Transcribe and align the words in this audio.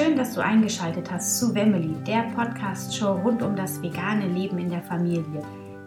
Schön, 0.00 0.16
dass 0.16 0.32
du 0.32 0.42
eingeschaltet 0.42 1.10
hast 1.10 1.38
zu 1.38 1.54
Wemmeli, 1.54 1.94
der 2.06 2.22
Podcast-Show 2.34 3.20
rund 3.22 3.42
um 3.42 3.54
das 3.54 3.82
vegane 3.82 4.28
Leben 4.28 4.56
in 4.56 4.70
der 4.70 4.82
Familie. 4.82 5.42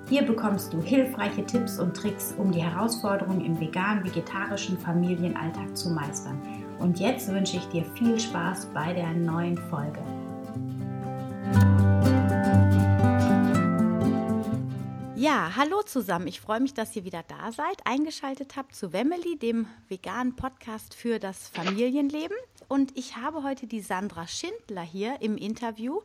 Hier 0.07 0.21
bekommst 0.21 0.71
du 0.71 0.79
hilfreiche 0.83 1.43
Tipps 1.43 1.79
und 1.79 1.97
Tricks, 1.97 2.31
um 2.37 2.51
die 2.51 2.61
Herausforderungen 2.61 3.43
im 3.43 3.59
vegan-vegetarischen 3.59 4.77
Familienalltag 4.77 5.75
zu 5.75 5.89
meistern. 5.89 6.39
Und 6.77 6.99
jetzt 6.99 7.27
wünsche 7.33 7.57
ich 7.57 7.65
dir 7.69 7.83
viel 7.97 8.19
Spaß 8.19 8.67
bei 8.67 8.93
der 8.93 9.13
neuen 9.13 9.57
Folge. 9.57 9.99
Ja, 15.23 15.53
hallo 15.55 15.81
zusammen. 15.83 16.27
Ich 16.27 16.41
freue 16.41 16.59
mich, 16.59 16.73
dass 16.73 16.93
ihr 16.97 17.05
wieder 17.05 17.23
da 17.25 17.53
seid, 17.53 17.87
eingeschaltet 17.87 18.57
habt 18.57 18.75
zu 18.75 18.91
Wemmeli, 18.91 19.37
dem 19.37 19.67
veganen 19.87 20.35
Podcast 20.35 20.93
für 20.93 21.17
das 21.17 21.47
Familienleben. 21.47 22.35
Und 22.67 22.91
ich 22.97 23.15
habe 23.15 23.41
heute 23.41 23.65
die 23.65 23.79
Sandra 23.79 24.27
Schindler 24.27 24.81
hier 24.81 25.21
im 25.21 25.37
Interview. 25.37 26.01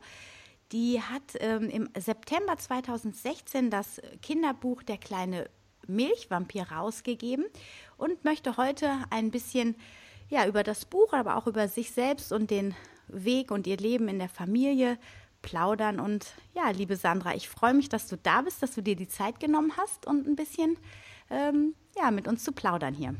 Die 0.71 1.01
hat 1.01 1.35
ähm, 1.41 1.69
im 1.69 1.89
September 1.99 2.55
2016 2.55 3.69
das 3.69 3.99
Kinderbuch 4.21 4.83
Der 4.83 4.97
kleine 4.97 5.49
Milchvampir 5.85 6.71
rausgegeben 6.71 7.43
und 7.97 8.23
möchte 8.23 8.55
heute 8.55 8.89
ein 9.09 9.31
bisschen 9.31 9.75
ja, 10.29 10.47
über 10.47 10.63
das 10.63 10.85
Buch, 10.85 11.11
aber 11.11 11.35
auch 11.35 11.45
über 11.45 11.67
sich 11.67 11.91
selbst 11.91 12.31
und 12.31 12.51
den 12.51 12.73
Weg 13.09 13.51
und 13.51 13.67
ihr 13.67 13.75
Leben 13.75 14.07
in 14.07 14.19
der 14.19 14.29
Familie 14.29 14.97
plaudern. 15.41 15.99
Und 15.99 16.33
ja, 16.53 16.69
liebe 16.69 16.95
Sandra, 16.95 17.35
ich 17.35 17.49
freue 17.49 17.73
mich, 17.73 17.89
dass 17.89 18.07
du 18.07 18.17
da 18.17 18.41
bist, 18.41 18.61
dass 18.63 18.75
du 18.75 18.81
dir 18.81 18.95
die 18.95 19.07
Zeit 19.07 19.39
genommen 19.39 19.73
hast 19.77 20.05
und 20.05 20.27
ein 20.27 20.35
bisschen 20.35 20.77
ähm, 21.29 21.75
ja, 21.97 22.11
mit 22.11 22.27
uns 22.27 22.43
zu 22.43 22.51
plaudern 22.51 22.93
hier. 22.93 23.15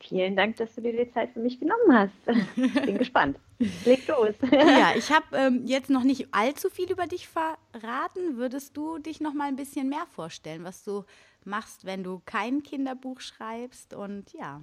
Vielen 0.00 0.36
Dank, 0.36 0.56
dass 0.56 0.74
du 0.74 0.80
dir 0.80 1.04
die 1.04 1.10
Zeit 1.12 1.32
für 1.32 1.40
mich 1.40 1.58
genommen 1.58 1.92
hast. 1.92 2.12
Ich 2.56 2.72
bin 2.86 2.98
gespannt. 2.98 3.38
Leg 3.84 4.06
los. 4.06 4.34
Ja, 4.50 4.92
ich 4.96 5.10
habe 5.10 5.36
ähm, 5.36 5.62
jetzt 5.66 5.90
noch 5.90 6.04
nicht 6.04 6.28
allzu 6.32 6.70
viel 6.70 6.90
über 6.90 7.06
dich 7.06 7.28
verraten. 7.28 8.36
Würdest 8.36 8.76
du 8.76 8.98
dich 8.98 9.20
noch 9.20 9.34
mal 9.34 9.48
ein 9.48 9.56
bisschen 9.56 9.88
mehr 9.88 10.06
vorstellen, 10.12 10.64
was 10.64 10.84
du 10.84 11.04
machst, 11.44 11.84
wenn 11.84 12.04
du 12.04 12.20
kein 12.24 12.62
Kinderbuch 12.62 13.20
schreibst 13.20 13.94
und 13.94 14.32
ja, 14.32 14.62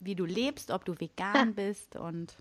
wie 0.00 0.14
du 0.14 0.24
lebst, 0.24 0.70
ob 0.70 0.84
du 0.84 0.98
vegan 0.98 1.54
bist 1.54 1.96
und. 1.96 2.36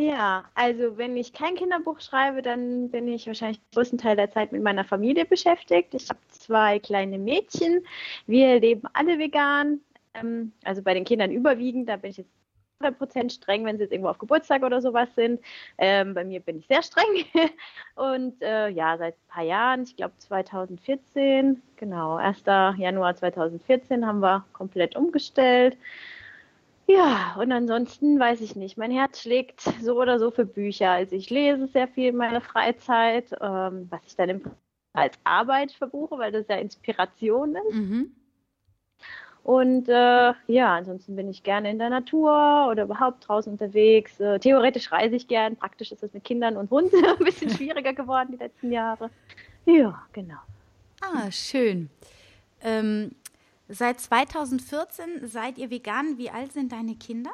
Ja, 0.00 0.44
also 0.54 0.96
wenn 0.96 1.16
ich 1.16 1.32
kein 1.32 1.56
Kinderbuch 1.56 2.00
schreibe, 2.00 2.40
dann 2.40 2.88
bin 2.88 3.08
ich 3.08 3.26
wahrscheinlich 3.26 3.58
den 3.58 3.74
größten 3.74 3.98
Teil 3.98 4.14
der 4.14 4.30
Zeit 4.30 4.52
mit 4.52 4.62
meiner 4.62 4.84
Familie 4.84 5.24
beschäftigt. 5.24 5.92
Ich 5.92 6.08
habe 6.08 6.20
zwei 6.28 6.78
kleine 6.78 7.18
Mädchen. 7.18 7.84
Wir 8.24 8.60
leben 8.60 8.82
alle 8.92 9.18
vegan. 9.18 9.80
Ähm, 10.14 10.52
also 10.62 10.82
bei 10.82 10.94
den 10.94 11.04
Kindern 11.04 11.32
überwiegend. 11.32 11.88
Da 11.88 11.96
bin 11.96 12.12
ich 12.12 12.18
jetzt 12.18 12.30
100% 12.80 13.30
streng, 13.30 13.64
wenn 13.64 13.76
sie 13.76 13.82
jetzt 13.82 13.92
irgendwo 13.92 14.10
auf 14.10 14.18
Geburtstag 14.18 14.62
oder 14.62 14.80
sowas 14.80 15.08
sind. 15.16 15.40
Ähm, 15.78 16.14
bei 16.14 16.24
mir 16.24 16.38
bin 16.38 16.60
ich 16.60 16.68
sehr 16.68 16.84
streng. 16.84 17.24
Und 17.96 18.40
äh, 18.40 18.68
ja, 18.68 18.96
seit 18.98 19.14
ein 19.14 19.28
paar 19.28 19.44
Jahren, 19.44 19.82
ich 19.82 19.96
glaube 19.96 20.14
2014, 20.18 21.60
genau, 21.74 22.14
1. 22.14 22.44
Januar 22.44 23.16
2014 23.16 24.06
haben 24.06 24.20
wir 24.20 24.44
komplett 24.52 24.94
umgestellt. 24.94 25.76
Ja, 26.90 27.36
und 27.38 27.52
ansonsten 27.52 28.18
weiß 28.18 28.40
ich 28.40 28.56
nicht. 28.56 28.78
Mein 28.78 28.90
Herz 28.90 29.20
schlägt 29.20 29.60
so 29.82 30.00
oder 30.00 30.18
so 30.18 30.30
für 30.30 30.46
Bücher. 30.46 30.90
Also 30.90 31.16
ich 31.16 31.28
lese 31.28 31.66
sehr 31.66 31.86
viel 31.86 32.08
in 32.08 32.16
meiner 32.16 32.40
Freizeit, 32.40 33.26
ähm, 33.42 33.88
was 33.90 34.00
ich 34.06 34.16
dann 34.16 34.30
im 34.30 34.42
als 34.94 35.16
Arbeit 35.22 35.72
verbuche, 35.72 36.18
weil 36.18 36.32
das 36.32 36.48
ja 36.48 36.56
Inspiration 36.56 37.56
ist. 37.56 37.74
Mhm. 37.74 38.12
Und 39.44 39.88
äh, 39.88 40.32
ja, 40.46 40.76
ansonsten 40.76 41.14
bin 41.14 41.28
ich 41.28 41.42
gerne 41.42 41.70
in 41.70 41.78
der 41.78 41.90
Natur 41.90 42.68
oder 42.70 42.84
überhaupt 42.84 43.28
draußen 43.28 43.52
unterwegs. 43.52 44.18
Äh, 44.18 44.38
theoretisch 44.40 44.90
reise 44.90 45.16
ich 45.16 45.28
gern. 45.28 45.56
Praktisch 45.56 45.92
ist 45.92 46.02
das 46.02 46.12
mit 46.12 46.24
Kindern 46.24 46.56
und 46.56 46.70
Hunden 46.70 47.04
ein 47.04 47.24
bisschen 47.24 47.50
schwieriger 47.50 47.92
geworden 47.92 48.30
die 48.32 48.38
letzten 48.38 48.72
Jahre. 48.72 49.10
Ja, 49.64 50.02
genau. 50.12 50.40
Ah, 51.00 51.30
schön. 51.30 51.88
Ähm, 52.62 53.12
Seit 53.68 54.00
2014 54.00 55.28
seid 55.28 55.58
ihr 55.58 55.70
vegan. 55.70 56.16
Wie 56.16 56.30
alt 56.30 56.52
sind 56.52 56.72
deine 56.72 56.96
Kinder? 56.96 57.32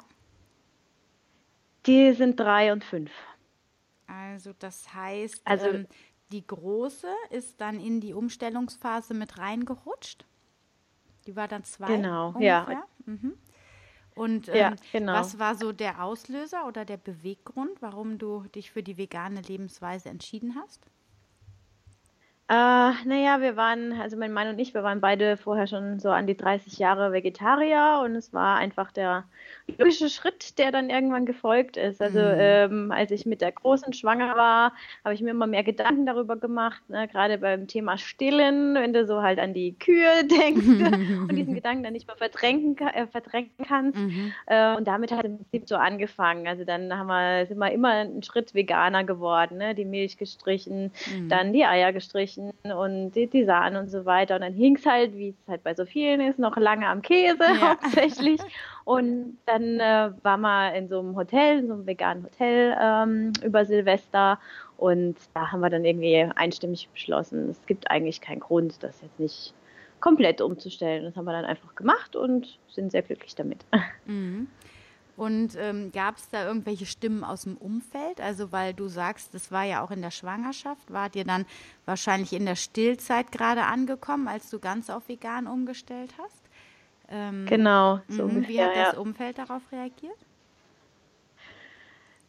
Die 1.86 2.12
sind 2.12 2.38
drei 2.40 2.72
und 2.72 2.82
fünf. 2.82 3.10
Also 4.06 4.52
das 4.58 4.92
heißt, 4.92 5.42
also, 5.44 5.68
ähm, 5.68 5.86
die 6.32 6.46
große 6.46 7.08
ist 7.30 7.60
dann 7.60 7.78
in 7.78 8.00
die 8.00 8.14
Umstellungsphase 8.14 9.14
mit 9.14 9.38
reingerutscht. 9.38 10.24
Die 11.26 11.36
war 11.36 11.48
dann 11.48 11.64
zwei. 11.64 11.86
Genau, 11.86 12.28
ungefähr. 12.28 12.66
ja. 12.68 12.84
Mhm. 13.06 13.34
Und 14.14 14.48
ähm, 14.48 14.54
ja, 14.54 14.74
genau. 14.92 15.14
was 15.14 15.38
war 15.38 15.54
so 15.56 15.72
der 15.72 16.02
Auslöser 16.02 16.66
oder 16.66 16.84
der 16.84 16.96
Beweggrund, 16.96 17.80
warum 17.80 18.18
du 18.18 18.44
dich 18.54 18.70
für 18.70 18.82
die 18.82 18.96
vegane 18.96 19.40
Lebensweise 19.40 20.08
entschieden 20.08 20.54
hast? 20.56 20.80
Äh, 22.46 22.52
naja, 22.52 23.40
wir 23.40 23.56
waren, 23.56 23.92
also 23.92 24.18
mein 24.18 24.32
Mann 24.32 24.48
und 24.48 24.58
ich, 24.58 24.74
wir 24.74 24.82
waren 24.82 25.00
beide 25.00 25.38
vorher 25.38 25.66
schon 25.66 25.98
so 25.98 26.10
an 26.10 26.26
die 26.26 26.36
30 26.36 26.78
Jahre 26.78 27.10
Vegetarier 27.10 28.02
und 28.04 28.14
es 28.16 28.34
war 28.34 28.58
einfach 28.58 28.92
der 28.92 29.24
logische 29.78 30.10
Schritt, 30.10 30.58
der 30.58 30.70
dann 30.70 30.90
irgendwann 30.90 31.24
gefolgt 31.24 31.78
ist. 31.78 32.02
Also 32.02 32.18
mhm. 32.18 32.36
ähm, 32.36 32.92
als 32.92 33.10
ich 33.12 33.24
mit 33.24 33.40
der 33.40 33.50
Großen 33.50 33.94
schwanger 33.94 34.36
war, 34.36 34.74
habe 35.04 35.14
ich 35.14 35.22
mir 35.22 35.30
immer 35.30 35.46
mehr 35.46 35.64
Gedanken 35.64 36.04
darüber 36.04 36.36
gemacht, 36.36 36.82
ne? 36.88 37.08
gerade 37.08 37.38
beim 37.38 37.66
Thema 37.66 37.96
Stillen, 37.96 38.74
wenn 38.74 38.92
du 38.92 39.06
so 39.06 39.22
halt 39.22 39.38
an 39.38 39.54
die 39.54 39.74
Kühe 39.78 40.24
denkst 40.30 40.66
und 41.28 41.34
diesen 41.34 41.54
Gedanken 41.54 41.82
dann 41.82 41.94
nicht 41.94 42.06
mehr 42.06 42.16
verdrängen, 42.16 42.76
äh, 42.76 43.06
verdrängen 43.06 43.52
kannst. 43.66 43.98
Mhm. 43.98 44.32
Äh, 44.46 44.76
und 44.76 44.86
damit 44.86 45.12
hat 45.12 45.20
es 45.24 45.30
im 45.30 45.38
Prinzip 45.38 45.66
so 45.66 45.76
angefangen. 45.76 46.46
Also 46.46 46.64
dann 46.64 46.92
haben 46.92 47.06
wir, 47.06 47.46
sind 47.46 47.56
wir 47.56 47.72
immer 47.72 47.88
einen 47.88 48.22
Schritt 48.22 48.54
veganer 48.54 49.04
geworden, 49.04 49.56
ne? 49.56 49.74
die 49.74 49.86
Milch 49.86 50.18
gestrichen, 50.18 50.92
mhm. 51.10 51.30
dann 51.30 51.54
die 51.54 51.64
Eier 51.64 51.94
gestrichen 51.94 52.33
Milchen 52.36 52.72
und 52.72 53.14
Sahne 53.46 53.80
und 53.80 53.88
so 53.90 54.04
weiter. 54.04 54.36
Und 54.36 54.42
dann 54.42 54.54
hing 54.54 54.76
es 54.76 54.86
halt, 54.86 55.14
wie 55.14 55.28
es 55.28 55.48
halt 55.48 55.62
bei 55.62 55.74
so 55.74 55.84
vielen 55.84 56.20
ist, 56.20 56.38
noch 56.38 56.56
lange 56.56 56.86
am 56.86 57.02
Käse 57.02 57.38
ja. 57.40 57.60
hauptsächlich. 57.82 58.40
Und 58.84 59.38
dann 59.46 59.80
äh, 59.80 60.10
war 60.22 60.36
man 60.36 60.74
in 60.74 60.88
so 60.88 61.00
einem 61.00 61.16
Hotel, 61.16 61.58
in 61.60 61.68
so 61.68 61.74
einem 61.74 61.86
veganen 61.86 62.24
Hotel 62.24 62.76
ähm, 62.80 63.32
über 63.44 63.64
Silvester. 63.64 64.38
Und 64.76 65.16
da 65.34 65.52
haben 65.52 65.60
wir 65.60 65.70
dann 65.70 65.84
irgendwie 65.84 66.28
einstimmig 66.34 66.88
beschlossen, 66.92 67.50
es 67.50 67.64
gibt 67.66 67.90
eigentlich 67.90 68.20
keinen 68.20 68.40
Grund, 68.40 68.82
das 68.82 69.00
jetzt 69.02 69.18
nicht 69.18 69.54
komplett 70.00 70.40
umzustellen. 70.40 71.04
Das 71.04 71.16
haben 71.16 71.24
wir 71.24 71.32
dann 71.32 71.44
einfach 71.44 71.74
gemacht 71.74 72.16
und 72.16 72.58
sind 72.68 72.92
sehr 72.92 73.02
glücklich 73.02 73.34
damit. 73.34 73.64
Mhm. 74.06 74.48
Und 75.16 75.56
ähm, 75.56 75.92
gab 75.92 76.16
es 76.16 76.28
da 76.28 76.44
irgendwelche 76.44 76.86
Stimmen 76.86 77.22
aus 77.22 77.42
dem 77.42 77.56
Umfeld? 77.56 78.20
Also 78.20 78.50
weil 78.50 78.74
du 78.74 78.88
sagst, 78.88 79.32
das 79.34 79.52
war 79.52 79.64
ja 79.64 79.82
auch 79.82 79.90
in 79.90 80.02
der 80.02 80.10
Schwangerschaft, 80.10 80.92
wart 80.92 81.14
ihr 81.14 81.24
dann 81.24 81.46
wahrscheinlich 81.84 82.32
in 82.32 82.46
der 82.46 82.56
Stillzeit 82.56 83.30
gerade 83.30 83.62
angekommen, 83.64 84.26
als 84.26 84.50
du 84.50 84.58
ganz 84.58 84.90
auf 84.90 85.08
vegan 85.08 85.46
umgestellt 85.46 86.12
hast? 86.18 86.42
Ähm, 87.08 87.46
genau. 87.46 88.00
So 88.08 88.24
ungefähr, 88.24 88.48
wie 88.48 88.62
hat 88.62 88.76
das 88.76 88.98
Umfeld 88.98 89.38
darauf 89.38 89.62
reagiert? 89.70 90.18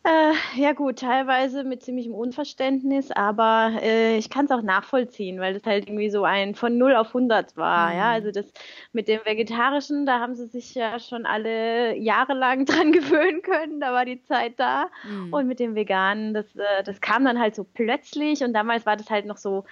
Äh, 0.06 0.62
ja 0.62 0.74
gut, 0.74 1.00
teilweise 1.00 1.64
mit 1.64 1.82
ziemlichem 1.82 2.14
Unverständnis, 2.14 3.10
aber 3.10 3.72
äh, 3.82 4.18
ich 4.18 4.30
kann 4.30 4.46
es 4.46 4.52
auch 4.52 4.62
nachvollziehen, 4.62 5.40
weil 5.40 5.56
das 5.56 5.64
halt 5.66 5.88
irgendwie 5.88 6.12
so 6.12 6.24
ein 6.24 6.54
von 6.54 6.78
0 6.78 6.96
auf 6.96 7.08
100 7.08 7.58
war. 7.58 7.90
Mhm. 7.90 7.98
Ja, 7.98 8.12
also 8.12 8.30
das 8.30 8.46
mit 8.94 9.08
dem 9.08 9.22
Vegetarischen, 9.26 10.06
da 10.06 10.20
haben 10.20 10.36
sie 10.36 10.46
sich 10.46 10.76
ja 10.76 11.00
schon 11.00 11.26
alle 11.26 11.98
jahrelang 11.98 12.66
dran 12.68 12.92
gewöhnen 12.92 13.42
können, 13.42 13.80
da 13.80 13.94
war 13.94 14.06
die 14.06 14.22
Zeit 14.22 14.60
da. 14.60 14.90
Mhm. 15.10 15.34
Und 15.34 15.48
mit 15.48 15.60
dem 15.60 15.74
Veganen, 15.74 16.36
das, 16.36 16.56
äh, 16.56 16.84
das 16.84 17.02
kam 17.02 17.26
dann 17.26 17.40
halt 17.40 17.56
so 17.56 17.64
plötzlich 17.64 18.44
und 18.44 18.54
damals 18.54 18.86
war 18.86 18.98
das 18.98 19.10
halt 19.10 19.26
noch 19.26 19.38
so, 19.38 19.66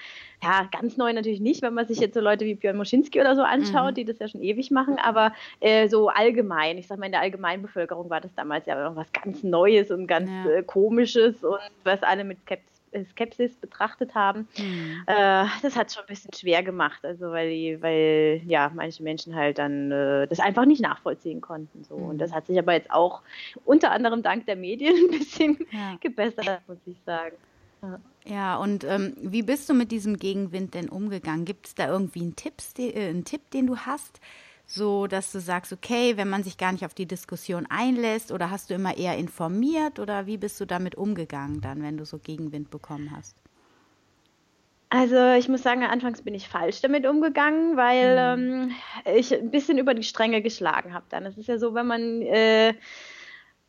ja, 0.44 0.68
ganz 0.72 0.98
neu 0.98 1.13
natürlich 1.13 1.40
nicht, 1.40 1.62
wenn 1.62 1.74
man 1.74 1.88
sich 1.88 2.00
jetzt 2.00 2.13
so 2.16 2.19
Leute 2.19 2.45
wie 2.45 2.56
Björn 2.56 2.75
Moschinski 2.75 3.19
oder 3.22 3.36
so 3.36 3.44
anschaut, 3.44 3.92
mhm. 3.92 3.95
die 3.95 4.06
das 4.06 4.19
ja 4.19 4.28
schon 4.28 4.42
ewig 4.42 4.72
machen, 4.72 4.98
aber 4.98 5.34
äh, 5.62 5.88
so 5.88 6.10
allgemein, 6.10 6.78
ich 6.78 6.88
sag 6.88 7.00
mal, 7.00 7.06
in 7.06 7.13
der 7.13 7.22
Allgemeinbevölkerung 7.22 8.10
war 8.10 8.19
das 8.19 8.34
damals 8.36 8.66
ja 8.66 8.95
was 8.95 9.12
ganz 9.13 9.44
Neues 9.44 9.90
und 9.90 10.07
ganz 10.07 10.30
ja. 10.30 10.51
äh, 10.51 10.63
Komisches 10.63 11.44
und 11.44 11.60
was 11.84 12.04
alle 12.04 12.24
mit 12.24 12.40
Skepsis 12.42 12.74
äh, 12.92 13.06
Skepsis 13.06 13.56
betrachtet 13.56 14.16
haben. 14.16 14.48
Mhm. 14.57 15.04
Äh, 15.07 15.45
das 15.62 15.75
hat 15.75 15.88
es 15.88 15.95
schon 15.95 16.04
ein 16.04 16.07
bisschen 16.07 16.34
schwer 16.34 16.62
gemacht, 16.62 17.04
also 17.06 17.31
weil 17.31 17.50
die, 17.50 17.81
weil 17.81 18.42
ja 18.45 18.72
manche 18.74 19.01
Menschen 19.01 19.36
halt 19.36 19.57
dann 19.57 19.92
äh, 19.92 20.28
das 20.28 20.40
einfach 20.40 20.66
nicht 20.66 20.81
nachvollziehen 20.81 21.42
konnten. 21.42 21.84
So. 21.84 21.98
Mhm. 21.98 22.10
Und 22.10 22.18
das 22.19 22.34
hat 22.34 22.48
sich 22.48 22.60
aber 22.60 22.74
jetzt 22.74 22.92
auch 22.92 23.22
unter 23.66 23.92
anderem 23.92 24.22
dank 24.24 24.45
der 24.45 24.56
Medien 24.56 24.94
ein 25.12 25.18
bisschen 25.18 25.57
ja. 25.72 25.95
gebessert, 26.01 26.62
muss 26.68 26.80
ich 26.86 26.98
sagen. 27.06 27.36
Ja. 27.81 28.00
Ja, 28.25 28.56
und 28.56 28.84
ähm, 28.86 29.16
wie 29.22 29.44
bist 29.44 29.70
du 29.70 29.74
mit 29.74 29.92
diesem 29.92 30.18
Gegenwind 30.18 30.74
denn 30.74 30.90
umgegangen? 30.90 31.46
Gibt 31.46 31.68
es 31.68 31.75
da 31.75 31.88
irgendwie 31.88 32.22
einen, 32.22 32.36
Tipps, 32.36 32.74
äh, 32.78 33.10
einen 33.10 33.25
Tipp, 33.25 33.42
den 33.52 33.68
du 33.68 33.78
hast, 33.78 34.22
so 34.66 35.08
dass 35.08 35.31
du 35.31 35.40
sagst, 35.40 35.74
okay, 35.74 36.16
wenn 36.16 36.30
man 36.30 36.44
sich 36.44 36.58
gar 36.58 36.72
nicht 36.72 36.86
auf 36.86 36.94
die 36.94 37.06
Diskussion 37.06 37.66
einlässt, 37.70 38.31
oder 38.31 38.50
hast 38.50 38.70
du 38.70 38.75
immer 38.75 38.98
eher 38.98 39.18
informiert, 39.18 40.00
oder 40.00 40.25
wie 40.25 40.38
bist 40.38 40.60
du 40.62 40.66
damit 40.66 40.96
umgegangen 40.96 41.60
dann, 41.60 41.84
wenn 41.84 41.98
du 41.98 42.06
so 42.06 42.18
Gegenwind 42.18 42.72
bekommen 42.72 43.12
hast? 43.16 43.36
Also 44.90 45.31
ich 45.31 45.50
muss 45.50 45.64
sagen, 45.64 45.84
anfangs 45.84 46.22
bin 46.22 46.36
ich 46.36 46.48
falsch 46.48 46.81
damit 46.81 47.08
umgegangen, 47.08 47.76
weil 47.76 48.38
mhm. 48.38 48.72
ähm, 49.06 49.16
ich 49.16 49.34
ein 49.34 49.50
bisschen 49.50 49.80
über 49.80 49.96
die 49.96 50.04
Stränge 50.04 50.44
geschlagen 50.44 50.94
habe. 50.94 51.06
Dann 51.10 51.26
es 51.26 51.36
ist 51.36 51.48
ja 51.48 51.58
so, 51.58 51.74
wenn 51.74 51.88
man 51.88 52.22
äh, 52.22 52.76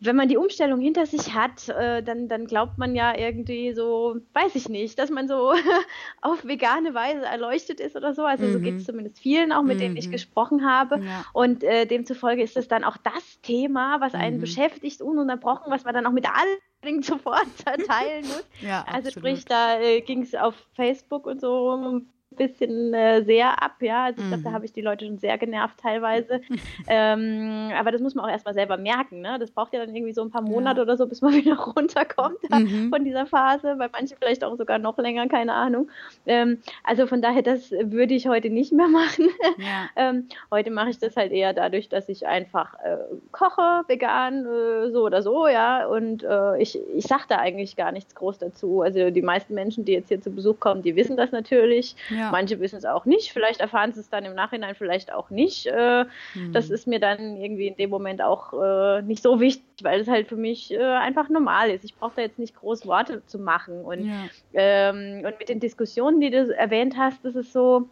wenn 0.05 0.17
man 0.17 0.29
die 0.29 0.37
Umstellung 0.37 0.81
hinter 0.81 1.07
sich 1.07 1.35
hat, 1.35 1.69
äh, 1.69 2.03
dann, 2.03 2.29
dann 2.29 2.47
glaubt 2.47 2.79
man 2.79 2.95
ja 2.95 3.17
irgendwie 3.17 3.73
so, 3.73 4.17
weiß 4.33 4.55
ich 4.55 4.69
nicht, 4.69 4.99
dass 4.99 5.11
man 5.11 5.29
so 5.29 5.53
auf 6.21 6.45
vegane 6.45 6.95
Weise 6.95 7.25
erleuchtet 7.25 7.81
ist 7.81 7.97
oder 7.97 8.15
so. 8.15 8.25
Also 8.25 8.45
mhm. 8.45 8.53
so 8.53 8.61
geht 8.61 8.75
es 8.77 8.85
zumindest 8.85 9.19
vielen, 9.19 9.53
auch 9.53 9.63
mit 9.63 9.77
mhm. 9.77 9.81
denen 9.81 9.97
ich 9.97 10.09
mhm. 10.09 10.13
gesprochen 10.13 10.69
habe. 10.69 11.01
Ja. 11.05 11.25
Und 11.33 11.65
äh, 11.65 11.87
demzufolge 11.87 12.43
ist 12.43 12.57
es 12.57 12.69
dann 12.69 12.85
auch 12.85 12.97
das 12.99 13.41
Thema, 13.43 14.01
was 14.01 14.15
einen 14.15 14.37
mhm. 14.37 14.43
beschäftigt, 14.43 15.01
ununterbrochen, 15.01 15.73
was 15.73 15.85
man 15.85 15.95
dann 15.95 16.07
auch 16.07 16.13
mit 16.13 16.27
allen 16.27 17.03
sofort 17.03 17.47
teilen 17.65 18.27
muss. 18.27 18.47
Ja, 18.61 18.85
also 18.91 19.11
sprich, 19.11 19.45
da 19.47 19.81
äh, 19.81 20.01
ging 20.03 20.23
es 20.23 20.35
auf 20.35 20.55
Facebook 20.75 21.27
und 21.27 21.41
so 21.41 22.03
bisschen 22.37 22.95
äh, 22.95 23.23
sehr 23.25 23.63
ab, 23.63 23.77
ja. 23.81 24.05
Also 24.05 24.23
ich 24.23 24.29
glaube, 24.29 24.43
da 24.43 24.51
mhm. 24.51 24.55
habe 24.55 24.65
ich 24.65 24.73
die 24.73 24.81
Leute 24.81 25.07
schon 25.07 25.19
sehr 25.19 25.39
genervt 25.39 25.79
teilweise. 25.81 26.41
ähm, 26.89 27.71
aber 27.77 27.93
das 27.93 28.01
muss 28.01 28.15
man 28.15 28.25
auch 28.25 28.31
erstmal 28.31 28.55
selber 28.55 28.77
merken, 28.77 29.21
ne? 29.21 29.39
Das 29.39 29.51
braucht 29.51 29.73
ja 29.73 29.85
dann 29.85 29.95
irgendwie 29.95 30.13
so 30.13 30.23
ein 30.23 30.31
paar 30.31 30.43
Monate 30.43 30.79
ja. 30.79 30.83
oder 30.83 30.97
so, 30.97 31.07
bis 31.07 31.23
man 31.23 31.33
wieder 31.35 31.57
runterkommt 31.57 32.39
mhm. 32.51 32.91
von 32.91 33.05
dieser 33.05 33.27
Phase, 33.27 33.77
bei 33.77 33.89
manchen 33.93 34.17
vielleicht 34.19 34.45
auch 34.45 34.57
sogar 34.57 34.79
noch 34.79 34.99
länger, 34.99 35.27
keine 35.29 35.55
Ahnung. 35.55 35.89
Ähm, 36.27 36.59
also 36.83 37.07
von 37.07 37.23
daher, 37.23 37.43
das 37.43 37.71
würde 37.71 38.15
ich 38.15 38.29
heute 38.29 38.51
nicht 38.51 38.73
mehr 38.73 38.89
machen. 38.95 39.29
Ja. 39.59 39.89
ähm, 39.97 40.29
heute 40.51 40.71
mache 40.71 40.91
ich 40.91 40.99
das 40.99 41.17
halt 41.17 41.33
eher 41.33 41.53
dadurch, 41.53 41.89
dass 41.89 42.09
ich 42.09 42.27
einfach 42.27 42.75
äh, 42.85 42.97
koche, 43.33 43.85
vegan, 43.89 44.47
äh, 44.47 44.91
so 44.91 45.05
oder 45.05 45.23
so, 45.23 45.47
ja. 45.47 45.87
Und 45.87 46.23
äh, 46.23 46.61
ich, 46.61 46.79
ich 46.95 47.07
sage 47.07 47.25
da 47.29 47.39
eigentlich 47.39 47.77
gar 47.77 47.93
nichts 47.93 48.15
groß 48.15 48.39
dazu. 48.39 48.83
Also 48.83 49.11
die 49.11 49.23
meisten 49.23 49.55
Menschen, 49.55 49.85
die 49.85 49.93
jetzt 49.93 50.09
hier 50.09 50.21
zu 50.21 50.31
Besuch 50.31 50.61
kommen, 50.61 50.83
die 50.83 50.97
wissen 50.97 51.17
das 51.17 51.33
natürlich. 51.33 51.97
Ja. 52.11 52.24
Ja. 52.25 52.31
Manche 52.31 52.59
wissen 52.61 52.77
es 52.77 52.85
auch 52.85 53.05
nicht, 53.05 53.33
vielleicht 53.33 53.61
erfahren 53.61 53.93
sie 53.93 54.01
es 54.01 54.09
dann 54.09 54.25
im 54.25 54.35
Nachhinein 54.35 54.75
vielleicht 54.75 55.13
auch 55.13 55.31
nicht. 55.31 55.67
Äh, 55.67 56.05
mhm. 56.35 56.53
Das 56.53 56.71
ist 56.71 56.87
mir 56.87 57.01
dann 57.01 57.37
irgendwie 57.37 57.67
in 57.67 57.77
dem 57.77 57.91
Moment 57.91 58.23
auch 58.23 58.53
äh, 58.55 59.03
nicht 59.03 59.23
so 59.23 59.41
wichtig, 59.41 59.65
weil 59.83 60.01
es 60.01 60.09
halt 60.09 60.29
für 60.29 60.37
mich 60.37 60.73
äh, 60.73 60.83
einfach 60.83 61.29
normal 61.29 61.71
ist. 61.71 61.85
Ich 61.85 61.95
brauche 61.95 62.13
da 62.17 62.23
jetzt 62.23 62.39
nicht 62.39 62.57
groß 62.57 62.87
Worte 62.87 63.25
zu 63.27 63.39
machen. 63.39 63.85
Und, 63.85 64.07
ja. 64.07 64.25
ähm, 64.55 65.25
und 65.25 65.39
mit 65.39 65.49
den 65.49 65.61
Diskussionen, 65.61 66.21
die 66.21 66.31
du 66.31 66.57
erwähnt 66.57 66.97
hast, 66.97 67.25
das 67.25 67.35
ist 67.35 67.53
so, 67.53 67.89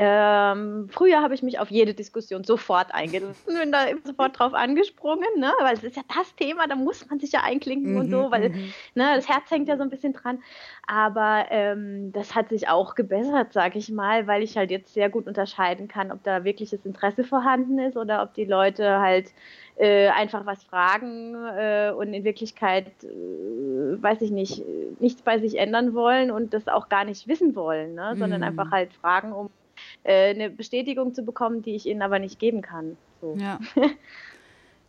ähm, 0.00 0.88
früher 0.92 1.22
habe 1.22 1.34
ich 1.34 1.42
mich 1.42 1.58
auf 1.58 1.72
jede 1.72 1.92
Diskussion 1.92 2.44
sofort 2.44 2.94
eingelassen, 2.94 3.34
bin 3.46 3.72
da 3.72 3.86
sofort 4.04 4.38
drauf 4.38 4.54
angesprungen, 4.54 5.26
ne? 5.38 5.52
weil 5.60 5.74
es 5.74 5.82
ist 5.82 5.96
ja 5.96 6.02
das 6.16 6.36
Thema, 6.36 6.68
da 6.68 6.76
muss 6.76 7.10
man 7.10 7.18
sich 7.18 7.32
ja 7.32 7.40
einklinken 7.42 7.94
mhm, 7.94 7.98
und 7.98 8.10
so, 8.10 8.30
weil 8.30 8.50
mhm. 8.50 8.72
ne, 8.94 9.14
das 9.16 9.28
Herz 9.28 9.50
hängt 9.50 9.66
ja 9.66 9.76
so 9.76 9.82
ein 9.82 9.90
bisschen 9.90 10.12
dran. 10.12 10.40
Aber 10.86 11.46
ähm, 11.50 12.12
das 12.12 12.36
hat 12.36 12.50
sich 12.50 12.68
auch 12.68 12.94
gebessert, 12.94 13.52
sage 13.52 13.80
ich 13.80 13.90
mal, 13.90 14.28
weil 14.28 14.44
ich 14.44 14.56
halt 14.56 14.70
jetzt 14.70 14.94
sehr 14.94 15.10
gut 15.10 15.26
unterscheiden 15.26 15.88
kann, 15.88 16.12
ob 16.12 16.22
da 16.22 16.44
wirkliches 16.44 16.86
Interesse 16.86 17.24
vorhanden 17.24 17.80
ist 17.80 17.96
oder 17.96 18.22
ob 18.22 18.34
die 18.34 18.44
Leute 18.44 19.00
halt 19.00 19.32
äh, 19.78 20.10
einfach 20.10 20.46
was 20.46 20.62
fragen 20.62 21.34
äh, 21.34 21.90
und 21.90 22.14
in 22.14 22.22
Wirklichkeit, 22.22 22.86
äh, 23.02 24.00
weiß 24.00 24.20
ich 24.22 24.30
nicht, 24.30 24.62
nichts 25.00 25.22
bei 25.22 25.40
sich 25.40 25.58
ändern 25.58 25.92
wollen 25.92 26.30
und 26.30 26.54
das 26.54 26.68
auch 26.68 26.88
gar 26.88 27.04
nicht 27.04 27.26
wissen 27.26 27.56
wollen, 27.56 27.96
ne? 27.96 28.14
sondern 28.16 28.42
mhm. 28.42 28.46
einfach 28.46 28.70
halt 28.70 28.92
fragen, 28.92 29.32
um 29.32 29.50
äh, 30.04 30.30
eine 30.30 30.50
Bestätigung 30.50 31.14
zu 31.14 31.22
bekommen, 31.22 31.62
die 31.62 31.74
ich 31.74 31.86
ihnen 31.86 32.02
aber 32.02 32.18
nicht 32.18 32.38
geben 32.38 32.62
kann. 32.62 32.96
So. 33.20 33.36
Ja. 33.38 33.58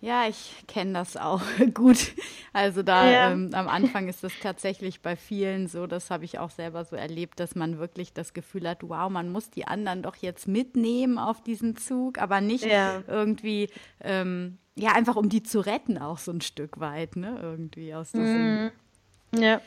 Ja, 0.02 0.28
ich 0.30 0.64
kenne 0.68 0.94
das 0.94 1.18
auch 1.18 1.42
gut. 1.74 2.14
Also 2.54 2.84
da 2.84 3.10
ja. 3.10 3.32
ähm, 3.32 3.50
am 3.52 3.68
Anfang 3.68 4.08
ist 4.08 4.24
es 4.24 4.32
tatsächlich 4.42 5.02
bei 5.02 5.18
vielen 5.18 5.68
so, 5.68 5.88
das 5.88 6.10
habe 6.10 6.24
ich 6.24 6.40
auch 6.40 6.52
selber 6.52 6.86
so 6.86 6.96
erlebt, 6.96 7.40
dass 7.40 7.54
man 7.54 7.80
wirklich 7.80 8.14
das 8.14 8.34
Gefühl 8.34 8.68
hat, 8.68 8.80
wow, 8.82 9.10
man 9.10 9.30
muss 9.30 9.50
die 9.50 9.68
anderen 9.68 10.02
doch 10.02 10.16
jetzt 10.16 10.48
mitnehmen 10.48 11.18
auf 11.18 11.44
diesen 11.44 11.76
Zug, 11.76 12.18
aber 12.18 12.40
nicht 12.40 12.66
ja. 12.66 13.04
irgendwie, 13.08 13.70
ähm, 14.00 14.58
ja, 14.76 14.94
einfach 14.94 15.18
um 15.18 15.28
die 15.28 15.44
zu 15.44 15.60
retten 15.60 15.98
auch 15.98 16.18
so 16.18 16.32
ein 16.32 16.42
Stück 16.42 16.80
weit, 16.80 17.18
ne, 17.18 17.38
irgendwie 17.42 17.94
aus 17.94 18.14
diesem. 18.14 18.68
Mm. 18.68 18.72
Ja. 19.38 19.60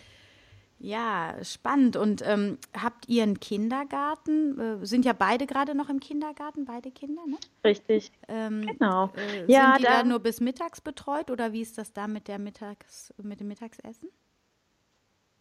Ja, 0.84 1.37
spannend. 1.44 1.96
Und 1.96 2.23
ähm, 2.26 2.58
habt 2.76 3.08
ihr 3.08 3.23
einen 3.23 3.38
Kindergarten? 3.38 4.58
Äh, 4.82 4.84
sind 4.84 5.05
ja 5.05 5.12
beide 5.12 5.46
gerade 5.46 5.76
noch 5.76 5.88
im 5.88 6.00
Kindergarten, 6.00 6.64
beide 6.64 6.90
Kinder, 6.90 7.23
ne? 7.25 7.37
Richtig. 7.64 8.11
Ähm, 8.26 8.67
genau. 8.67 9.12
Äh, 9.17 9.44
ja, 9.46 9.75
sind 9.75 9.79
die 9.79 9.84
da, 9.84 10.02
nur 10.02 10.19
bis 10.19 10.40
mittags 10.40 10.81
betreut 10.81 11.31
oder 11.31 11.52
wie 11.52 11.61
ist 11.61 11.79
das 11.79 11.93
da 11.93 12.08
mit 12.08 12.26
der 12.26 12.40
Mittags, 12.40 13.14
mit 13.23 13.38
dem 13.38 13.46
Mittagsessen? 13.46 14.08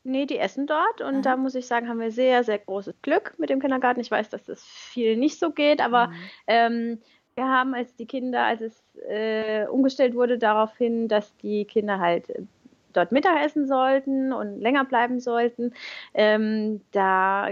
Nee, 0.04 0.28
die 0.28 0.38
essen 0.38 0.68
dort 0.68 1.02
und 1.02 1.16
Aha. 1.16 1.22
da 1.22 1.38
muss 1.38 1.56
ich 1.56 1.66
sagen, 1.66 1.90
haben 1.90 2.00
wir 2.00 2.12
sehr, 2.12 2.44
sehr 2.44 2.60
großes 2.60 3.02
Glück 3.02 3.34
mit 3.40 3.50
dem 3.50 3.60
Kindergarten. 3.60 4.00
Ich 4.00 4.12
weiß, 4.12 4.30
dass 4.30 4.44
das 4.44 4.64
viel 4.64 5.18
nicht 5.18 5.40
so 5.40 5.50
geht, 5.50 5.82
aber 5.82 6.10
mhm. 6.10 6.16
ähm, 6.46 7.02
wir 7.34 7.46
haben 7.46 7.74
als 7.74 7.96
die 7.96 8.06
Kinder, 8.06 8.44
als 8.44 8.62
es 8.62 8.84
äh, 9.08 9.66
umgestellt 9.66 10.14
wurde, 10.14 10.38
darauf 10.38 10.78
hin, 10.78 11.08
dass 11.08 11.36
die 11.38 11.66
Kinder 11.66 11.98
halt 12.00 12.32
dort 12.94 13.12
Mittagessen 13.12 13.68
sollten 13.68 14.34
und 14.34 14.60
länger 14.60 14.86
bleiben 14.86 15.20
sollten. 15.20 15.74
Ähm, 16.14 16.82
da 16.92 17.50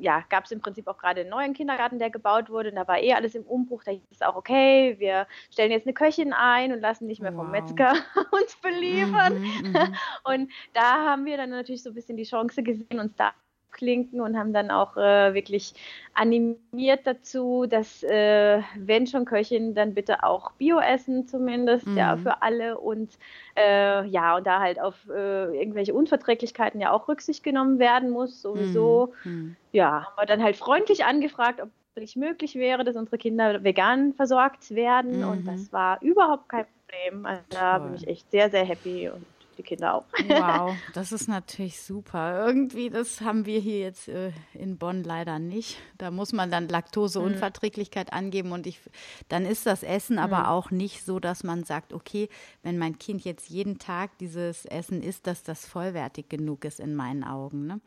ja, 0.00 0.24
gab 0.28 0.44
es 0.44 0.50
im 0.50 0.60
Prinzip 0.60 0.88
auch 0.88 0.98
gerade 0.98 1.20
einen 1.20 1.30
neuen 1.30 1.54
Kindergarten, 1.54 1.98
der 1.98 2.10
gebaut 2.10 2.50
wurde. 2.50 2.70
Und 2.70 2.76
da 2.76 2.86
war 2.88 3.00
eh 3.00 3.14
alles 3.14 3.34
im 3.34 3.44
Umbruch. 3.44 3.84
Da 3.84 3.92
hieß 3.92 4.02
es 4.10 4.22
auch, 4.22 4.36
okay, 4.36 4.96
wir 4.98 5.26
stellen 5.50 5.70
jetzt 5.70 5.86
eine 5.86 5.94
Köchin 5.94 6.32
ein 6.32 6.72
und 6.72 6.80
lassen 6.80 7.06
nicht 7.06 7.22
mehr 7.22 7.32
wow. 7.32 7.42
vom 7.42 7.50
Metzger 7.50 7.94
uns 8.32 8.56
beliefern. 8.56 9.40
Mhm, 9.40 9.70
mhm, 9.70 9.94
und 10.24 10.52
da 10.72 11.06
haben 11.06 11.24
wir 11.24 11.36
dann 11.36 11.50
natürlich 11.50 11.82
so 11.82 11.90
ein 11.90 11.94
bisschen 11.94 12.16
die 12.16 12.24
Chance 12.24 12.62
gesehen, 12.62 12.98
uns 12.98 13.14
da 13.16 13.32
klinken 13.72 14.20
und 14.20 14.38
haben 14.38 14.52
dann 14.52 14.70
auch 14.70 14.96
äh, 14.96 15.34
wirklich 15.34 15.74
animiert 16.14 17.06
dazu, 17.06 17.66
dass 17.66 18.02
äh, 18.02 18.60
wenn 18.76 19.06
schon 19.06 19.24
Köchin, 19.24 19.74
dann 19.74 19.94
bitte 19.94 20.22
auch 20.22 20.52
Bio 20.52 20.78
essen 20.78 21.26
zumindest, 21.26 21.86
mhm. 21.86 21.96
ja, 21.96 22.16
für 22.16 22.42
alle 22.42 22.78
und 22.78 23.10
äh, 23.56 24.06
ja, 24.06 24.36
und 24.36 24.46
da 24.46 24.60
halt 24.60 24.80
auf 24.80 25.08
äh, 25.08 25.58
irgendwelche 25.58 25.94
Unverträglichkeiten 25.94 26.80
ja 26.80 26.92
auch 26.92 27.08
Rücksicht 27.08 27.42
genommen 27.42 27.78
werden 27.78 28.10
muss, 28.10 28.42
sowieso. 28.42 29.12
Mhm. 29.24 29.32
mhm. 29.32 29.56
Ja, 29.72 30.04
haben 30.04 30.16
wir 30.18 30.26
dann 30.26 30.42
halt 30.42 30.56
freundlich 30.56 31.06
angefragt, 31.06 31.60
ob 31.62 31.70
es 31.94 32.14
möglich 32.16 32.54
wäre, 32.56 32.84
dass 32.84 32.96
unsere 32.96 33.18
Kinder 33.18 33.64
vegan 33.64 34.12
versorgt 34.12 34.74
werden 34.74 35.20
mhm. 35.20 35.28
und 35.28 35.44
das 35.46 35.72
war 35.72 36.00
überhaupt 36.02 36.48
kein 36.48 36.66
Problem. 36.86 37.26
Also 37.26 37.42
da 37.50 37.78
bin 37.78 37.94
ich 37.94 38.06
echt 38.06 38.30
sehr, 38.30 38.50
sehr 38.50 38.64
happy 38.64 39.08
und 39.08 39.24
die 39.56 39.62
Kinder 39.62 39.94
auch. 39.94 40.04
Wow, 40.28 40.74
das 40.94 41.12
ist 41.12 41.28
natürlich 41.28 41.80
super. 41.80 42.46
Irgendwie, 42.46 42.90
das 42.90 43.20
haben 43.20 43.46
wir 43.46 43.60
hier 43.60 43.80
jetzt 43.80 44.08
äh, 44.08 44.32
in 44.54 44.78
Bonn 44.78 45.04
leider 45.04 45.38
nicht. 45.38 45.78
Da 45.98 46.10
muss 46.10 46.32
man 46.32 46.50
dann 46.50 46.68
Laktoseunverträglichkeit 46.68 48.10
mhm. 48.12 48.18
angeben 48.18 48.52
und 48.52 48.66
ich, 48.66 48.80
dann 49.28 49.44
ist 49.46 49.66
das 49.66 49.82
Essen 49.82 50.16
mhm. 50.16 50.22
aber 50.22 50.50
auch 50.50 50.70
nicht 50.70 51.04
so, 51.04 51.20
dass 51.20 51.44
man 51.44 51.64
sagt, 51.64 51.92
okay, 51.92 52.28
wenn 52.62 52.78
mein 52.78 52.98
Kind 52.98 53.24
jetzt 53.24 53.48
jeden 53.48 53.78
Tag 53.78 54.16
dieses 54.18 54.64
Essen 54.64 55.02
isst, 55.02 55.26
dass 55.26 55.42
das 55.42 55.66
vollwertig 55.66 56.28
genug 56.28 56.64
ist 56.64 56.80
in 56.80 56.94
meinen 56.94 57.24
Augen. 57.24 57.66
Ne? 57.66 57.80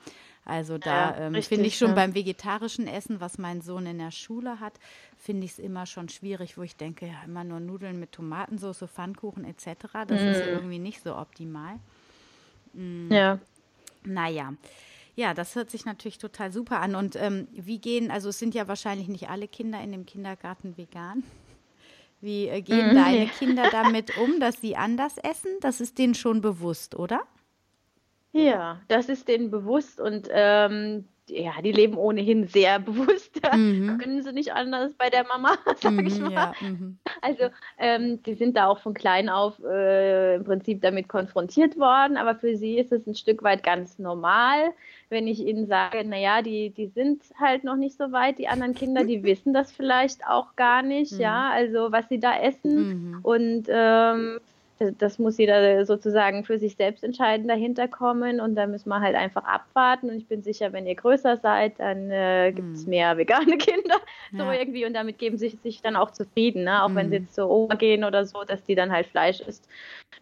Also 0.46 0.78
da 0.78 1.18
ja, 1.18 1.18
ähm, 1.28 1.42
finde 1.42 1.66
ich 1.66 1.78
schon 1.78 1.90
ja. 1.90 1.96
beim 1.96 2.14
vegetarischen 2.14 2.88
Essen, 2.88 3.20
was 3.20 3.40
mein 3.40 3.62
Sohn 3.62 3.88
in 3.88 3.98
der 3.98 4.12
Schule 4.12 4.60
hat, 4.60 4.74
finde 5.26 5.46
ich 5.46 5.54
es 5.54 5.60
immer 5.60 5.88
schon 5.88 6.08
schwierig, 6.08 6.56
wo 6.56 6.62
ich 6.62 6.76
denke, 6.76 7.08
ja, 7.08 7.16
immer 7.26 7.44
nur 7.44 7.60
Nudeln 7.60 8.00
mit 8.00 8.12
Tomatensauce, 8.12 8.86
Pfannkuchen 8.88 9.44
etc. 9.44 9.88
Das 10.08 10.22
mm. 10.22 10.28
ist 10.28 10.46
irgendwie 10.46 10.78
nicht 10.78 11.02
so 11.02 11.16
optimal. 11.16 11.80
Mm. 12.74 13.12
Ja. 13.12 13.40
Naja. 14.04 14.54
Ja, 15.16 15.34
das 15.34 15.56
hört 15.56 15.72
sich 15.72 15.86
natürlich 15.86 16.20
total 16.20 16.52
super 16.52 16.80
an. 16.80 16.94
Und 16.94 17.16
ähm, 17.16 17.48
wie 17.54 17.80
gehen, 17.80 18.12
also 18.12 18.30
es 18.30 18.38
sind 18.38 18.54
ja 18.54 18.68
wahrscheinlich 18.68 19.08
nicht 19.08 19.28
alle 19.30 19.48
Kinder 19.48 19.82
in 19.82 19.92
dem 19.92 20.06
Kindergarten 20.06 20.78
vegan. 20.78 21.24
Wie 22.22 22.48
äh, 22.48 22.62
gehen 22.62 22.92
mm, 22.92 22.96
deine 22.96 23.28
Kinder 23.28 23.70
damit 23.72 24.16
um, 24.20 24.40
dass 24.40 24.62
sie 24.62 24.76
anders 24.76 25.18
essen? 25.18 25.50
Das 25.62 25.82
ist 25.82 25.98
denen 25.98 26.14
schon 26.14 26.42
bewusst, 26.42 26.94
oder? 26.94 27.22
Ja, 28.32 28.80
das 28.90 29.10
ist 29.10 29.28
denen 29.28 29.50
bewusst 29.50 30.00
und 30.00 30.28
ähm, 30.30 31.08
ja, 31.30 31.62
die 31.62 31.72
leben 31.72 31.98
ohnehin 31.98 32.48
sehr 32.48 32.80
bewusst. 32.80 33.42
Mhm. 33.54 33.98
Können 33.98 34.24
sie 34.24 34.34
nicht 34.34 34.54
anders 34.54 34.94
bei 34.94 35.10
der 35.10 35.26
Mama, 35.26 35.58
sag 35.82 35.92
mhm, 35.92 36.08
ich 36.08 36.20
mal. 36.20 36.32
Ja, 36.32 36.54
mhm. 36.62 36.98
Also 37.22 37.46
ähm, 37.78 38.22
die 38.24 38.34
sind 38.34 38.58
da 38.58 38.68
auch 38.68 38.80
von 38.80 38.94
klein 38.94 39.30
auf 39.30 39.60
äh, 39.64 40.36
im 40.36 40.44
Prinzip 40.44 40.82
damit 40.82 41.08
konfrontiert 41.08 41.78
worden, 41.78 42.18
aber 42.18 42.36
für 42.36 42.56
sie 42.56 42.78
ist 42.78 42.92
es 42.92 43.06
ein 43.08 43.16
Stück 43.16 43.44
weit 43.44 43.64
ganz 43.64 44.00
normal, 44.00 44.74
wenn 45.10 45.28
ich 45.28 45.40
ihnen 45.40 45.68
sage, 45.68 46.04
naja, 46.04 46.42
die, 46.42 46.72
die 46.72 46.88
sind 46.88 47.24
halt 47.40 47.64
noch 47.64 47.76
nicht 47.76 47.98
so 47.98 48.12
weit, 48.12 48.40
die 48.40 48.48
anderen 48.48 48.76
Kinder, 48.76 49.04
die 49.04 49.24
wissen 49.24 49.54
das 49.54 49.72
vielleicht 49.72 50.26
auch 50.28 50.56
gar 50.56 50.82
nicht, 50.82 51.14
mhm. 51.14 51.22
ja, 51.22 51.50
also 51.52 51.92
was 51.92 52.08
sie 52.10 52.20
da 52.20 52.40
essen 52.40 53.12
mhm. 53.14 53.20
und 53.24 53.66
ähm, 53.70 54.40
das 54.98 55.20
muss 55.20 55.38
jeder 55.38 55.86
sozusagen 55.86 56.44
für 56.44 56.60
sich 56.60 56.76
selbst 56.76 57.04
entscheiden, 57.04 57.48
dahinter 57.48 57.88
kommen 57.88 58.40
und 58.40 58.56
da 58.56 58.68
müssen 58.68 58.90
wir 58.90 59.00
halt 59.00 59.16
einfach 59.16 59.44
abwarten 59.46 60.10
und 60.10 60.18
ich 60.18 60.28
bin 60.28 60.44
sicher, 60.44 60.74
wenn 60.74 60.86
ihr 60.86 60.96
größer 60.96 61.38
seid, 61.38 61.80
dann 61.80 62.12
äh, 62.12 62.52
gibt 62.54 62.76
es 62.76 62.84
hm. 62.84 62.90
mehr 62.90 63.18
vegane 63.18 63.58
Kinder 63.58 63.96
so 64.32 64.44
ja. 64.44 64.54
irgendwie 64.54 64.86
und 64.86 64.94
damit 64.94 65.18
geben 65.18 65.38
sie 65.38 65.58
sich 65.64 65.82
dann 65.82 65.96
auch 65.96 66.12
zufrieden, 66.12 66.66
ne? 66.66 66.84
auch 66.84 66.90
mhm. 66.90 66.96
wenn 66.96 67.10
sie 67.10 67.16
hm. 67.18 67.24
jetzt 67.24 67.36
zur 67.36 67.50
Oma 67.50 67.76
gehen 67.76 68.04
oder 68.04 68.26
so, 68.26 68.44
dass 68.44 68.64
die 68.64 68.76
dann 68.76 68.92
halt 68.92 69.08
Fleisch 69.08 69.40
isst. 69.40 69.68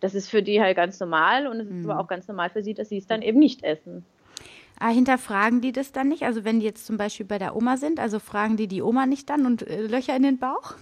Das 0.01 0.13
ist 0.13 0.29
für 0.29 0.43
die 0.43 0.61
halt 0.61 0.75
ganz 0.75 0.99
normal 0.99 1.47
und 1.47 1.59
es 1.59 1.67
ist 1.67 1.85
mhm. 1.85 1.89
aber 1.89 1.99
auch 1.99 2.07
ganz 2.07 2.27
normal 2.27 2.49
für 2.49 2.61
sie, 2.61 2.73
dass 2.73 2.89
sie 2.89 2.97
es 2.97 3.07
dann 3.07 3.21
eben 3.21 3.39
nicht 3.39 3.63
essen. 3.63 4.05
Ah, 4.79 4.89
hinterfragen 4.89 5.61
die 5.61 5.71
das 5.71 5.91
dann 5.91 6.09
nicht? 6.09 6.23
Also 6.23 6.43
wenn 6.43 6.59
die 6.59 6.65
jetzt 6.65 6.85
zum 6.85 6.97
Beispiel 6.97 7.25
bei 7.25 7.37
der 7.37 7.55
Oma 7.55 7.77
sind, 7.77 7.99
also 7.99 8.19
fragen 8.19 8.57
die 8.57 8.67
die 8.67 8.81
Oma 8.81 9.05
nicht 9.05 9.29
dann 9.29 9.45
und 9.45 9.67
äh, 9.67 9.81
Löcher 9.81 10.15
in 10.15 10.23
den 10.23 10.39
Bauch? 10.39 10.75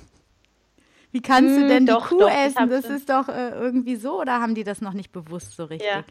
Wie 1.12 1.22
kannst 1.22 1.58
du 1.58 1.62
hm, 1.62 1.68
denn 1.68 1.86
doch, 1.86 2.08
die 2.08 2.15
Kuh 2.15 2.20
doch, 2.22 2.32
essen? 2.32 2.70
Das 2.70 2.86
ist 2.86 3.10
doch 3.10 3.27
äh, 3.27 3.50
irgendwie 3.50 3.96
so, 3.96 4.20
oder 4.22 4.41
haben 4.41 4.56
die 4.56 4.63
das 4.63 4.82
noch 4.82 4.94
nicht 4.94 5.12
bewusst 5.12 5.56
so 5.56 5.65
richtig? 5.65 5.89
Ja. 5.89 6.03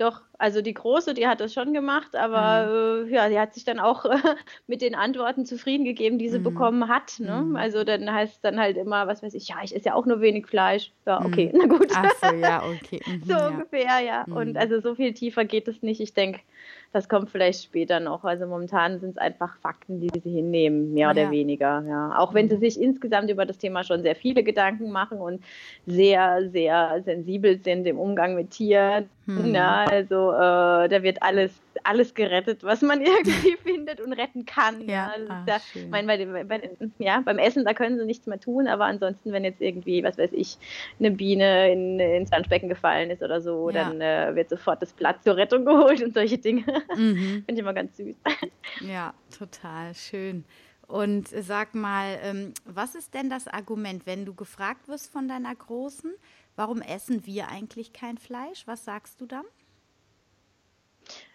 Doch, 0.00 0.22
also 0.38 0.62
die 0.62 0.72
Große, 0.72 1.12
die 1.12 1.26
hat 1.26 1.40
das 1.42 1.52
schon 1.52 1.74
gemacht, 1.74 2.16
aber 2.16 3.02
mhm. 3.04 3.08
äh, 3.10 3.14
ja, 3.14 3.28
die 3.28 3.38
hat 3.38 3.52
sich 3.52 3.64
dann 3.66 3.78
auch 3.78 4.06
äh, 4.06 4.16
mit 4.66 4.80
den 4.80 4.94
Antworten 4.94 5.44
zufrieden 5.44 5.84
gegeben, 5.84 6.18
die 6.18 6.30
sie 6.30 6.38
mhm. 6.38 6.44
bekommen 6.44 6.88
hat. 6.88 7.20
Ne? 7.20 7.42
Mhm. 7.42 7.56
Also 7.56 7.84
dann 7.84 8.10
heißt 8.10 8.36
es 8.36 8.40
dann 8.40 8.58
halt 8.58 8.78
immer, 8.78 9.06
was 9.08 9.22
weiß 9.22 9.34
ich, 9.34 9.48
ja, 9.48 9.56
ich 9.62 9.76
esse 9.76 9.90
ja 9.90 9.94
auch 9.94 10.06
nur 10.06 10.22
wenig 10.22 10.46
Fleisch. 10.46 10.90
Ja, 11.04 11.22
okay, 11.22 11.50
mhm. 11.52 11.58
na 11.68 11.76
gut. 11.76 11.92
Ach 11.94 12.10
so, 12.22 12.34
ja, 12.34 12.62
okay. 12.62 13.02
Mhm, 13.10 13.22
so 13.24 13.32
ja. 13.32 13.48
ungefähr, 13.48 14.00
ja. 14.00 14.24
Und 14.24 14.52
mhm. 14.52 14.56
also 14.56 14.80
so 14.80 14.94
viel 14.94 15.12
tiefer 15.12 15.44
geht 15.44 15.68
es 15.68 15.82
nicht. 15.82 16.00
Ich 16.00 16.14
denke, 16.14 16.40
das 16.92 17.08
kommt 17.08 17.30
vielleicht 17.30 17.62
später 17.62 18.00
noch. 18.00 18.24
Also 18.24 18.46
momentan 18.46 18.98
sind 18.98 19.10
es 19.10 19.18
einfach 19.18 19.56
Fakten, 19.58 20.00
die 20.00 20.10
sie 20.10 20.30
hinnehmen, 20.30 20.92
mehr 20.92 21.10
oder 21.10 21.24
ja. 21.24 21.30
weniger. 21.30 21.84
Ja. 21.86 22.18
Auch 22.18 22.34
wenn 22.34 22.48
sie 22.48 22.56
sich 22.56 22.80
insgesamt 22.80 23.30
über 23.30 23.46
das 23.46 23.58
Thema 23.58 23.84
schon 23.84 24.02
sehr 24.02 24.16
viele 24.16 24.42
Gedanken 24.42 24.90
machen 24.90 25.18
und 25.18 25.42
sehr, 25.86 26.50
sehr 26.50 27.02
sensibel 27.04 27.60
sind 27.62 27.86
im 27.86 27.98
Umgang 27.98 28.34
mit 28.34 28.50
Tieren. 28.50 29.08
Hm. 29.26 29.54
Ja, 29.54 29.86
also 29.88 30.32
äh, 30.32 30.88
da 30.88 31.02
wird 31.02 31.22
alles, 31.22 31.52
alles 31.84 32.14
gerettet, 32.14 32.62
was 32.62 32.82
man 32.82 33.00
irgendwie 33.04 33.56
findet 33.62 34.00
und 34.00 34.12
retten 34.12 34.44
kann. 34.44 34.82
Ja, 34.82 35.12
ja, 35.16 35.24
ah, 35.28 35.42
da, 35.46 35.56
mein, 35.90 36.06
bei, 36.06 36.44
bei, 36.44 36.70
ja, 36.98 37.20
beim 37.20 37.38
Essen, 37.38 37.64
da 37.64 37.74
können 37.74 37.98
sie 37.98 38.04
nichts 38.04 38.26
mehr 38.26 38.40
tun, 38.40 38.68
aber 38.68 38.84
ansonsten, 38.84 39.32
wenn 39.32 39.44
jetzt 39.44 39.60
irgendwie, 39.60 40.02
was 40.02 40.18
weiß 40.18 40.30
ich, 40.32 40.58
eine 40.98 41.10
Biene 41.10 41.72
in, 41.72 42.00
ins 42.00 42.30
Waschbecken 42.32 42.68
gefallen 42.68 43.10
ist 43.10 43.22
oder 43.22 43.40
so, 43.40 43.70
ja. 43.70 43.84
dann 43.84 44.00
äh, 44.00 44.34
wird 44.34 44.50
sofort 44.50 44.82
das 44.82 44.92
Blatt 44.92 45.22
zur 45.22 45.36
Rettung 45.36 45.64
geholt 45.70 46.02
und 46.02 46.14
solche 46.14 46.38
Dinge. 46.38 46.64
Mhm. 46.96 47.44
Finde 47.44 47.52
ich 47.52 47.58
immer 47.58 47.74
ganz 47.74 47.96
süß. 47.96 48.16
Ja, 48.80 49.14
total 49.36 49.94
schön. 49.94 50.44
Und 50.90 51.28
sag 51.28 51.74
mal, 51.76 52.18
ähm, 52.22 52.52
was 52.64 52.96
ist 52.96 53.14
denn 53.14 53.30
das 53.30 53.46
Argument, 53.46 54.06
wenn 54.06 54.24
du 54.24 54.34
gefragt 54.34 54.88
wirst 54.88 55.12
von 55.12 55.28
deiner 55.28 55.54
Großen, 55.54 56.12
warum 56.56 56.82
essen 56.82 57.26
wir 57.26 57.48
eigentlich 57.48 57.92
kein 57.92 58.18
Fleisch? 58.18 58.66
Was 58.66 58.84
sagst 58.84 59.20
du 59.20 59.26
dann? 59.26 59.44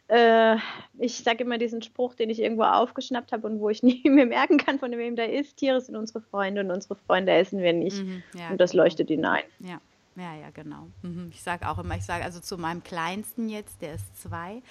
Äh, 0.07 0.57
ich 0.99 1.23
sage 1.23 1.43
immer 1.43 1.57
diesen 1.57 1.81
Spruch, 1.81 2.13
den 2.13 2.29
ich 2.29 2.39
irgendwo 2.39 2.63
aufgeschnappt 2.63 3.31
habe 3.31 3.47
und 3.47 3.59
wo 3.59 3.69
ich 3.69 3.83
nie 3.83 4.07
mehr 4.09 4.25
merken 4.25 4.57
kann, 4.57 4.79
von 4.79 4.91
wem 4.91 5.15
der 5.15 5.33
ist. 5.33 5.57
Tiere 5.57 5.81
sind 5.81 5.95
unsere 5.95 6.21
Freunde 6.21 6.61
und 6.61 6.71
unsere 6.71 6.95
Freunde 6.95 7.31
essen 7.31 7.59
wir 7.59 7.73
nicht. 7.73 8.03
Mhm, 8.03 8.23
ja, 8.35 8.49
und 8.49 8.59
das 8.59 8.71
genau. 8.71 8.83
leuchtet 8.83 9.09
ihnen 9.09 9.25
ein. 9.25 9.43
Ja. 9.59 9.79
Ja, 10.17 10.33
ja, 10.33 10.49
genau. 10.53 10.87
Mhm. 11.01 11.29
Ich 11.33 11.43
sage 11.43 11.67
auch 11.67 11.77
immer, 11.77 11.97
ich 11.97 12.05
sage 12.05 12.23
also 12.23 12.39
zu 12.39 12.57
meinem 12.57 12.83
Kleinsten 12.83 13.49
jetzt, 13.49 13.81
der 13.81 13.95
ist 13.95 14.21
zwei, 14.21 14.61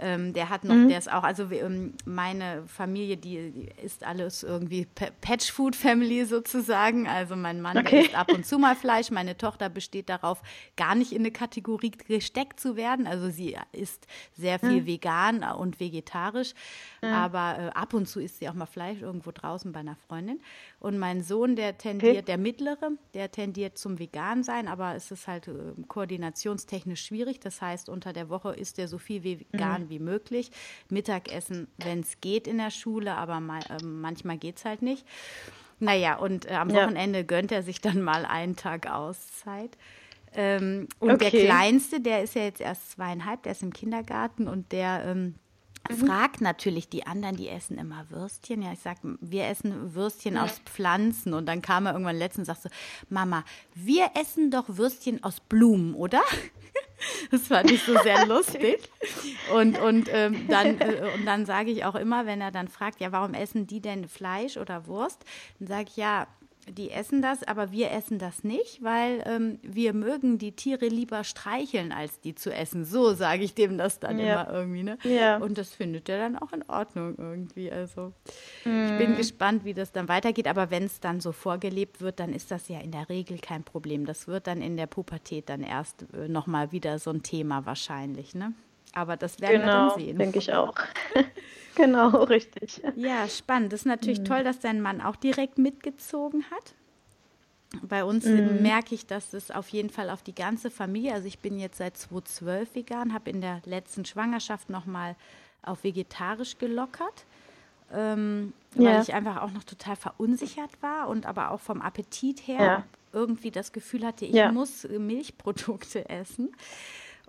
ähm, 0.00 0.32
der 0.32 0.50
hat 0.50 0.64
noch, 0.64 0.74
mhm. 0.74 0.88
der 0.88 0.98
ist 0.98 1.10
auch, 1.10 1.22
also 1.22 1.50
ähm, 1.50 1.94
meine 2.04 2.64
Familie, 2.66 3.16
die, 3.16 3.52
die 3.52 3.68
ist 3.82 4.04
alles 4.04 4.42
irgendwie 4.42 4.86
Patch 5.20 5.52
Food 5.52 5.76
Family 5.76 6.24
sozusagen. 6.24 7.06
Also 7.06 7.36
mein 7.36 7.60
Mann 7.60 7.78
okay. 7.78 8.02
isst 8.02 8.14
ab 8.14 8.32
und 8.32 8.44
zu 8.44 8.58
mal 8.58 8.74
Fleisch, 8.74 9.10
meine 9.10 9.36
Tochter 9.36 9.68
besteht 9.68 10.08
darauf, 10.08 10.42
gar 10.76 10.94
nicht 10.94 11.12
in 11.12 11.20
eine 11.20 11.30
Kategorie 11.30 11.92
gesteckt 11.92 12.58
zu 12.58 12.76
werden. 12.76 13.06
Also 13.06 13.30
sie 13.30 13.56
isst 13.72 14.06
sehr 14.36 14.58
viel 14.58 14.82
mhm. 14.82 14.86
vegan 14.86 15.44
und 15.44 15.78
vegetarisch, 15.78 16.54
mhm. 17.00 17.08
aber 17.08 17.58
äh, 17.58 17.68
ab 17.78 17.94
und 17.94 18.08
zu 18.08 18.20
isst 18.20 18.40
sie 18.40 18.48
auch 18.48 18.54
mal 18.54 18.66
Fleisch 18.66 19.00
irgendwo 19.00 19.30
draußen 19.30 19.72
bei 19.72 19.80
einer 19.80 19.96
Freundin. 19.96 20.40
Und 20.84 20.98
mein 20.98 21.22
Sohn, 21.22 21.56
der 21.56 21.78
tendiert, 21.78 22.28
der 22.28 22.36
mittlere, 22.36 22.90
der 23.14 23.30
tendiert 23.30 23.78
zum 23.78 23.98
Vegan 23.98 24.42
sein, 24.42 24.68
aber 24.68 24.94
es 24.94 25.10
ist 25.10 25.26
halt 25.26 25.48
äh, 25.48 25.52
koordinationstechnisch 25.88 27.06
schwierig. 27.06 27.40
Das 27.40 27.62
heißt, 27.62 27.88
unter 27.88 28.12
der 28.12 28.28
Woche 28.28 28.50
isst 28.50 28.78
er 28.78 28.86
so 28.86 28.98
viel 28.98 29.24
vegan 29.24 29.88
wie 29.88 29.98
möglich. 29.98 30.50
Mittagessen, 30.90 31.68
wenn 31.78 32.00
es 32.00 32.20
geht 32.20 32.46
in 32.46 32.58
der 32.58 32.70
Schule, 32.70 33.14
aber 33.14 33.40
mal, 33.40 33.62
äh, 33.70 33.82
manchmal 33.82 34.36
geht 34.36 34.58
es 34.58 34.66
halt 34.66 34.82
nicht. 34.82 35.06
Naja, 35.80 36.16
und 36.16 36.50
äh, 36.50 36.52
am 36.52 36.68
ja. 36.68 36.82
Wochenende 36.82 37.24
gönnt 37.24 37.50
er 37.50 37.62
sich 37.62 37.80
dann 37.80 38.02
mal 38.02 38.26
einen 38.26 38.54
Tag 38.54 38.86
Auszeit. 38.86 39.78
Ähm, 40.34 40.88
und 40.98 41.12
okay. 41.12 41.30
der 41.30 41.46
Kleinste, 41.46 42.02
der 42.02 42.22
ist 42.22 42.34
ja 42.34 42.42
jetzt 42.42 42.60
erst 42.60 42.90
zweieinhalb, 42.90 43.42
der 43.44 43.52
ist 43.52 43.62
im 43.62 43.72
Kindergarten 43.72 44.48
und 44.48 44.70
der 44.70 45.02
ähm, 45.06 45.36
mhm. 45.88 46.06
fragt 46.06 46.40
natürlich 46.40 46.88
die 46.88 47.06
anderen, 47.06 47.36
die 47.36 47.48
essen 47.48 47.78
immer 47.78 48.06
Würstchen. 48.10 48.62
Ja, 48.62 48.72
ich 48.72 48.80
sag, 48.80 48.98
wir 49.02 49.46
essen 49.46 49.94
Würstchen 49.94 50.34
ja. 50.34 50.44
aus 50.44 50.60
Pflanzen. 50.64 51.34
Und 51.34 51.46
dann 51.46 51.62
kam 51.62 51.86
er 51.86 51.92
irgendwann 51.92 52.16
letztens 52.16 52.48
und 52.48 52.54
sagte 52.54 52.68
so, 52.68 52.74
Mama, 53.08 53.44
wir 53.74 54.10
essen 54.20 54.50
doch 54.50 54.64
Würstchen 54.68 55.22
aus 55.22 55.40
Blumen, 55.40 55.94
oder? 55.94 56.22
Das 57.30 57.48
fand 57.48 57.70
ich 57.70 57.82
so 57.82 57.96
sehr 58.02 58.24
lustig. 58.26 58.78
Und, 59.54 59.78
und, 59.78 60.08
ähm, 60.10 60.48
dann, 60.48 60.80
äh, 60.80 61.10
und 61.14 61.26
dann 61.26 61.44
sage 61.44 61.70
ich 61.70 61.84
auch 61.84 61.96
immer, 61.96 62.24
wenn 62.24 62.40
er 62.40 62.50
dann 62.50 62.68
fragt, 62.68 63.00
ja, 63.00 63.12
warum 63.12 63.34
essen 63.34 63.66
die 63.66 63.80
denn 63.80 64.08
Fleisch 64.08 64.56
oder 64.56 64.86
Wurst? 64.86 65.22
Dann 65.58 65.68
sage 65.68 65.84
ich, 65.88 65.96
ja, 65.96 66.26
die 66.68 66.90
essen 66.90 67.22
das, 67.22 67.42
aber 67.42 67.72
wir 67.72 67.90
essen 67.90 68.18
das 68.18 68.44
nicht, 68.44 68.82
weil 68.82 69.22
ähm, 69.26 69.58
wir 69.62 69.92
mögen 69.92 70.38
die 70.38 70.52
Tiere 70.52 70.86
lieber 70.86 71.24
streicheln, 71.24 71.92
als 71.92 72.20
die 72.20 72.34
zu 72.34 72.52
essen. 72.52 72.84
So 72.84 73.14
sage 73.14 73.44
ich 73.44 73.54
dem 73.54 73.78
das 73.78 74.00
dann 74.00 74.18
ja. 74.18 74.42
immer 74.42 74.52
irgendwie. 74.52 74.82
Ne? 74.82 74.98
Ja. 75.04 75.38
Und 75.38 75.58
das 75.58 75.74
findet 75.74 76.08
er 76.08 76.18
dann 76.18 76.36
auch 76.36 76.52
in 76.52 76.62
Ordnung 76.68 77.14
irgendwie. 77.18 77.70
Also 77.70 78.12
mm. 78.64 78.84
ich 78.86 78.98
bin 78.98 79.12
mhm. 79.12 79.16
gespannt, 79.16 79.64
wie 79.64 79.74
das 79.74 79.92
dann 79.92 80.08
weitergeht. 80.08 80.48
Aber 80.48 80.70
wenn 80.70 80.84
es 80.84 81.00
dann 81.00 81.20
so 81.20 81.32
vorgelebt 81.32 82.00
wird, 82.00 82.20
dann 82.20 82.32
ist 82.32 82.50
das 82.50 82.68
ja 82.68 82.80
in 82.80 82.92
der 82.92 83.08
Regel 83.08 83.38
kein 83.38 83.64
Problem. 83.64 84.06
Das 84.06 84.26
wird 84.26 84.46
dann 84.46 84.62
in 84.62 84.76
der 84.76 84.86
Pubertät 84.86 85.48
dann 85.48 85.62
erst 85.62 86.06
äh, 86.14 86.28
nochmal 86.28 86.72
wieder 86.72 86.98
so 86.98 87.10
ein 87.10 87.22
Thema 87.22 87.66
wahrscheinlich. 87.66 88.34
Ne? 88.34 88.54
Aber 88.94 89.16
das 89.16 89.40
werden 89.40 89.62
genau, 89.62 89.66
wir 89.66 89.72
dann 89.72 89.88
genau, 89.88 89.98
sehen. 89.98 90.18
denke 90.18 90.38
ich 90.38 90.52
auch. 90.52 90.74
genau, 91.74 92.08
richtig. 92.24 92.80
Ja, 92.96 93.28
spannend. 93.28 93.72
Das 93.72 93.80
ist 93.80 93.86
natürlich 93.86 94.20
mhm. 94.20 94.26
toll, 94.26 94.44
dass 94.44 94.60
dein 94.60 94.80
Mann 94.80 95.00
auch 95.00 95.16
direkt 95.16 95.58
mitgezogen 95.58 96.44
hat. 96.50 96.74
Bei 97.82 98.04
uns 98.04 98.24
mhm. 98.24 98.62
merke 98.62 98.94
ich, 98.94 99.06
dass 99.06 99.32
es 99.32 99.50
auf 99.50 99.68
jeden 99.68 99.90
Fall 99.90 100.10
auf 100.10 100.22
die 100.22 100.34
ganze 100.34 100.70
Familie, 100.70 101.12
also 101.12 101.26
ich 101.26 101.40
bin 101.40 101.58
jetzt 101.58 101.78
seit 101.78 101.96
2012 101.96 102.74
vegan, 102.76 103.12
habe 103.12 103.30
in 103.30 103.40
der 103.40 103.62
letzten 103.64 104.04
Schwangerschaft 104.04 104.70
nochmal 104.70 105.16
auf 105.62 105.82
vegetarisch 105.82 106.58
gelockert, 106.58 107.24
ähm, 107.92 108.52
ja. 108.76 108.84
weil 108.84 109.02
ich 109.02 109.12
einfach 109.12 109.42
auch 109.42 109.50
noch 109.50 109.64
total 109.64 109.96
verunsichert 109.96 110.70
war 110.82 111.08
und 111.08 111.26
aber 111.26 111.50
auch 111.50 111.60
vom 111.60 111.82
Appetit 111.82 112.46
her 112.46 112.60
ja. 112.60 112.84
irgendwie 113.12 113.50
das 113.50 113.72
Gefühl 113.72 114.06
hatte, 114.06 114.24
ich 114.24 114.34
ja. 114.34 114.52
muss 114.52 114.86
Milchprodukte 114.88 116.08
essen. 116.08 116.54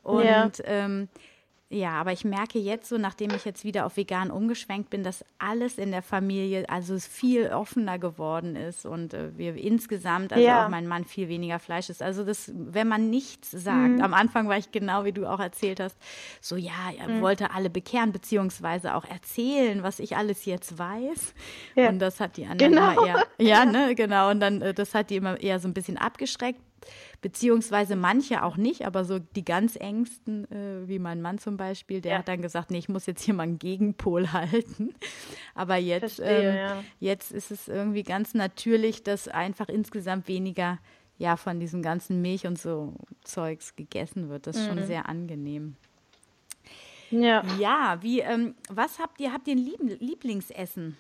Und 0.04 0.62
ähm, 0.66 1.08
ja, 1.70 1.94
aber 1.94 2.12
ich 2.12 2.24
merke 2.24 2.60
jetzt 2.60 2.88
so, 2.90 3.00
nachdem 3.00 3.32
ich 3.32 3.44
jetzt 3.44 3.64
wieder 3.64 3.88
auf 3.88 3.98
vegan 3.98 4.30
umgeschwenkt 4.30 4.92
bin, 4.92 5.02
dass 5.02 5.26
alles 5.40 5.80
in 5.80 5.90
der 5.90 6.04
Familie 6.04 6.70
also 6.70 7.00
viel 7.00 7.48
offener 7.48 7.98
geworden 7.98 8.56
ist 8.56 8.86
und 8.86 9.16
äh, 9.16 9.36
wir 9.36 9.56
insgesamt, 9.56 10.32
also 10.32 10.46
ja. 10.46 10.66
auch 10.66 10.70
mein 10.70 10.88
Mann 10.88 11.06
viel 11.06 11.28
weniger 11.28 11.58
Fleisch 11.58 11.90
ist. 11.90 12.04
Also 12.04 12.24
das, 12.24 12.52
wenn 12.54 12.88
man 12.88 13.10
nichts 13.10 13.50
sagt, 13.50 13.94
mhm. 13.94 14.02
am 14.02 14.14
Anfang 14.14 14.48
war 14.48 14.60
ich 14.60 14.72
genau, 14.72 15.06
wie 15.06 15.12
du 15.12 15.26
auch 15.26 15.40
erzählt 15.40 15.80
hast, 15.80 15.98
so 16.40 16.56
ja, 16.56 16.92
er 17.00 17.10
mhm. 17.10 17.22
wollte 17.22 17.50
alle 17.50 17.72
bekehren, 17.72 18.12
beziehungsweise 18.12 18.94
auch 18.94 19.06
erzählen, 19.06 19.82
was 19.82 19.98
ich 19.98 20.16
alles 20.16 20.46
jetzt 20.46 20.78
weiß. 20.78 21.34
Ja. 21.74 21.90
Und 21.90 21.98
das 21.98 22.20
hat 22.20 22.38
die 22.38 22.46
anderen 22.46 22.74
genau. 22.74 22.92
immer 22.92 23.08
eher, 23.08 23.28
ja, 23.40 23.66
ne, 23.66 23.96
genau. 23.96 24.30
Und 24.30 24.40
dann, 24.40 24.62
äh, 24.62 24.76
das 24.76 24.94
hat 24.94 25.10
die 25.10 25.16
immer 25.16 25.42
eher 25.42 25.60
so 25.60 25.68
ein 25.68 25.74
bisschen 25.74 25.98
abgeschreckt 25.98 26.62
beziehungsweise 27.26 27.96
manche 27.96 28.44
auch 28.44 28.56
nicht, 28.56 28.86
aber 28.86 29.04
so 29.04 29.18
die 29.18 29.44
ganz 29.44 29.76
engsten, 29.78 30.46
äh, 30.52 30.88
wie 30.88 31.00
mein 31.00 31.24
Mann 31.24 31.40
zum 31.40 31.58
Beispiel, 31.58 32.00
der 32.00 32.12
ja. 32.12 32.18
hat 32.20 32.28
dann 32.28 32.40
gesagt, 32.40 32.70
nee, 32.70 32.78
ich 32.78 32.88
muss 32.88 33.08
jetzt 33.08 33.24
hier 33.24 33.34
mal 33.34 33.42
einen 33.42 33.58
Gegenpol 33.58 34.32
halten. 34.32 34.94
Aber 35.56 35.76
jetzt, 35.76 36.18
Verstehe, 36.18 36.52
ähm, 36.52 36.56
ja. 36.56 36.84
jetzt 37.00 37.32
ist 37.32 37.50
es 37.50 37.68
irgendwie 37.68 38.04
ganz 38.04 38.36
natürlich, 38.36 39.02
dass 39.02 39.28
einfach 39.28 39.70
insgesamt 39.70 40.28
weniger 40.28 40.78
ja 41.18 41.36
von 41.36 41.60
diesem 41.60 41.82
ganzen 41.82 42.22
Milch 42.22 42.46
und 42.46 42.60
so 42.60 42.94
Zeugs 43.24 43.76
gegessen 43.76 44.30
wird. 44.30 44.46
Das 44.46 44.56
ist 44.56 44.70
mhm. 44.70 44.78
schon 44.78 44.86
sehr 44.86 45.10
angenehm. 45.10 45.78
Ja. 47.10 47.44
Ja, 47.58 47.98
wie, 48.02 48.20
ähm, 48.20 48.54
was 48.70 49.00
habt 49.00 49.20
ihr? 49.20 49.34
Habt 49.34 49.48
ihr 49.48 49.56
ein 49.56 49.66
Lieblingsessen? 50.00 50.96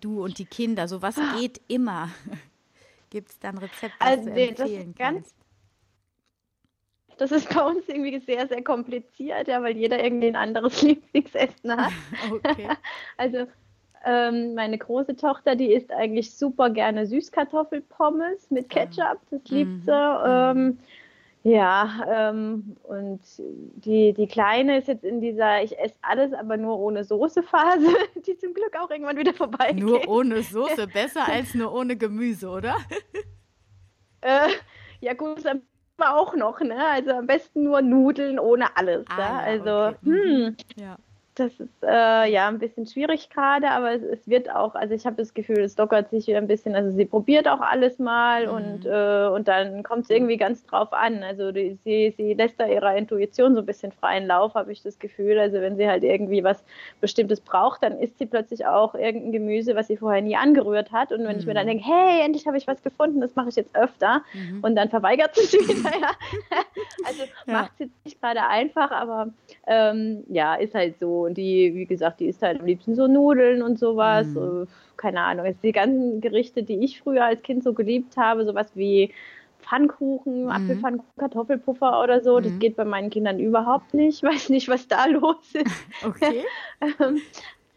Du 0.00 0.24
und 0.24 0.38
die 0.38 0.46
Kinder, 0.46 0.88
so 0.88 1.00
was 1.00 1.16
ah. 1.16 1.36
geht 1.38 1.60
immer. 1.68 2.10
Gibt 3.10 3.30
es 3.30 3.38
da 3.38 3.48
ein 3.48 3.58
Rezept, 3.58 3.94
das 3.98 4.08
also, 4.08 4.30
du 4.30 4.40
empfehlen 4.40 4.94
das 4.96 5.06
kannst? 5.06 5.36
Das 7.18 7.32
ist 7.32 7.52
bei 7.52 7.62
uns 7.62 7.86
irgendwie 7.86 8.18
sehr, 8.20 8.48
sehr 8.48 8.64
kompliziert, 8.64 9.46
ja, 9.46 9.62
weil 9.62 9.76
jeder 9.76 10.02
irgendwie 10.02 10.28
ein 10.28 10.36
anderes 10.36 10.80
Lieblingsessen 10.82 11.76
hat. 11.76 11.92
Okay. 12.32 12.68
also 13.18 13.46
ähm, 14.06 14.54
meine 14.54 14.78
große 14.78 15.16
Tochter, 15.16 15.56
die 15.56 15.72
isst 15.72 15.92
eigentlich 15.92 16.34
super 16.34 16.70
gerne 16.70 17.06
Süßkartoffelpommes 17.06 18.50
mit 18.50 18.70
Ketchup, 18.70 19.18
das 19.30 19.44
liebt 19.48 19.70
mhm. 19.70 19.82
sie. 19.82 19.92
Ähm, 19.92 20.78
ja, 21.42 22.30
ähm, 22.30 22.76
und 22.82 23.20
die, 23.38 24.12
die 24.12 24.26
Kleine 24.26 24.78
ist 24.78 24.88
jetzt 24.88 25.04
in 25.04 25.20
dieser 25.20 25.62
Ich 25.62 25.78
esse 25.78 25.94
alles, 26.02 26.32
aber 26.34 26.58
nur 26.58 26.78
ohne 26.78 27.02
Soße-Phase, 27.02 27.86
die 28.26 28.36
zum 28.36 28.52
Glück 28.52 28.76
auch 28.78 28.90
irgendwann 28.90 29.16
wieder 29.16 29.32
vorbei 29.32 29.72
Nur 29.72 30.06
ohne 30.06 30.42
Soße, 30.42 30.86
besser 30.86 31.26
als 31.26 31.54
nur 31.54 31.72
ohne 31.72 31.96
Gemüse, 31.96 32.48
oder? 32.48 32.76
äh, 34.20 34.48
ja, 35.00 35.14
gut, 35.14 35.46
aber 35.46 36.16
auch 36.16 36.34
noch, 36.34 36.60
ne? 36.60 36.86
Also 36.86 37.12
am 37.12 37.26
besten 37.26 37.62
nur 37.62 37.80
Nudeln 37.80 38.38
ohne 38.38 38.76
alles. 38.76 39.06
Ah, 39.08 39.18
ja? 39.18 39.38
Also, 39.38 39.96
okay. 39.96 39.96
Mhm. 40.02 40.46
hm. 40.46 40.56
Ja. 40.76 40.96
Das 41.36 41.52
ist 41.60 41.82
äh, 41.82 42.30
ja 42.30 42.48
ein 42.48 42.58
bisschen 42.58 42.86
schwierig 42.86 43.30
gerade, 43.30 43.70
aber 43.70 43.92
es, 43.92 44.02
es, 44.02 44.28
wird 44.28 44.50
auch, 44.50 44.74
also 44.74 44.94
ich 44.94 45.06
habe 45.06 45.16
das 45.16 45.32
Gefühl, 45.32 45.60
es 45.60 45.76
lockert 45.76 46.10
sich 46.10 46.26
wieder 46.26 46.38
ein 46.38 46.48
bisschen. 46.48 46.74
Also 46.74 46.90
sie 46.90 47.04
probiert 47.04 47.46
auch 47.48 47.60
alles 47.60 47.98
mal 47.98 48.46
mhm. 48.46 48.52
und, 48.52 48.86
äh, 48.86 49.28
und 49.28 49.46
dann 49.46 49.82
kommt 49.82 50.04
es 50.04 50.10
irgendwie 50.10 50.36
ganz 50.36 50.64
drauf 50.66 50.92
an. 50.92 51.22
Also 51.22 51.52
die, 51.52 51.78
sie, 51.84 52.12
sie 52.16 52.34
lässt 52.34 52.58
da 52.58 52.66
ihrer 52.66 52.96
Intuition 52.96 53.54
so 53.54 53.60
ein 53.60 53.66
bisschen 53.66 53.92
freien 53.92 54.26
Lauf, 54.26 54.54
habe 54.54 54.72
ich 54.72 54.82
das 54.82 54.98
Gefühl. 54.98 55.38
Also 55.38 55.60
wenn 55.60 55.76
sie 55.76 55.88
halt 55.88 56.02
irgendwie 56.02 56.42
was 56.42 56.62
Bestimmtes 57.00 57.40
braucht, 57.40 57.82
dann 57.82 57.98
isst 57.98 58.18
sie 58.18 58.26
plötzlich 58.26 58.66
auch 58.66 58.94
irgendein 58.94 59.32
Gemüse, 59.32 59.76
was 59.76 59.86
sie 59.86 59.96
vorher 59.96 60.22
nie 60.22 60.36
angerührt 60.36 60.90
hat. 60.90 61.12
Und 61.12 61.20
wenn 61.20 61.34
mhm. 61.34 61.40
ich 61.40 61.46
mir 61.46 61.54
dann 61.54 61.66
mhm. 61.66 61.70
denke, 61.70 61.84
hey, 61.86 62.22
endlich 62.22 62.46
habe 62.46 62.58
ich 62.58 62.66
was 62.66 62.82
gefunden, 62.82 63.20
das 63.20 63.36
mache 63.36 63.50
ich 63.50 63.56
jetzt 63.56 63.74
öfter. 63.76 64.22
Mhm. 64.34 64.60
Und 64.62 64.74
dann 64.74 64.90
verweigert 64.90 65.36
sie 65.36 65.46
sich 65.46 65.60
wieder. 65.68 65.90
Ja. 65.90 66.10
also 67.06 67.22
ja. 67.46 67.52
macht 67.52 67.78
sie 67.78 67.90
nicht 68.04 68.20
gerade 68.20 68.46
einfach, 68.46 68.90
aber 68.90 69.28
ähm, 69.66 70.24
ja, 70.28 70.56
ist 70.56 70.74
halt 70.74 70.98
so 70.98 71.19
und 71.24 71.36
die, 71.36 71.74
wie 71.74 71.86
gesagt, 71.86 72.20
die 72.20 72.26
isst 72.26 72.42
halt 72.42 72.60
am 72.60 72.66
liebsten 72.66 72.94
so 72.94 73.06
Nudeln 73.06 73.62
und 73.62 73.78
sowas. 73.78 74.26
Mhm. 74.28 74.66
Keine 74.96 75.22
Ahnung. 75.22 75.46
Also 75.46 75.58
die 75.62 75.72
ganzen 75.72 76.20
Gerichte, 76.20 76.62
die 76.62 76.84
ich 76.84 77.00
früher 77.00 77.24
als 77.24 77.42
Kind 77.42 77.64
so 77.64 77.72
geliebt 77.72 78.16
habe, 78.16 78.44
sowas 78.44 78.70
wie 78.74 79.12
Pfannkuchen, 79.60 80.44
mhm. 80.44 80.50
Apfelpfannkuchen, 80.50 81.18
Kartoffelpuffer 81.18 82.02
oder 82.02 82.20
so, 82.20 82.38
mhm. 82.38 82.44
das 82.44 82.58
geht 82.58 82.76
bei 82.76 82.84
meinen 82.84 83.10
Kindern 83.10 83.38
überhaupt 83.38 83.94
nicht. 83.94 84.22
Ich 84.22 84.22
weiß 84.30 84.48
nicht, 84.50 84.68
was 84.68 84.88
da 84.88 85.06
los 85.06 85.54
ist. 85.54 85.66
Okay. 86.04 86.44
Ähm, 86.98 87.20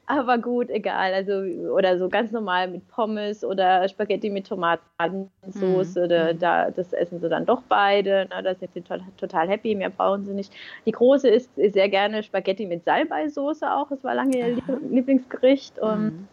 aber 0.06 0.38
gut, 0.38 0.70
egal. 0.70 1.14
Also, 1.14 1.34
oder 1.72 1.98
so 1.98 2.10
ganz 2.10 2.32
normal 2.32 2.68
mit 2.68 2.88
Pommes 2.90 3.44
oder 3.44 3.88
Spaghetti 3.88 4.30
mit 4.30 4.48
Tomatensauce. 4.48 5.96
Mhm. 5.96 6.04
Oder, 6.04 6.34
mhm. 6.34 6.40
da, 6.40 6.72
das 6.72 6.92
essen 6.92 7.22
sie 7.22 7.30
dann 7.30 7.46
doch 7.46 7.62
beide. 7.70 8.28
Na, 8.30 8.42
da 8.42 8.54
sind 8.54 8.74
sie 8.74 8.82
total, 8.82 9.02
total 9.18 9.48
happy. 9.48 9.76
Mehr 9.76 9.90
brauchen 9.90 10.26
sie 10.26 10.34
nicht. 10.34 10.52
Die 10.86 10.92
Große 10.92 11.30
isst 11.30 11.52
sehr 11.56 11.90
gerne 11.90 12.22
Spaghetti 12.22 12.66
mit 12.66 12.84
Salbei-Soße 12.84 13.72
auch. 13.72 13.90
Das 13.90 14.04
war 14.04 14.14
lange 14.14 14.38
ihr 14.38 14.58
Lieblingsgericht. 14.90 15.80
Und, 15.80 16.04
mhm. 16.04 16.28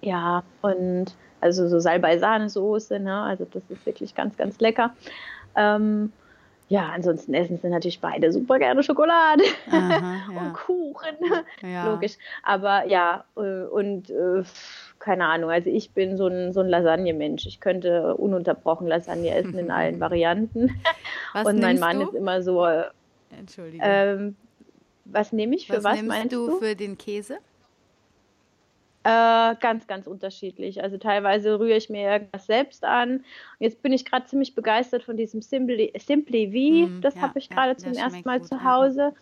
Ja, 0.00 0.42
und 0.62 1.14
also 1.40 1.68
so 1.68 1.78
Salbei-Sahnesoße. 1.78 2.98
Ne? 2.98 3.22
Also, 3.22 3.46
das 3.50 3.62
ist 3.68 3.86
wirklich 3.86 4.14
ganz, 4.16 4.36
ganz 4.36 4.58
lecker. 4.58 4.94
Ähm, 5.54 6.12
ja, 6.72 6.88
ansonsten 6.88 7.34
essen 7.34 7.58
sie 7.58 7.68
natürlich 7.68 8.00
beide 8.00 8.32
super 8.32 8.58
gerne 8.58 8.82
Schokolade 8.82 9.44
Aha, 9.70 10.22
ja. 10.32 10.40
und 10.40 10.54
Kuchen. 10.54 11.16
Ja. 11.60 11.92
Logisch. 11.92 12.14
Aber 12.42 12.86
ja, 12.86 13.24
äh, 13.36 13.64
und 13.64 14.08
äh, 14.08 14.42
keine 14.98 15.26
Ahnung, 15.26 15.50
also 15.50 15.68
ich 15.68 15.90
bin 15.90 16.16
so 16.16 16.28
ein, 16.28 16.54
so 16.54 16.60
ein 16.60 16.68
Lasagne-Mensch. 16.70 17.44
Ich 17.44 17.60
könnte 17.60 18.14
ununterbrochen 18.16 18.86
Lasagne 18.86 19.34
essen 19.34 19.58
in 19.58 19.70
allen 19.70 20.00
Varianten. 20.00 20.80
Was 21.34 21.46
und 21.46 21.60
mein 21.60 21.78
Mann 21.78 22.00
du? 22.00 22.06
ist 22.06 22.14
immer 22.14 22.40
so. 22.40 22.66
Entschuldige. 23.38 23.84
Ähm, 23.84 24.36
was 25.04 25.30
nehme 25.30 25.54
ich? 25.54 25.66
Für 25.66 25.84
was, 25.84 25.98
was 25.98 26.02
meinst 26.02 26.32
du? 26.32 26.58
Für 26.58 26.74
den 26.74 26.96
Käse? 26.96 27.36
Äh, 29.04 29.56
ganz, 29.56 29.88
ganz 29.88 30.06
unterschiedlich. 30.06 30.82
Also 30.82 30.96
teilweise 30.96 31.58
rühre 31.58 31.76
ich 31.76 31.90
mir 31.90 32.08
irgendwas 32.08 32.46
selbst 32.46 32.84
an. 32.84 33.24
Jetzt 33.58 33.82
bin 33.82 33.92
ich 33.92 34.04
gerade 34.04 34.26
ziemlich 34.26 34.54
begeistert 34.54 35.02
von 35.02 35.16
diesem 35.16 35.42
Simply, 35.42 35.92
Simply 35.98 36.46
V. 36.46 36.88
Mm, 36.88 37.00
das 37.00 37.16
ja, 37.16 37.22
habe 37.22 37.38
ich 37.40 37.48
gerade 37.48 37.72
ja, 37.72 37.78
zum 37.78 37.94
ersten 37.94 38.22
Mal 38.24 38.38
gut, 38.38 38.48
zu 38.48 38.62
Hause. 38.62 39.12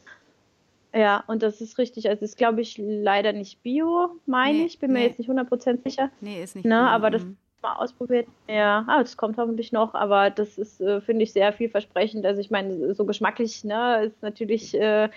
Ja. 0.92 1.00
ja. 1.00 1.24
und 1.28 1.42
das 1.42 1.62
ist 1.62 1.78
richtig. 1.78 2.10
Also 2.10 2.26
ist, 2.26 2.36
glaube 2.36 2.60
ich, 2.60 2.76
leider 2.76 3.32
nicht 3.32 3.62
Bio, 3.62 4.10
meine 4.26 4.58
nee, 4.58 4.64
ich. 4.66 4.78
Bin 4.78 4.92
nee. 4.92 5.00
mir 5.00 5.06
jetzt 5.06 5.18
nicht 5.18 5.30
100% 5.30 5.82
sicher. 5.82 6.10
Nee, 6.20 6.42
ist 6.42 6.56
nicht 6.56 6.66
ne, 6.66 6.76
Bio. 6.76 6.84
Aber 6.84 7.10
das 7.10 7.24
mhm. 7.24 7.38
mal 7.62 7.76
ausprobiert. 7.76 8.26
Ja, 8.48 8.84
ah, 8.86 8.98
das 8.98 9.16
kommt 9.16 9.38
hoffentlich 9.38 9.72
noch, 9.72 9.94
aber 9.94 10.28
das 10.28 10.58
ist, 10.58 10.82
äh, 10.82 11.00
finde 11.00 11.22
ich, 11.22 11.32
sehr 11.32 11.54
vielversprechend. 11.54 12.26
Also 12.26 12.42
ich 12.42 12.50
meine, 12.50 12.94
so 12.94 13.06
geschmacklich, 13.06 13.64
ne, 13.64 14.04
ist 14.04 14.22
natürlich 14.22 14.74
äh, 14.74 15.08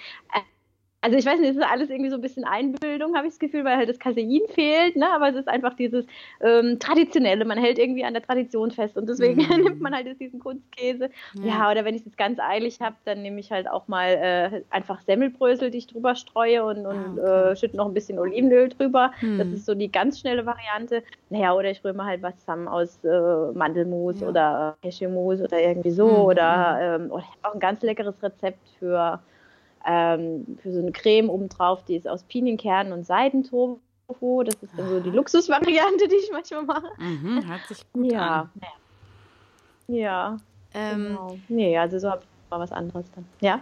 also 1.04 1.18
ich 1.18 1.26
weiß 1.26 1.42
nicht, 1.42 1.50
es 1.50 1.58
ist 1.58 1.70
alles 1.70 1.90
irgendwie 1.90 2.10
so 2.10 2.16
ein 2.16 2.22
bisschen 2.22 2.46
Einbildung, 2.46 3.14
habe 3.18 3.28
ich 3.28 3.34
das 3.34 3.40
Gefühl, 3.40 3.66
weil 3.66 3.76
halt 3.76 3.90
das 3.90 4.00
Casein 4.00 4.42
fehlt, 4.54 4.96
ne? 4.96 5.06
aber 5.14 5.30
es 5.30 5.36
ist 5.36 5.50
einfach 5.50 5.74
dieses 5.74 6.06
ähm, 6.40 6.80
Traditionelle, 6.80 7.44
man 7.44 7.58
hält 7.58 7.78
irgendwie 7.78 8.06
an 8.06 8.14
der 8.14 8.24
Tradition 8.24 8.72
fest 8.72 8.98
und 8.98 9.10
deswegen 9.10 9.42
mm. 9.42 9.64
nimmt 9.64 9.82
man 9.82 9.94
halt 9.94 10.08
jetzt 10.08 10.22
diesen 10.22 10.40
Kunstkäse. 10.40 11.10
Ja, 11.34 11.46
ja 11.46 11.72
oder 11.72 11.84
wenn 11.84 11.94
ich 11.94 12.02
es 12.02 12.06
jetzt 12.06 12.18
ganz 12.18 12.40
eilig 12.40 12.80
habe, 12.80 12.96
dann 13.04 13.22
nehme 13.22 13.42
ich 13.42 13.52
halt 13.52 13.70
auch 13.70 13.90
mal 13.90 14.12
äh, 14.12 14.62
einfach 14.70 15.02
Semmelbrösel, 15.02 15.72
die 15.72 15.80
ich 15.80 15.88
drüber 15.88 16.16
streue 16.16 16.64
und, 16.64 16.86
und 16.86 17.20
ah, 17.20 17.44
okay. 17.44 17.52
äh, 17.52 17.56
schütte 17.58 17.76
noch 17.76 17.88
ein 17.88 17.94
bisschen 17.94 18.18
Olivenöl 18.18 18.70
drüber. 18.70 19.12
Mm. 19.20 19.40
Das 19.40 19.48
ist 19.50 19.66
so 19.66 19.76
die 19.76 19.92
ganz 19.92 20.22
schnelle 20.22 20.46
Variante. 20.46 21.04
Naja, 21.30 21.54
oder 21.54 21.70
ich 21.70 21.84
rühre 21.84 21.96
mal 21.96 22.06
halt 22.06 22.22
was 22.22 22.40
zusammen 22.40 22.70
aus 22.70 23.04
äh, 23.04 23.52
Mandelmus 23.54 24.22
ja. 24.22 24.30
oder 24.30 24.78
Cashewmus 24.82 25.42
oder 25.42 25.60
irgendwie 25.60 25.92
so. 25.92 26.08
Mm. 26.08 26.22
Oder, 26.22 26.78
ähm, 26.82 27.12
oder 27.12 27.24
ich 27.24 27.44
habe 27.44 27.50
auch 27.50 27.54
ein 27.56 27.60
ganz 27.60 27.82
leckeres 27.82 28.16
Rezept 28.24 28.70
für 28.80 29.20
ähm, 29.86 30.58
für 30.62 30.72
so 30.72 30.80
eine 30.80 30.92
Creme 30.92 31.30
obendrauf, 31.30 31.84
die 31.86 31.96
ist 31.96 32.08
aus 32.08 32.24
Pinienkernen 32.24 32.94
und 32.94 33.06
Seidentofu. 33.06 34.44
Das 34.44 34.56
ist 34.56 34.74
dann 34.78 34.90
so 34.90 35.00
die 35.00 35.10
ah. 35.10 35.14
Luxusvariante, 35.14 36.08
die 36.08 36.16
ich 36.16 36.30
manchmal 36.32 36.64
mache. 36.64 36.90
Mhm, 36.98 37.48
hört 37.48 37.68
sich 37.68 37.92
gut 37.92 38.12
ja. 38.12 38.42
an. 38.42 38.52
Ja. 39.88 40.38
Ähm, 40.74 41.04
genau. 41.04 41.38
Nee, 41.50 41.78
also 41.78 42.00
so 42.00 42.10
habe 42.10 42.22
ich 42.24 42.50
mal 42.50 42.60
was 42.60 42.72
anderes 42.72 43.06
dann. 43.16 43.26
Ja. 43.42 43.62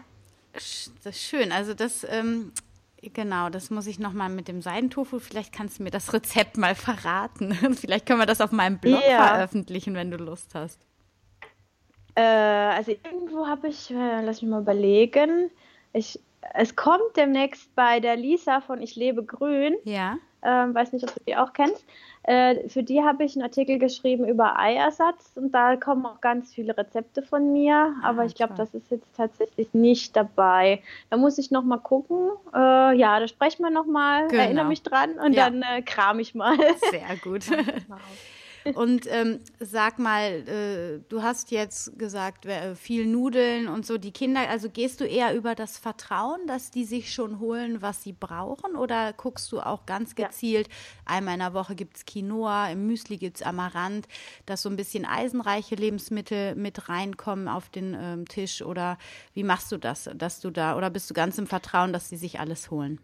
Das 0.54 0.92
ist 1.06 1.22
schön. 1.22 1.52
Also 1.52 1.74
das, 1.74 2.06
ähm, 2.10 2.52
genau, 3.02 3.50
das 3.50 3.70
muss 3.70 3.88
ich 3.88 4.00
nochmal 4.00 4.30
mit 4.30 4.48
dem 4.48 4.62
Seidentofu. 4.62 5.20
Vielleicht 5.20 5.54
kannst 5.54 5.80
du 5.80 5.84
mir 5.84 5.92
das 5.92 6.14
Rezept 6.14 6.58
mal 6.58 6.76
verraten. 6.76 7.54
Vielleicht 7.76 8.06
können 8.06 8.20
wir 8.20 8.26
das 8.26 8.42
auf 8.42 8.52
meinem 8.52 8.80
Blog 8.80 9.02
ja. 9.08 9.28
veröffentlichen, 9.28 9.96
wenn 9.96 10.12
du 10.12 10.18
Lust 10.18 10.54
hast. 10.56 10.80
Äh, 12.16 12.22
also 12.22 12.92
irgendwo 12.92 13.48
habe 13.48 13.70
ich, 13.70 13.90
äh, 13.92 14.22
lass 14.22 14.42
mich 14.42 14.52
mal 14.52 14.62
überlegen. 14.62 15.50
Ich, 15.94 16.20
es 16.54 16.76
kommt 16.76 17.16
demnächst 17.16 17.74
bei 17.76 18.00
der 18.00 18.16
Lisa 18.16 18.62
von 18.62 18.82
Ich 18.82 18.96
lebe 18.96 19.24
grün. 19.24 19.76
Ja. 19.84 20.18
Ähm, 20.44 20.74
weiß 20.74 20.92
nicht, 20.94 21.08
ob 21.08 21.14
du 21.14 21.22
die 21.28 21.36
auch 21.36 21.54
kennst. 21.54 21.86
Äh, 22.24 22.68
für 22.68 22.84
die 22.84 23.02
habe 23.02 23.24
ich 23.24 23.36
einen 23.36 23.44
Artikel 23.44 23.80
geschrieben 23.80 24.28
über 24.28 24.58
Eiersatz 24.58 25.32
und 25.36 25.52
da 25.52 25.76
kommen 25.76 26.06
auch 26.06 26.22
ganz 26.22 26.54
viele 26.54 26.78
Rezepte 26.78 27.22
von 27.22 27.52
mir, 27.52 27.96
ah, 28.02 28.10
aber 28.10 28.26
ich 28.26 28.36
glaube, 28.36 28.54
das 28.56 28.74
ist 28.76 28.92
jetzt 28.92 29.08
tatsächlich 29.16 29.74
nicht 29.74 30.16
dabei. 30.16 30.82
Da 31.10 31.18
muss 31.18 31.40
ich 31.40 31.50
noch 31.50 31.64
mal 31.64 31.78
gucken. 31.78 32.30
Äh, 32.54 32.96
ja, 32.98 33.20
da 33.20 33.28
sprechen 33.28 33.64
wir 33.64 33.72
noch 33.72 33.86
mal. 33.86 34.28
Genau. 34.28 34.44
Erinnere 34.44 34.66
mich 34.66 34.84
dran 34.84 35.20
und 35.20 35.34
ja. 35.34 35.50
dann 35.50 35.64
äh, 35.64 35.82
kram 35.82 36.20
ich 36.20 36.36
mal. 36.36 36.58
Sehr 36.92 37.18
gut. 37.24 37.46
Und 38.76 39.08
ähm, 39.10 39.40
sag 39.60 40.00
mal, 40.00 40.48
äh, 40.48 41.00
du 41.10 41.24
hast 41.24 41.52
jetzt 41.52 41.98
gesagt, 41.98 42.48
viel 42.76 43.06
Nudeln 43.06 43.68
und 43.68 43.86
so. 43.86 43.98
Die 43.98 44.12
Kinder, 44.12 44.50
also 44.50 44.70
gehst 44.70 45.00
du 45.00 45.06
eher 45.06 45.36
über 45.36 45.56
das 45.56 45.78
Vertrauen, 45.78 46.46
dass 46.48 46.72
die 46.72 46.86
sich 46.86 47.14
schon 47.14 47.40
holen, 47.40 47.82
was 47.82 48.04
sie 48.04 48.14
brauchen? 48.14 48.76
Oder 48.76 49.14
guckst 49.14 49.52
du 49.52 49.60
auch 49.60 49.86
ganz 49.86 50.16
gezielt, 50.16 50.68
ja. 50.68 50.74
einmal 51.06 51.36
in 51.36 51.40
der 51.40 51.54
Woche 51.54 51.76
gibt 51.76 51.98
es 51.98 52.06
Quinoa, 52.06 52.70
im 52.70 52.88
Müsli 52.88 53.18
gibt 53.18 53.38
es 53.38 53.44
Amaranth, 53.44 54.08
dass 54.46 54.62
so 54.62 54.70
ein 54.70 54.76
bisschen 54.76 55.06
eisenreiche 55.06 55.76
Lebensmittel 55.76 56.56
mit 56.56 56.90
reinkommen 56.90 57.48
auf 57.48 57.70
den 57.70 57.98
ähm, 58.00 58.28
Tisch? 58.28 58.62
Oder 58.62 58.98
wie 59.34 59.44
machst 59.44 59.72
du 59.72 59.78
das, 59.78 60.10
dass 60.16 60.40
du 60.40 60.52
da, 60.52 60.78
oder 60.78 60.90
bist 60.90 61.10
du 61.10 61.14
ganz 61.14 61.38
im 61.38 61.48
Vertrauen, 61.48 61.94
dass 61.94 62.10
sie 62.10 62.18
sich 62.18 62.40
alles 62.40 62.72
holen? 62.72 63.00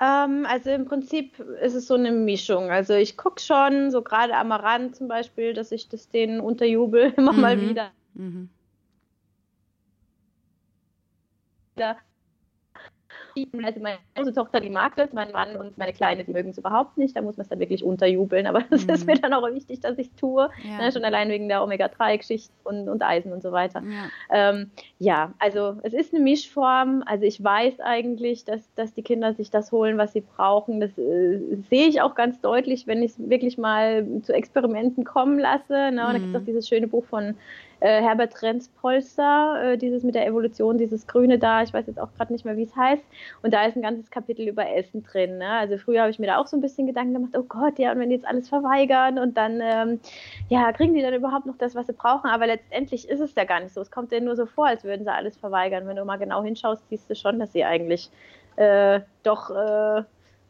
Ähm, 0.00 0.46
also 0.48 0.70
im 0.70 0.84
Prinzip 0.84 1.38
ist 1.40 1.74
es 1.74 1.86
so 1.86 1.94
eine 1.94 2.12
Mischung. 2.12 2.70
Also 2.70 2.94
ich 2.94 3.16
gucke 3.16 3.40
schon, 3.40 3.90
so 3.90 4.02
gerade 4.02 4.34
Amaranth 4.36 4.96
zum 4.96 5.08
Beispiel, 5.08 5.54
dass 5.54 5.72
ich 5.72 5.88
das 5.88 6.08
denen 6.08 6.40
unterjubel 6.40 7.12
immer 7.16 7.32
mhm. 7.32 7.40
mal 7.40 7.60
wieder. 7.60 7.90
Mhm. 8.14 8.50
Also 13.62 13.80
meine 13.80 13.98
große 14.14 14.32
Tochter, 14.32 14.60
die 14.60 14.70
mag 14.70 14.96
das, 14.96 15.12
mein 15.12 15.30
Mann 15.32 15.56
und 15.56 15.76
meine 15.78 15.92
Kleine, 15.92 16.24
die 16.24 16.32
mögen 16.32 16.50
es 16.50 16.58
überhaupt 16.58 16.96
nicht. 16.96 17.16
Da 17.16 17.22
muss 17.22 17.36
man 17.36 17.42
es 17.42 17.48
dann 17.48 17.60
wirklich 17.60 17.82
unterjubeln. 17.82 18.46
Aber 18.46 18.62
es 18.70 18.86
mhm. 18.86 18.94
ist 18.94 19.06
mir 19.06 19.16
dann 19.16 19.34
auch 19.34 19.46
wichtig, 19.52 19.80
dass 19.80 19.98
ich 19.98 20.10
tue. 20.12 20.48
Ja. 20.64 20.78
Ne, 20.78 20.92
schon 20.92 21.04
allein 21.04 21.28
wegen 21.28 21.48
der 21.48 21.62
Omega-3-Geschichte 21.62 22.52
und, 22.64 22.88
und 22.88 23.02
Eisen 23.02 23.32
und 23.32 23.42
so 23.42 23.52
weiter. 23.52 23.82
Ja. 23.82 24.50
Ähm, 24.50 24.70
ja, 24.98 25.32
also 25.38 25.76
es 25.82 25.92
ist 25.92 26.14
eine 26.14 26.22
Mischform. 26.22 27.02
Also 27.06 27.24
ich 27.24 27.42
weiß 27.42 27.80
eigentlich, 27.80 28.44
dass, 28.44 28.72
dass 28.74 28.94
die 28.94 29.02
Kinder 29.02 29.34
sich 29.34 29.50
das 29.50 29.72
holen, 29.72 29.98
was 29.98 30.12
sie 30.12 30.22
brauchen. 30.22 30.80
Das 30.80 30.96
äh, 30.98 31.56
sehe 31.68 31.86
ich 31.86 32.00
auch 32.00 32.14
ganz 32.14 32.40
deutlich, 32.40 32.86
wenn 32.86 33.02
ich 33.02 33.12
es 33.12 33.28
wirklich 33.30 33.58
mal 33.58 34.06
zu 34.22 34.32
Experimenten 34.32 35.04
kommen 35.04 35.38
lasse. 35.38 35.90
Ne? 35.92 36.06
Und 36.06 36.12
mhm. 36.12 36.12
da 36.12 36.18
gibt 36.18 36.34
es 36.34 36.40
auch 36.40 36.44
dieses 36.44 36.68
schöne 36.68 36.88
Buch 36.88 37.04
von 37.04 37.34
äh, 37.80 38.02
Herbert 38.02 38.42
Renz-Polster, 38.42 39.72
äh, 39.72 39.78
dieses 39.78 40.02
mit 40.02 40.14
der 40.14 40.26
Evolution, 40.26 40.78
dieses 40.78 41.06
Grüne 41.06 41.38
da, 41.38 41.62
ich 41.62 41.72
weiß 41.72 41.86
jetzt 41.86 42.00
auch 42.00 42.12
gerade 42.16 42.32
nicht 42.32 42.44
mehr, 42.44 42.56
wie 42.56 42.64
es 42.64 42.74
heißt. 42.74 43.02
Und 43.42 43.54
da 43.54 43.64
ist 43.64 43.76
ein 43.76 43.82
ganzes 43.82 44.10
Kapitel 44.10 44.48
über 44.48 44.68
Essen 44.68 45.04
drin. 45.04 45.38
Ne? 45.38 45.48
Also 45.48 45.78
früher 45.78 46.00
habe 46.00 46.10
ich 46.10 46.18
mir 46.18 46.26
da 46.26 46.38
auch 46.38 46.46
so 46.46 46.56
ein 46.56 46.60
bisschen 46.60 46.86
Gedanken 46.86 47.14
gemacht, 47.14 47.36
oh 47.36 47.44
Gott, 47.44 47.78
ja, 47.78 47.92
und 47.92 48.00
wenn 48.00 48.08
die 48.08 48.16
jetzt 48.16 48.26
alles 48.26 48.48
verweigern 48.48 49.18
und 49.18 49.36
dann, 49.36 49.60
ähm, 49.62 50.00
ja, 50.48 50.72
kriegen 50.72 50.94
die 50.94 51.02
dann 51.02 51.14
überhaupt 51.14 51.46
noch 51.46 51.56
das, 51.58 51.74
was 51.74 51.86
sie 51.86 51.92
brauchen? 51.92 52.28
Aber 52.28 52.46
letztendlich 52.46 53.08
ist 53.08 53.20
es 53.20 53.34
ja 53.34 53.44
gar 53.44 53.60
nicht 53.60 53.74
so. 53.74 53.80
Es 53.80 53.90
kommt 53.90 54.12
denen 54.12 54.26
nur 54.26 54.36
so 54.36 54.46
vor, 54.46 54.66
als 54.66 54.84
würden 54.84 55.04
sie 55.04 55.12
alles 55.12 55.36
verweigern. 55.36 55.86
Wenn 55.86 55.96
du 55.96 56.04
mal 56.04 56.16
genau 56.16 56.42
hinschaust, 56.42 56.88
siehst 56.88 57.08
du 57.08 57.14
schon, 57.14 57.38
dass 57.38 57.52
sie 57.52 57.64
eigentlich 57.64 58.10
äh, 58.56 59.00
doch 59.22 59.50
äh, 59.50 60.02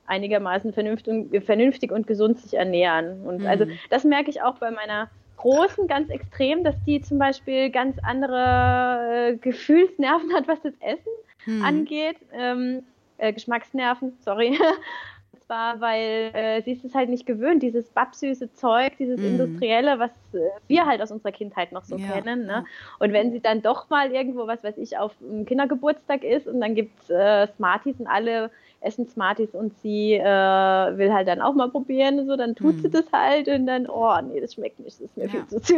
einigermaßen 0.07 0.73
vernünftig, 0.73 1.93
und 1.93 2.07
gesund 2.07 2.39
sich 2.39 2.55
ernähren. 2.55 3.21
Und 3.27 3.41
mhm. 3.41 3.47
also 3.47 3.67
das 3.91 4.05
merke 4.05 4.31
ich 4.31 4.43
auch 4.43 4.55
bei 4.55 4.71
meiner 4.71 5.11
Großen 5.39 5.87
ganz 5.87 6.11
extrem, 6.11 6.65
dass 6.65 6.77
die 6.85 7.01
zum 7.01 7.19
Beispiel 7.19 7.71
ganz 7.71 7.97
andere 8.03 9.33
äh, 9.33 9.37
Gefühlsnerven 9.37 10.33
hat, 10.35 10.47
was 10.47 10.61
das 10.63 10.75
Essen 10.81 11.13
hm. 11.45 11.65
angeht. 11.65 12.17
Ähm, 12.33 12.83
äh, 13.19 13.33
Geschmacksnerven, 13.33 14.17
sorry. 14.21 14.59
Und 15.33 15.45
zwar, 15.45 15.81
weil 15.81 16.31
äh, 16.35 16.63
sie 16.63 16.73
ist 16.73 16.85
es 16.85 16.95
halt 16.95 17.09
nicht 17.09 17.27
gewöhnt, 17.27 17.63
dieses 17.63 17.89
babsüße 17.91 18.53
Zeug, 18.55 18.97
dieses 18.99 19.21
mm. 19.21 19.25
industrielle, 19.25 19.99
was 19.99 20.11
äh, 20.33 20.39
wir 20.69 20.87
halt 20.87 21.03
aus 21.03 21.11
unserer 21.11 21.33
Kindheit 21.33 21.73
noch 21.73 21.85
so 21.85 21.97
ja, 21.97 22.13
kennen. 22.13 22.47
Ne? 22.47 22.65
Und 22.99 23.13
wenn 23.13 23.33
sie 23.33 23.41
dann 23.41 23.61
doch 23.61 23.91
mal 23.91 24.13
irgendwo, 24.13 24.47
was 24.47 24.63
weiß 24.63 24.79
ich, 24.79 24.97
auf 24.97 25.13
einem 25.21 25.45
Kindergeburtstag 25.47 26.23
ist 26.25 26.47
und 26.47 26.61
dann 26.61 26.75
gibt 26.75 26.99
es 27.03 27.11
äh, 27.11 27.47
Smarties 27.57 27.99
und 27.99 28.07
alle 28.07 28.51
essen 28.81 29.09
Smarties 29.09 29.51
und 29.55 29.77
sie 29.81 30.15
äh, 30.15 30.23
will 30.23 31.13
halt 31.13 31.29
dann 31.29 31.41
auch 31.41 31.55
mal 31.55 31.71
probieren, 31.71 32.27
so, 32.27 32.37
dann 32.37 32.55
tut 32.55 32.77
mm. 32.77 32.81
sie 32.81 32.91
das 32.91 33.05
halt 33.13 33.49
und 33.49 33.67
dann, 33.67 33.87
oh 33.89 34.21
nee, 34.21 34.41
das 34.41 34.55
schmeckt 34.55 34.79
nicht, 34.79 35.01
das 35.01 35.01
ist 35.01 35.17
mir 35.17 35.25
ja. 35.25 35.31
viel 35.31 35.47
zu 35.47 35.59
süß. 35.59 35.69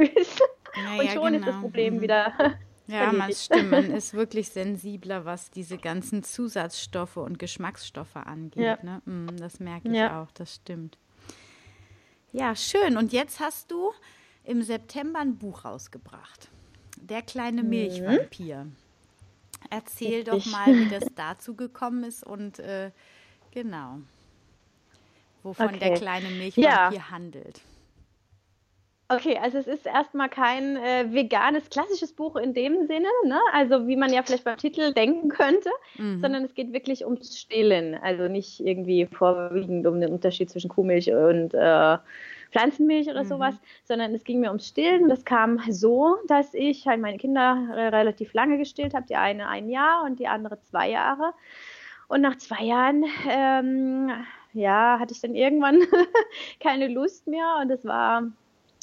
und 0.98 1.10
schon 1.10 1.32
genau. 1.32 1.38
ist 1.38 1.46
das 1.46 1.54
genau. 1.54 1.60
Problem 1.60 1.96
mm. 1.96 2.00
wieder 2.00 2.32
ja, 2.90 3.12
man 3.12 3.32
stimmt. 3.32 3.70
Man 3.70 3.90
ist 3.92 4.14
wirklich 4.14 4.48
sensibler, 4.48 5.24
was 5.24 5.50
diese 5.50 5.78
ganzen 5.78 6.22
Zusatzstoffe 6.22 7.16
und 7.18 7.38
Geschmacksstoffe 7.38 8.16
angeht. 8.16 8.62
Ja. 8.62 8.78
Ne? 8.82 9.02
Mm, 9.04 9.36
das 9.36 9.60
merke 9.60 9.88
ich 9.88 9.94
ja. 9.94 10.22
auch, 10.22 10.32
das 10.32 10.56
stimmt. 10.56 10.98
Ja, 12.32 12.54
schön. 12.56 12.96
Und 12.96 13.12
jetzt 13.12 13.40
hast 13.40 13.70
du 13.70 13.92
im 14.44 14.62
September 14.62 15.20
ein 15.20 15.36
Buch 15.36 15.64
rausgebracht. 15.64 16.48
Der 16.96 17.22
kleine 17.22 17.62
mhm. 17.62 17.68
Erzähl 19.68 20.22
Richtig. 20.22 20.44
doch 20.44 20.46
mal, 20.46 20.66
wie 20.66 20.88
das 20.88 21.04
dazu 21.14 21.54
gekommen 21.54 22.04
ist 22.04 22.24
und 22.24 22.58
äh, 22.58 22.90
genau, 23.50 23.98
wovon 25.42 25.66
okay. 25.66 25.78
der 25.78 25.94
kleine 25.94 26.28
Milchvampir 26.30 26.98
ja. 26.98 27.10
handelt. 27.10 27.60
Okay, 29.12 29.36
also 29.42 29.58
es 29.58 29.66
ist 29.66 29.86
erstmal 29.86 30.28
kein 30.28 30.76
äh, 30.76 31.12
veganes, 31.12 31.68
klassisches 31.68 32.12
Buch 32.12 32.36
in 32.36 32.54
dem 32.54 32.86
Sinne, 32.86 33.08
ne? 33.26 33.40
also 33.52 33.88
wie 33.88 33.96
man 33.96 34.12
ja 34.12 34.22
vielleicht 34.22 34.44
beim 34.44 34.56
Titel 34.56 34.92
denken 34.92 35.28
könnte, 35.28 35.68
mhm. 35.98 36.20
sondern 36.20 36.44
es 36.44 36.54
geht 36.54 36.72
wirklich 36.72 37.04
ums 37.04 37.36
Stillen, 37.36 37.96
also 37.96 38.28
nicht 38.28 38.60
irgendwie 38.60 39.06
vorwiegend 39.06 39.84
um 39.88 40.00
den 40.00 40.12
Unterschied 40.12 40.48
zwischen 40.48 40.70
Kuhmilch 40.70 41.12
und 41.12 41.54
äh, 41.54 41.98
Pflanzenmilch 42.50 43.08
oder 43.08 43.24
mhm. 43.24 43.28
sowas, 43.28 43.54
sondern 43.84 44.14
es 44.14 44.24
ging 44.24 44.40
mir 44.40 44.48
ums 44.48 44.68
Stillen. 44.68 45.08
Das 45.08 45.24
kam 45.24 45.60
so, 45.70 46.16
dass 46.26 46.54
ich 46.54 46.86
halt 46.86 47.00
meine 47.00 47.18
Kinder 47.18 47.68
relativ 47.72 48.32
lange 48.34 48.58
gestillt 48.58 48.94
habe, 48.94 49.06
die 49.06 49.16
eine 49.16 49.48
ein 49.48 49.68
Jahr 49.68 50.04
und 50.04 50.18
die 50.18 50.28
andere 50.28 50.60
zwei 50.60 50.90
Jahre. 50.90 51.32
Und 52.08 52.22
nach 52.22 52.36
zwei 52.38 52.64
Jahren, 52.64 53.04
ähm, 53.28 54.10
ja, 54.52 54.98
hatte 54.98 55.14
ich 55.14 55.20
dann 55.20 55.34
irgendwann 55.34 55.78
keine 56.60 56.88
Lust 56.88 57.28
mehr 57.28 57.58
und 57.62 57.70
es 57.70 57.84
war 57.84 58.24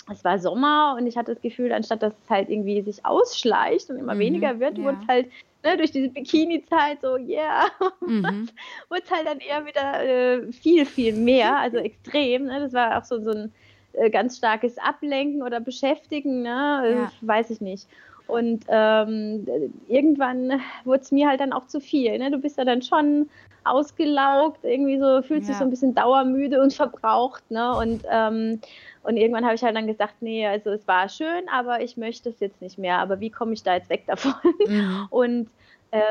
es 0.09 0.23
war 0.23 0.39
Sommer 0.39 0.95
und 0.97 1.07
ich 1.07 1.17
hatte 1.17 1.33
das 1.33 1.41
Gefühl, 1.41 1.71
anstatt 1.71 2.01
dass 2.01 2.13
es 2.23 2.29
halt 2.29 2.49
irgendwie 2.49 2.81
sich 2.81 3.05
ausschleicht 3.05 3.89
und 3.89 3.97
immer 3.97 4.15
mhm, 4.15 4.19
weniger 4.19 4.59
wird, 4.59 4.77
ja. 4.77 4.83
wurde 4.83 4.97
es 5.01 5.07
halt 5.07 5.27
ne, 5.63 5.77
durch 5.77 5.91
diese 5.91 6.09
Bikini-Zeit 6.09 7.01
so, 7.01 7.17
yeah, 7.17 7.65
mhm. 8.05 8.49
wurde 8.89 9.01
es 9.03 9.11
halt 9.11 9.27
dann 9.27 9.39
eher 9.39 9.65
wieder 9.65 10.03
äh, 10.03 10.51
viel, 10.51 10.85
viel 10.85 11.13
mehr, 11.13 11.57
also 11.57 11.77
extrem. 11.77 12.45
Ne? 12.45 12.59
Das 12.59 12.73
war 12.73 12.97
auch 12.97 13.03
so, 13.03 13.21
so 13.21 13.31
ein 13.31 13.53
äh, 13.93 14.09
ganz 14.09 14.37
starkes 14.37 14.77
Ablenken 14.77 15.41
oder 15.43 15.59
Beschäftigen, 15.59 16.41
ne? 16.43 16.81
Äh, 16.85 16.93
ja. 16.93 17.11
weiß 17.21 17.49
ich 17.49 17.61
nicht. 17.61 17.87
Und 18.27 18.65
ähm, 18.67 19.47
irgendwann 19.87 20.61
wurde 20.83 21.01
es 21.01 21.11
mir 21.11 21.29
halt 21.29 21.39
dann 21.39 21.53
auch 21.53 21.67
zu 21.67 21.79
viel. 21.79 22.17
Ne? 22.17 22.31
Du 22.31 22.37
bist 22.37 22.57
ja 22.57 22.65
dann 22.65 22.81
schon 22.81 23.29
ausgelaugt, 23.63 24.63
irgendwie 24.63 24.97
so, 24.97 25.21
fühlst 25.21 25.47
ja. 25.47 25.53
dich 25.53 25.57
so 25.57 25.63
ein 25.63 25.69
bisschen 25.69 25.95
dauermüde 25.95 26.61
und 26.61 26.73
verbraucht. 26.73 27.49
Ne? 27.49 27.75
Und 27.75 28.03
ähm, 28.09 28.59
und 29.07 29.15
irgendwann 29.15 29.45
habe 29.45 29.55
ich 29.55 29.63
halt 29.63 29.73
dann 29.73 29.87
gesagt, 29.87 30.15
nee, 30.19 30.45
also 30.45 30.71
es 30.71 30.85
war 30.85 31.07
schön, 31.07 31.47
aber 31.49 31.81
ich 31.81 31.95
möchte 31.95 32.27
es 32.27 32.41
jetzt 32.41 32.61
nicht 32.61 32.77
mehr. 32.77 32.99
Aber 32.99 33.21
wie 33.21 33.29
komme 33.29 33.53
ich 33.53 33.63
da 33.63 33.75
jetzt 33.75 33.89
weg 33.89 34.03
davon? 34.05 34.33
Mhm. 34.67 35.07
Und 35.09 35.49
äh, 35.91 36.01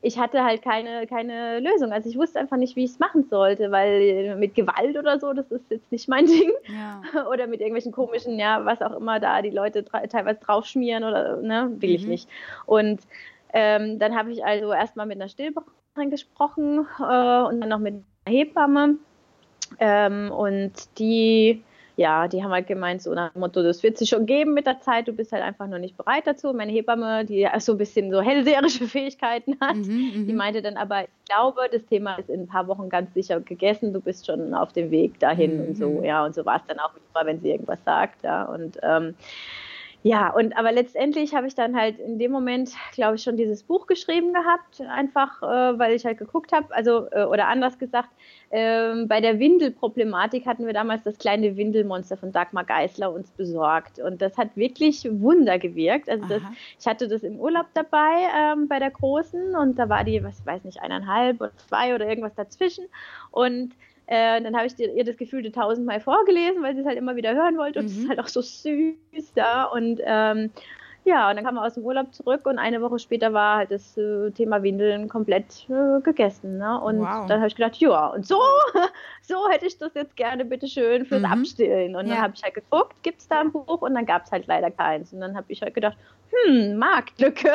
ich 0.00 0.18
hatte 0.18 0.44
halt 0.44 0.62
keine, 0.62 1.06
keine 1.06 1.58
Lösung. 1.60 1.92
Also 1.92 2.08
ich 2.08 2.16
wusste 2.16 2.38
einfach 2.38 2.56
nicht, 2.56 2.76
wie 2.76 2.84
ich 2.84 2.92
es 2.92 2.98
machen 2.98 3.24
sollte, 3.24 3.70
weil 3.72 4.36
mit 4.36 4.54
Gewalt 4.54 4.96
oder 4.96 5.18
so, 5.18 5.32
das 5.32 5.50
ist 5.50 5.70
jetzt 5.70 5.90
nicht 5.90 6.08
mein 6.08 6.26
Ding. 6.26 6.52
Ja. 6.68 7.26
Oder 7.30 7.46
mit 7.46 7.60
irgendwelchen 7.60 7.92
komischen, 7.92 8.38
ja, 8.38 8.64
was 8.64 8.80
auch 8.80 8.96
immer 8.96 9.18
da 9.18 9.42
die 9.42 9.50
Leute 9.50 9.84
teilweise 9.84 10.40
draufschmieren 10.40 11.02
oder, 11.02 11.38
ne, 11.38 11.72
will 11.78 11.90
mhm. 11.90 11.96
ich 11.96 12.06
nicht. 12.06 12.28
Und 12.66 13.00
ähm, 13.52 13.98
dann 13.98 14.16
habe 14.16 14.30
ich 14.30 14.44
also 14.44 14.72
erstmal 14.72 15.06
mit 15.06 15.20
einer 15.20 15.28
Stillberaterin 15.28 16.10
gesprochen 16.10 16.86
äh, 17.00 17.42
und 17.42 17.60
dann 17.60 17.68
noch 17.68 17.80
mit 17.80 17.94
einer 18.24 18.36
Hebamme. 18.36 18.96
Ähm, 19.80 20.30
und 20.30 20.72
die 20.98 21.62
ja, 21.98 22.28
die 22.28 22.44
haben 22.44 22.52
halt 22.52 22.68
gemeint, 22.68 23.02
so 23.02 23.12
nach 23.12 23.32
dem 23.32 23.40
Motto, 23.40 23.60
das 23.60 23.82
wird 23.82 23.98
sich 23.98 24.08
schon 24.08 24.24
geben 24.24 24.54
mit 24.54 24.66
der 24.66 24.78
Zeit, 24.78 25.08
du 25.08 25.12
bist 25.12 25.32
halt 25.32 25.42
einfach 25.42 25.66
noch 25.66 25.80
nicht 25.80 25.96
bereit 25.96 26.28
dazu. 26.28 26.52
Meine 26.52 26.70
Hebamme, 26.70 27.24
die 27.24 27.48
so 27.58 27.72
ein 27.72 27.78
bisschen 27.78 28.12
so 28.12 28.20
hellseherische 28.20 28.84
Fähigkeiten 28.86 29.56
hat, 29.60 29.74
mhm, 29.74 30.26
die 30.26 30.32
mhm. 30.32 30.36
meinte 30.36 30.62
dann 30.62 30.76
aber, 30.76 31.02
ich 31.02 31.08
glaube, 31.28 31.62
das 31.72 31.84
Thema 31.86 32.14
ist 32.14 32.30
in 32.30 32.42
ein 32.42 32.46
paar 32.46 32.68
Wochen 32.68 32.88
ganz 32.88 33.12
sicher 33.14 33.40
gegessen, 33.40 33.92
du 33.92 34.00
bist 34.00 34.26
schon 34.26 34.54
auf 34.54 34.72
dem 34.72 34.92
Weg 34.92 35.18
dahin 35.18 35.60
mhm. 35.60 35.68
und 35.68 35.76
so, 35.76 35.88
mhm. 35.88 36.04
ja, 36.04 36.24
und 36.24 36.36
so 36.36 36.46
war 36.46 36.58
es 36.58 36.62
dann 36.68 36.78
auch 36.78 36.92
immer, 36.94 37.26
wenn 37.26 37.40
sie 37.40 37.50
irgendwas 37.50 37.82
sagt, 37.84 38.22
ja, 38.22 38.44
und 38.44 38.78
ähm, 38.84 39.16
ja, 40.04 40.30
und 40.30 40.56
aber 40.56 40.70
letztendlich 40.70 41.34
habe 41.34 41.48
ich 41.48 41.56
dann 41.56 41.76
halt 41.76 41.98
in 41.98 42.18
dem 42.18 42.30
Moment, 42.30 42.70
glaube 42.92 43.16
ich, 43.16 43.22
schon 43.22 43.36
dieses 43.36 43.64
Buch 43.64 43.88
geschrieben 43.88 44.32
gehabt, 44.32 44.80
einfach 44.80 45.42
äh, 45.42 45.78
weil 45.78 45.92
ich 45.92 46.06
halt 46.06 46.18
geguckt 46.18 46.52
habe, 46.52 46.72
also 46.74 47.08
äh, 47.10 47.24
oder 47.24 47.48
anders 47.48 47.78
gesagt, 47.78 48.08
äh, 48.50 49.04
bei 49.06 49.20
der 49.20 49.40
Windelproblematik 49.40 50.46
hatten 50.46 50.66
wir 50.66 50.72
damals 50.72 51.02
das 51.02 51.18
kleine 51.18 51.56
Windelmonster 51.56 52.16
von 52.16 52.30
Dagmar 52.30 52.64
Geisler 52.64 53.12
uns 53.12 53.30
besorgt. 53.32 53.98
Und 53.98 54.22
das 54.22 54.38
hat 54.38 54.56
wirklich 54.56 55.04
Wunder 55.10 55.58
gewirkt. 55.58 56.08
Also 56.08 56.26
das, 56.26 56.42
ich 56.78 56.86
hatte 56.86 57.08
das 57.08 57.24
im 57.24 57.40
Urlaub 57.40 57.66
dabei 57.74 58.28
ähm, 58.36 58.68
bei 58.68 58.78
der 58.78 58.90
großen. 58.90 59.56
Und 59.56 59.78
da 59.78 59.88
war 59.88 60.04
die, 60.04 60.22
was 60.22 60.46
weiß 60.46 60.62
nicht, 60.64 60.80
eineinhalb 60.80 61.40
oder 61.40 61.56
zwei 61.56 61.94
oder 61.94 62.08
irgendwas 62.08 62.34
dazwischen. 62.36 62.86
Und 63.32 63.72
äh, 64.08 64.40
dann 64.40 64.56
habe 64.56 64.66
ich 64.66 64.78
ihr 64.78 65.04
das 65.04 65.18
Gefühl 65.18 65.50
tausendmal 65.52 66.00
vorgelesen, 66.00 66.62
weil 66.62 66.74
sie 66.74 66.80
es 66.80 66.86
halt 66.86 66.96
immer 66.96 67.14
wieder 67.14 67.34
hören 67.34 67.58
wollte 67.58 67.78
und 67.78 67.86
es 67.86 67.94
mhm. 67.94 68.02
ist 68.02 68.08
halt 68.08 68.20
auch 68.20 68.28
so 68.28 68.40
süß 68.40 69.34
da. 69.34 69.64
Und 69.64 70.00
ähm, 70.02 70.50
ja, 71.04 71.28
und 71.28 71.36
dann 71.36 71.44
kam 71.44 71.56
er 71.56 71.64
aus 71.64 71.74
dem 71.74 71.84
Urlaub 71.84 72.14
zurück 72.14 72.46
und 72.46 72.58
eine 72.58 72.80
Woche 72.80 72.98
später 72.98 73.32
war 73.32 73.58
halt 73.58 73.70
das 73.70 73.96
äh, 73.98 74.30
Thema 74.30 74.62
Windeln 74.62 75.08
komplett 75.08 75.68
äh, 75.68 76.00
gegessen. 76.00 76.58
Ne? 76.58 76.80
Und 76.80 77.00
wow. 77.00 77.26
dann 77.26 77.38
habe 77.38 77.48
ich 77.48 77.54
gedacht, 77.54 77.76
ja, 77.76 78.06
und 78.06 78.26
so, 78.26 78.40
so 79.28 79.48
hätte 79.50 79.66
ich 79.66 79.76
das 79.76 79.92
jetzt 79.94 80.16
gerne 80.16 80.44
bitteschön 80.44 81.04
fürs 81.04 81.20
mhm. 81.20 81.26
Abstillen. 81.26 81.94
Und 81.94 82.06
ja. 82.06 82.14
dann 82.14 82.22
habe 82.22 82.34
ich 82.34 82.42
halt 82.42 82.54
geguckt, 82.54 82.94
gibt 83.02 83.20
es 83.20 83.28
da 83.28 83.40
ein 83.40 83.52
Buch? 83.52 83.82
Und 83.82 83.94
dann 83.94 84.06
gab 84.06 84.24
es 84.24 84.32
halt 84.32 84.46
leider 84.46 84.70
keins. 84.70 85.12
Und 85.12 85.20
dann 85.20 85.36
habe 85.36 85.46
ich 85.52 85.60
halt 85.60 85.74
gedacht, 85.74 85.98
hm, 86.30 86.76
Marktlücke. 86.76 87.52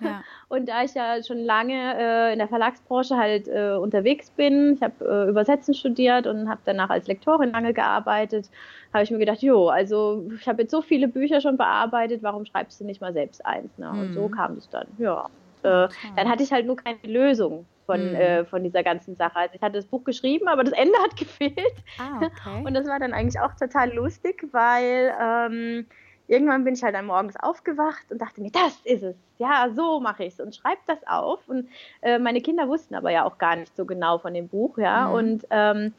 Ja. 0.00 0.22
Und 0.48 0.68
da 0.68 0.84
ich 0.84 0.94
ja 0.94 1.22
schon 1.22 1.38
lange 1.38 1.94
äh, 1.98 2.32
in 2.32 2.38
der 2.38 2.48
Verlagsbranche 2.48 3.16
halt 3.16 3.48
äh, 3.48 3.76
unterwegs 3.80 4.30
bin, 4.30 4.74
ich 4.74 4.82
habe 4.82 5.04
äh, 5.04 5.30
Übersetzen 5.30 5.74
studiert 5.74 6.26
und 6.26 6.48
habe 6.48 6.60
danach 6.64 6.88
als 6.88 7.08
Lektorin 7.08 7.50
lange 7.50 7.74
gearbeitet, 7.74 8.48
habe 8.94 9.02
ich 9.02 9.10
mir 9.10 9.18
gedacht, 9.18 9.42
jo, 9.42 9.68
also 9.68 10.24
ich 10.38 10.46
habe 10.46 10.62
jetzt 10.62 10.70
so 10.70 10.82
viele 10.82 11.08
Bücher 11.08 11.40
schon 11.40 11.56
bearbeitet, 11.56 12.22
warum 12.22 12.44
schreibst 12.46 12.80
du 12.80 12.84
nicht 12.84 13.00
mal 13.00 13.12
selbst 13.12 13.44
eins? 13.44 13.76
Ne? 13.76 13.90
Und 13.90 14.14
so 14.14 14.28
mhm. 14.28 14.32
kam 14.32 14.56
es 14.56 14.68
dann, 14.68 14.86
ja. 14.98 15.26
Äh, 15.62 15.88
dann 16.14 16.28
hatte 16.28 16.42
ich 16.42 16.52
halt 16.52 16.66
nur 16.66 16.76
keine 16.76 16.98
Lösung 17.02 17.66
von, 17.86 18.10
mhm. 18.10 18.14
äh, 18.14 18.44
von 18.44 18.62
dieser 18.62 18.82
ganzen 18.82 19.14
Sache. 19.16 19.36
Also 19.36 19.54
ich 19.54 19.62
hatte 19.62 19.76
das 19.76 19.86
Buch 19.86 20.04
geschrieben, 20.04 20.48
aber 20.48 20.64
das 20.64 20.74
Ende 20.74 20.98
hat 20.98 21.16
gefehlt. 21.16 21.74
Ah, 21.98 22.18
okay. 22.18 22.64
Und 22.64 22.74
das 22.74 22.86
war 22.86 22.98
dann 22.98 23.14
eigentlich 23.14 23.40
auch 23.40 23.54
total 23.54 23.92
lustig, 23.94 24.46
weil 24.52 25.14
ähm, 25.20 25.86
irgendwann 26.28 26.64
bin 26.64 26.74
ich 26.74 26.82
halt 26.82 26.94
dann 26.94 27.06
morgens 27.06 27.36
aufgewacht 27.36 28.04
und 28.10 28.20
dachte 28.20 28.40
mir, 28.40 28.50
das 28.50 28.80
ist 28.84 29.02
es. 29.02 29.16
Ja, 29.38 29.68
so 29.74 30.00
mache 30.00 30.24
ich 30.24 30.34
es 30.34 30.40
und 30.40 30.54
schreibe 30.54 30.80
das 30.86 30.98
auf. 31.06 31.40
Und 31.46 31.68
äh, 32.02 32.18
meine 32.18 32.40
Kinder 32.40 32.68
wussten 32.68 32.94
aber 32.94 33.10
ja 33.10 33.24
auch 33.24 33.38
gar 33.38 33.56
nicht 33.56 33.74
so 33.76 33.84
genau 33.84 34.18
von 34.18 34.34
dem 34.34 34.48
Buch, 34.48 34.78
ja. 34.78 35.08
Mhm. 35.08 35.14
Und 35.14 35.46
ähm, 35.50 35.94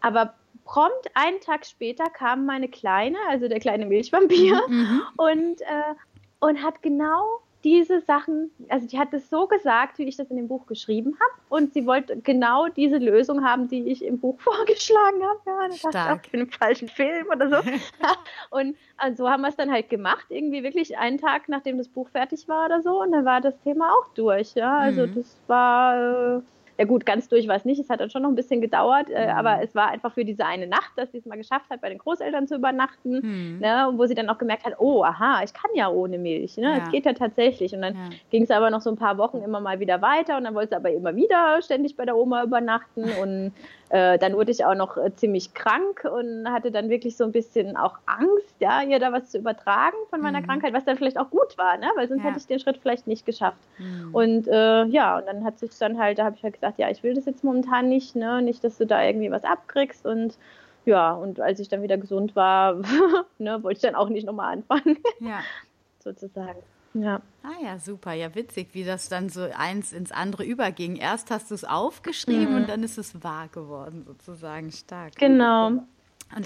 aber 0.00 0.34
prompt 0.64 1.10
einen 1.14 1.40
Tag 1.40 1.66
später 1.66 2.04
kam 2.10 2.46
meine 2.46 2.68
Kleine, 2.68 3.18
also 3.28 3.48
der 3.48 3.60
kleine 3.60 3.86
Milchvampir, 3.86 4.60
mhm. 4.68 4.76
mhm. 4.76 5.02
und, 5.16 5.60
äh, 5.62 5.94
und 6.40 6.62
hat 6.62 6.82
genau 6.82 7.40
diese 7.64 8.00
Sachen, 8.00 8.50
also 8.68 8.86
die 8.86 8.98
hat 8.98 9.12
es 9.12 9.28
so 9.28 9.46
gesagt, 9.46 9.98
wie 9.98 10.04
ich 10.04 10.16
das 10.16 10.30
in 10.30 10.36
dem 10.36 10.48
Buch 10.48 10.66
geschrieben 10.66 11.16
habe. 11.20 11.32
Und 11.48 11.74
sie 11.74 11.86
wollte 11.86 12.16
genau 12.16 12.68
diese 12.68 12.96
Lösung 12.96 13.44
haben, 13.44 13.68
die 13.68 13.88
ich 13.88 14.04
im 14.04 14.18
Buch 14.18 14.40
vorgeschlagen 14.40 15.22
habe. 15.22 15.40
Ja, 15.46 15.68
das 15.68 15.78
Stark. 15.78 15.92
dachte 15.92 16.08
ich 16.08 16.20
auch 16.20 16.30
für 16.30 16.36
einen 16.38 16.50
falschen 16.50 16.88
Film 16.88 17.26
oder 17.28 17.48
so. 17.48 17.56
und 18.50 18.76
also 18.96 19.24
so 19.24 19.30
haben 19.30 19.42
wir 19.42 19.48
es 19.48 19.56
dann 19.56 19.70
halt 19.70 19.90
gemacht, 19.90 20.26
irgendwie 20.28 20.62
wirklich 20.62 20.96
einen 20.96 21.18
Tag, 21.18 21.48
nachdem 21.48 21.78
das 21.78 21.88
Buch 21.88 22.08
fertig 22.08 22.48
war 22.48 22.66
oder 22.66 22.82
so. 22.82 23.02
Und 23.02 23.12
dann 23.12 23.24
war 23.24 23.40
das 23.40 23.58
Thema 23.60 23.92
auch 23.92 24.08
durch. 24.14 24.54
Ja, 24.54 24.78
also 24.78 25.06
mhm. 25.06 25.14
das 25.14 25.36
war. 25.46 26.36
Äh, 26.38 26.40
ja 26.80 26.86
gut, 26.86 27.04
ganz 27.04 27.28
durch 27.28 27.46
war 27.46 27.56
es 27.56 27.66
nicht, 27.66 27.78
es 27.78 27.90
hat 27.90 28.00
dann 28.00 28.08
schon 28.08 28.22
noch 28.22 28.30
ein 28.30 28.34
bisschen 28.34 28.62
gedauert, 28.62 29.10
äh, 29.10 29.26
mhm. 29.26 29.32
aber 29.36 29.62
es 29.62 29.74
war 29.74 29.90
einfach 29.90 30.14
für 30.14 30.24
diese 30.24 30.46
eine 30.46 30.66
Nacht, 30.66 30.92
dass 30.96 31.12
sie 31.12 31.18
es 31.18 31.26
mal 31.26 31.36
geschafft 31.36 31.68
hat, 31.68 31.82
bei 31.82 31.90
den 31.90 31.98
Großeltern 31.98 32.48
zu 32.48 32.54
übernachten, 32.54 33.20
mhm. 33.20 33.58
ne, 33.60 33.90
wo 33.96 34.06
sie 34.06 34.14
dann 34.14 34.30
auch 34.30 34.38
gemerkt 34.38 34.64
hat, 34.64 34.76
oh, 34.78 35.04
aha, 35.04 35.42
ich 35.44 35.52
kann 35.52 35.70
ja 35.74 35.90
ohne 35.90 36.16
Milch, 36.16 36.56
ne, 36.56 36.80
es 36.82 36.90
geht 36.90 37.04
ja 37.04 37.12
tatsächlich. 37.12 37.74
Und 37.74 37.82
dann 37.82 37.94
ja. 37.94 38.00
ging 38.30 38.44
es 38.44 38.50
aber 38.50 38.70
noch 38.70 38.80
so 38.80 38.88
ein 38.88 38.96
paar 38.96 39.18
Wochen 39.18 39.42
immer 39.42 39.60
mal 39.60 39.78
wieder 39.78 40.00
weiter 40.00 40.38
und 40.38 40.44
dann 40.44 40.54
wollte 40.54 40.70
sie 40.70 40.76
aber 40.76 40.90
immer 40.90 41.14
wieder 41.14 41.60
ständig 41.60 41.96
bei 41.96 42.06
der 42.06 42.16
Oma 42.16 42.44
übernachten 42.44 43.04
und 43.22 43.52
äh, 43.90 44.18
dann 44.18 44.34
wurde 44.34 44.52
ich 44.52 44.64
auch 44.64 44.76
noch 44.76 44.96
äh, 44.96 45.12
ziemlich 45.14 45.52
krank 45.52 46.04
und 46.04 46.48
hatte 46.48 46.70
dann 46.70 46.88
wirklich 46.88 47.16
so 47.16 47.24
ein 47.24 47.32
bisschen 47.32 47.76
auch 47.76 47.98
Angst, 48.06 48.54
ja, 48.60 48.82
ihr 48.82 49.00
da 49.00 49.12
was 49.12 49.30
zu 49.30 49.38
übertragen 49.38 49.96
von 50.10 50.20
meiner 50.20 50.40
mhm. 50.40 50.46
Krankheit, 50.46 50.72
was 50.72 50.84
dann 50.84 50.96
vielleicht 50.96 51.18
auch 51.18 51.28
gut 51.28 51.58
war, 51.58 51.76
ne? 51.76 51.88
weil 51.96 52.08
sonst 52.08 52.22
ja. 52.22 52.28
hätte 52.28 52.38
ich 52.38 52.46
den 52.46 52.60
Schritt 52.60 52.78
vielleicht 52.78 53.08
nicht 53.08 53.26
geschafft. 53.26 53.58
Mhm. 53.78 54.14
Und 54.14 54.48
äh, 54.48 54.84
ja, 54.84 55.18
und 55.18 55.26
dann 55.26 55.44
hat 55.44 55.58
sich 55.58 55.76
dann 55.76 55.98
halt, 55.98 56.20
da 56.20 56.24
habe 56.24 56.36
ich 56.36 56.44
halt 56.44 56.54
gesagt, 56.54 56.78
ja, 56.78 56.88
ich 56.88 57.02
will 57.02 57.14
das 57.14 57.26
jetzt 57.26 57.42
momentan 57.42 57.88
nicht, 57.88 58.14
ne? 58.14 58.40
nicht, 58.42 58.62
dass 58.62 58.78
du 58.78 58.86
da 58.86 59.02
irgendwie 59.02 59.30
was 59.32 59.42
abkriegst 59.42 60.06
und 60.06 60.38
ja, 60.86 61.12
und 61.12 61.40
als 61.40 61.58
ich 61.60 61.68
dann 61.68 61.82
wieder 61.82 61.98
gesund 61.98 62.34
war, 62.36 62.76
ne, 63.38 63.62
wollte 63.62 63.78
ich 63.78 63.82
dann 63.82 63.94
auch 63.96 64.08
nicht 64.08 64.24
nochmal 64.24 64.52
anfangen. 64.52 64.98
Ja. 65.18 65.40
Sozusagen. 65.98 66.62
Ja. 66.94 67.22
Ah 67.42 67.62
ja, 67.62 67.78
super. 67.78 68.12
Ja, 68.12 68.34
witzig, 68.34 68.70
wie 68.72 68.84
das 68.84 69.08
dann 69.08 69.28
so 69.28 69.42
eins 69.56 69.92
ins 69.92 70.12
andere 70.12 70.44
überging. 70.44 70.96
Erst 70.96 71.30
hast 71.30 71.50
du 71.50 71.54
es 71.54 71.64
aufgeschrieben 71.64 72.50
mhm. 72.50 72.56
und 72.56 72.68
dann 72.68 72.82
ist 72.82 72.98
es 72.98 73.22
wahr 73.22 73.48
geworden, 73.48 74.04
sozusagen 74.06 74.70
stark. 74.72 75.16
Genau. 75.16 75.68
Und 75.68 75.86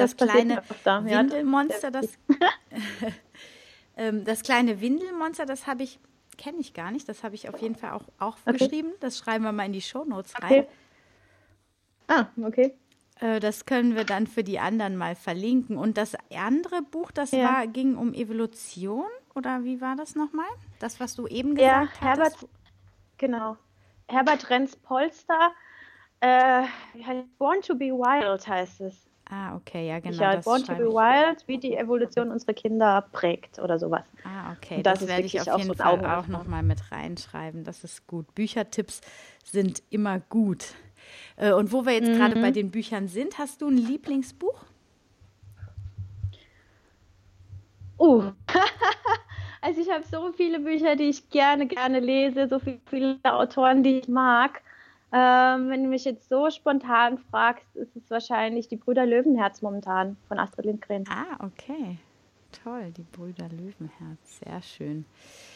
das, 0.01 0.17
das 0.17 0.29
kleine 0.29 0.63
da. 0.85 1.05
Windelmonster, 1.05 1.91
das, 1.91 2.19
ähm, 3.97 4.25
das 4.25 4.43
kleine 4.43 4.81
Windelmonster, 4.81 5.47
das 5.47 5.67
habe 5.67 5.83
ich, 5.83 5.99
kenne 6.37 6.59
ich 6.59 6.75
gar 6.75 6.91
nicht, 6.91 7.09
das 7.09 7.23
habe 7.23 7.35
ich 7.35 7.49
auf 7.49 7.61
jeden 7.61 7.75
Fall 7.75 7.93
auch 7.93 8.05
aufgeschrieben. 8.19 8.93
Okay. 8.93 9.01
Das 9.01 9.19
schreiben 9.19 9.45
wir 9.45 9.53
mal 9.53 9.67
in 9.67 9.73
die 9.73 9.83
Shownotes 9.83 10.35
rein. 10.43 10.53
Okay. 10.53 10.67
Ah, 12.07 12.27
okay. 12.43 12.75
Äh, 13.21 13.41
das 13.41 13.65
können 13.65 13.95
wir 13.95 14.05
dann 14.05 14.27
für 14.27 14.45
die 14.45 14.59
anderen 14.59 14.97
mal 14.97 15.17
verlinken. 15.17 15.77
Und 15.79 15.97
das 15.97 16.17
andere 16.35 16.83
Buch, 16.83 17.11
das 17.11 17.31
ja. 17.31 17.45
war, 17.45 17.67
ging 17.67 17.97
um 17.97 18.13
Evolution 18.13 19.07
oder 19.35 19.65
wie 19.65 19.81
war 19.81 19.97
das 19.97 20.15
nochmal? 20.15 20.47
Das, 20.79 21.01
was 21.01 21.15
du 21.15 21.27
eben 21.27 21.55
gesagt 21.55 21.97
ja, 22.01 22.01
Herbert, 22.01 22.35
hattest? 22.35 22.49
genau. 23.19 23.57
Herbert 24.09 24.51
Renz 24.51 24.77
Polster, 24.77 25.53
äh, 26.21 26.63
Born 27.39 27.61
to 27.63 27.75
be 27.75 27.87
Wild 27.87 28.47
heißt 28.47 28.81
es. 28.83 29.07
Ah, 29.31 29.57
okay, 29.57 29.89
ja, 29.89 30.01
genau. 30.01 30.21
Ja, 30.21 30.37
Born 30.37 30.63
to 30.65 30.75
be 30.75 30.85
Wild, 30.85 31.43
wie 31.49 31.59
die 31.59 31.75
Evolution 31.75 32.31
unserer 32.31 32.53
Kinder 32.53 33.07
prägt 33.13 33.59
oder 33.59 33.79
sowas. 33.79 34.05
Ah, 34.23 34.53
okay. 34.53 34.83
das, 34.83 35.01
das 35.01 35.09
werde 35.09 35.23
ich 35.23 35.41
auf 35.41 35.59
jeden 35.59 35.69
so 35.69 35.83
Fall 35.83 36.05
auch 36.05 36.27
nochmal 36.27 36.63
mit 36.63 36.93
reinschreiben. 36.93 37.65
Das 37.65 37.85
ist 37.85 38.07
gut. 38.07 38.35
Büchertipps 38.35 39.01
sind 39.43 39.83
immer 39.91 40.21
gut. 40.21 40.75
Äh, 41.37 41.53
und 41.53 41.73
wo 41.73 41.87
wir 41.87 41.95
jetzt 41.95 42.09
mhm. 42.09 42.17
gerade 42.17 42.41
bei 42.41 42.51
den 42.51 42.71
Büchern 42.71 43.09
sind, 43.09 43.39
hast 43.39 43.63
du 43.63 43.69
ein 43.69 43.79
Lieblingsbuch? 43.79 44.65
Oh, 47.97 48.25
also 49.65 49.81
ich 49.81 49.91
habe 49.91 50.05
so 50.05 50.31
viele 50.33 50.61
Bücher, 50.61 50.95
die 50.95 51.05
ich 51.05 51.31
gerne, 51.31 51.67
gerne 51.67 51.99
lese, 51.99 52.49
so 52.49 52.61
viele 52.91 53.19
Autoren, 53.25 53.83
die 53.83 53.99
ich 54.01 54.09
mag. 54.09 54.61
Ähm, 55.11 55.71
wenn 55.71 55.85
du 55.85 55.89
mich 55.89 56.05
jetzt 56.05 56.29
so 56.29 56.51
spontan 56.51 57.19
fragst, 57.31 57.75
ist 57.75 57.97
es 57.97 58.11
wahrscheinlich 58.11 58.69
die 58.69 58.77
Brüder 58.77 59.07
Löwenherz 59.07 59.63
momentan 59.63 60.17
von 60.29 60.39
Astrid 60.39 60.67
Lindgren. 60.67 61.05
Ah, 61.09 61.47
okay. 61.47 61.99
Toll, 62.63 62.93
die 62.97 63.05
Brüder 63.05 63.49
Löwenherz, 63.49 64.41
sehr 64.45 64.61
schön. 64.61 65.07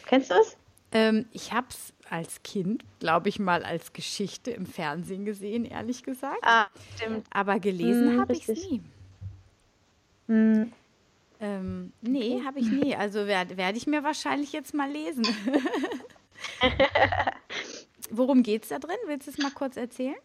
Kennst 0.05 0.31
du 0.31 0.35
es? 0.35 0.57
Ähm, 0.91 1.27
ich 1.31 1.53
habe 1.53 1.67
es 1.69 1.93
als 2.09 2.41
Kind, 2.41 2.83
glaube 2.99 3.29
ich, 3.29 3.37
mal 3.37 3.63
als 3.63 3.93
Geschichte 3.93 4.49
im 4.49 4.65
Fernsehen 4.65 5.23
gesehen, 5.23 5.65
ehrlich 5.65 6.03
gesagt. 6.03 6.39
Ah, 6.41 6.65
stimmt. 6.95 7.27
Aber 7.29 7.59
gelesen 7.59 8.13
hm, 8.13 8.21
habe 8.21 8.33
ich 8.33 8.49
es 8.49 8.69
nie. 8.69 8.81
Hm. 10.27 10.71
Ähm, 11.39 11.93
nee, 12.01 12.41
habe 12.45 12.59
ich 12.59 12.69
nie. 12.69 12.95
Also 12.95 13.25
werde 13.25 13.57
werd 13.57 13.77
ich 13.77 13.87
mir 13.87 14.03
wahrscheinlich 14.03 14.51
jetzt 14.51 14.73
mal 14.73 14.91
lesen. 14.91 15.25
Worum 18.11 18.43
geht 18.43 18.63
es 18.63 18.69
da 18.69 18.79
drin? 18.79 18.97
Willst 19.05 19.27
du 19.27 19.31
es 19.31 19.37
mal 19.37 19.51
kurz 19.51 19.77
erzählen? 19.77 20.15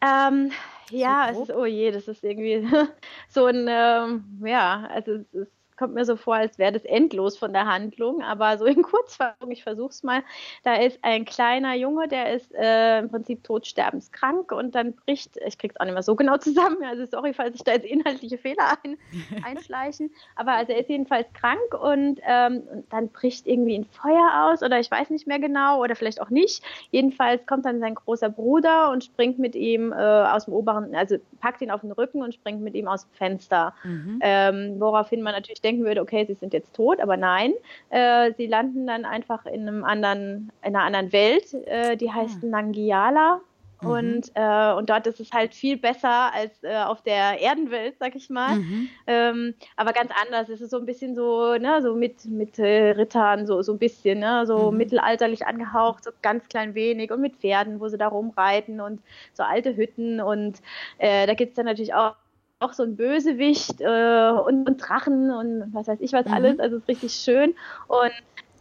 Ähm, 0.00 0.50
ja, 0.90 1.30
so 1.32 1.42
es 1.42 1.48
ist, 1.48 1.54
oh 1.54 1.64
je, 1.64 1.92
das 1.92 2.08
ist 2.08 2.24
irgendwie 2.24 2.66
so 3.28 3.46
ein, 3.46 3.66
ähm, 3.68 4.24
ja, 4.44 4.88
also 4.90 5.12
es 5.12 5.32
ist 5.32 5.52
kommt 5.82 5.94
mir 5.94 6.04
so 6.04 6.14
vor, 6.14 6.36
als 6.36 6.60
wäre 6.60 6.70
das 6.70 6.84
endlos 6.84 7.36
von 7.36 7.52
der 7.52 7.66
Handlung, 7.66 8.22
aber 8.22 8.56
so 8.56 8.66
in 8.66 8.82
Kurzfassung, 8.82 9.50
ich 9.50 9.64
versuche 9.64 9.90
es 9.90 10.04
mal, 10.04 10.22
da 10.62 10.76
ist 10.76 11.00
ein 11.02 11.24
kleiner 11.24 11.74
Junge, 11.74 12.06
der 12.06 12.34
ist 12.34 12.54
äh, 12.54 13.00
im 13.00 13.10
Prinzip 13.10 13.42
todsterbenskrank 13.42 14.52
und 14.52 14.76
dann 14.76 14.92
bricht, 14.94 15.36
ich 15.44 15.58
kriege 15.58 15.74
es 15.74 15.80
auch 15.80 15.84
nicht 15.84 15.94
mehr 15.94 16.04
so 16.04 16.14
genau 16.14 16.36
zusammen, 16.36 16.76
also 16.88 17.04
sorry, 17.06 17.34
falls 17.34 17.54
sich 17.54 17.64
da 17.64 17.72
jetzt 17.72 17.84
inhaltliche 17.84 18.38
Fehler 18.38 18.78
ein, 18.84 18.96
einschleichen, 19.44 20.12
aber 20.36 20.52
also 20.52 20.72
er 20.72 20.78
ist 20.78 20.88
jedenfalls 20.88 21.26
krank 21.32 21.58
und, 21.80 22.20
ähm, 22.24 22.62
und 22.72 22.92
dann 22.92 23.08
bricht 23.08 23.48
irgendwie 23.48 23.76
ein 23.76 23.84
Feuer 23.84 24.52
aus 24.52 24.62
oder 24.62 24.78
ich 24.78 24.88
weiß 24.88 25.10
nicht 25.10 25.26
mehr 25.26 25.40
genau 25.40 25.82
oder 25.82 25.96
vielleicht 25.96 26.20
auch 26.20 26.30
nicht. 26.30 26.62
Jedenfalls 26.92 27.44
kommt 27.46 27.66
dann 27.66 27.80
sein 27.80 27.96
großer 27.96 28.30
Bruder 28.30 28.92
und 28.92 29.02
springt 29.02 29.40
mit 29.40 29.56
ihm 29.56 29.92
äh, 29.92 29.96
aus 29.96 30.44
dem 30.44 30.54
oberen, 30.54 30.94
also 30.94 31.16
packt 31.40 31.60
ihn 31.60 31.72
auf 31.72 31.80
den 31.80 31.90
Rücken 31.90 32.22
und 32.22 32.34
springt 32.34 32.62
mit 32.62 32.74
ihm 32.74 32.86
aus 32.86 33.08
dem 33.08 33.14
Fenster, 33.14 33.74
mhm. 33.82 34.20
ähm, 34.22 34.76
woraufhin 34.78 35.22
man 35.22 35.34
natürlich 35.34 35.60
denken 35.72 35.84
würde, 35.84 36.02
okay, 36.02 36.24
sie 36.26 36.34
sind 36.34 36.52
jetzt 36.52 36.74
tot, 36.74 37.00
aber 37.00 37.16
nein, 37.16 37.52
äh, 37.90 38.32
sie 38.36 38.46
landen 38.46 38.86
dann 38.86 39.04
einfach 39.04 39.46
in 39.46 39.68
einem 39.68 39.84
anderen, 39.84 40.52
in 40.62 40.76
einer 40.76 40.84
anderen 40.84 41.12
Welt, 41.12 41.54
äh, 41.66 41.96
die 41.96 42.12
heißt 42.12 42.38
ah. 42.42 42.46
Nangiala. 42.46 43.40
Mhm. 43.80 43.90
Und, 43.90 44.30
äh, 44.34 44.72
und 44.74 44.90
dort 44.90 45.08
ist 45.08 45.18
es 45.18 45.32
halt 45.32 45.54
viel 45.54 45.76
besser 45.76 46.32
als 46.32 46.62
äh, 46.62 46.76
auf 46.76 47.02
der 47.02 47.40
Erdenwelt, 47.40 47.96
sag 47.98 48.14
ich 48.14 48.30
mal. 48.30 48.56
Mhm. 48.56 48.88
Ähm, 49.08 49.54
aber 49.76 49.92
ganz 49.92 50.12
anders. 50.22 50.48
Es 50.48 50.60
ist 50.60 50.70
so 50.70 50.78
ein 50.78 50.86
bisschen 50.86 51.16
so, 51.16 51.56
ne, 51.56 51.82
so 51.82 51.96
mit, 51.96 52.24
mit 52.26 52.60
äh, 52.60 52.90
Rittern, 52.90 53.46
so, 53.46 53.60
so 53.62 53.72
ein 53.72 53.78
bisschen, 53.78 54.20
ne, 54.20 54.46
so 54.46 54.70
mhm. 54.70 54.76
mittelalterlich 54.76 55.46
angehaucht, 55.46 56.04
so 56.04 56.10
ganz 56.22 56.48
klein 56.48 56.76
wenig 56.76 57.10
und 57.10 57.20
mit 57.20 57.36
Pferden, 57.36 57.80
wo 57.80 57.88
sie 57.88 57.98
da 57.98 58.06
rumreiten 58.06 58.80
und 58.80 59.00
so 59.32 59.42
alte 59.42 59.76
Hütten. 59.76 60.20
Und 60.20 60.60
äh, 60.98 61.26
da 61.26 61.34
gibt 61.34 61.50
es 61.50 61.56
dann 61.56 61.66
natürlich 61.66 61.94
auch 61.94 62.14
auch 62.62 62.72
so 62.72 62.82
ein 62.82 62.96
Bösewicht 62.96 63.80
äh, 63.80 64.30
und, 64.30 64.68
und, 64.68 64.78
Drachen 64.78 65.30
und 65.30 65.74
was 65.74 65.88
weiß 65.88 66.00
ich 66.00 66.12
was 66.12 66.26
mhm. 66.26 66.32
alles. 66.32 66.58
Also 66.58 66.76
es 66.76 66.82
ist 66.82 66.88
richtig 66.88 67.12
schön. 67.12 67.54
Und 67.88 68.12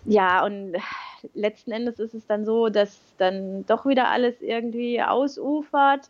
ja, 0.06 0.44
und 0.44 0.76
letzten 1.34 1.72
Endes 1.72 2.00
ist 2.00 2.14
es 2.14 2.26
dann 2.26 2.46
so, 2.46 2.70
dass 2.70 3.00
dann 3.18 3.66
doch 3.66 3.86
wieder 3.86 4.10
alles 4.10 4.42
irgendwie 4.42 5.02
ausufert. 5.02 6.10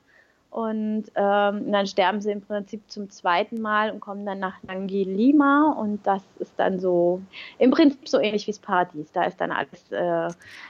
Und 0.50 1.06
ähm, 1.16 1.72
dann 1.72 1.88
sterben 1.88 2.20
sie 2.20 2.32
im 2.32 2.42
Prinzip 2.42 2.82
zum 2.92 3.10
zweiten 3.10 3.62
Mal 3.62 3.90
und 3.90 4.02
kommen 4.02 4.26
dann 4.26 4.40
nach 4.40 4.62
Nangilima. 4.64 5.72
Und 5.80 6.06
das 6.06 6.24
ist 6.40 6.52
dann 6.58 6.78
so 6.80 7.22
im 7.58 7.72
Prinzip 7.72 8.08
so 8.10 8.20
ähnlich 8.20 8.48
wie 8.48 8.52
das 8.52 8.60
Paradies. 8.60 9.12
Da 9.14 9.24
ist 9.24 9.40
dann 9.40 9.52
alles 9.52 9.92
äh, 9.92 10.28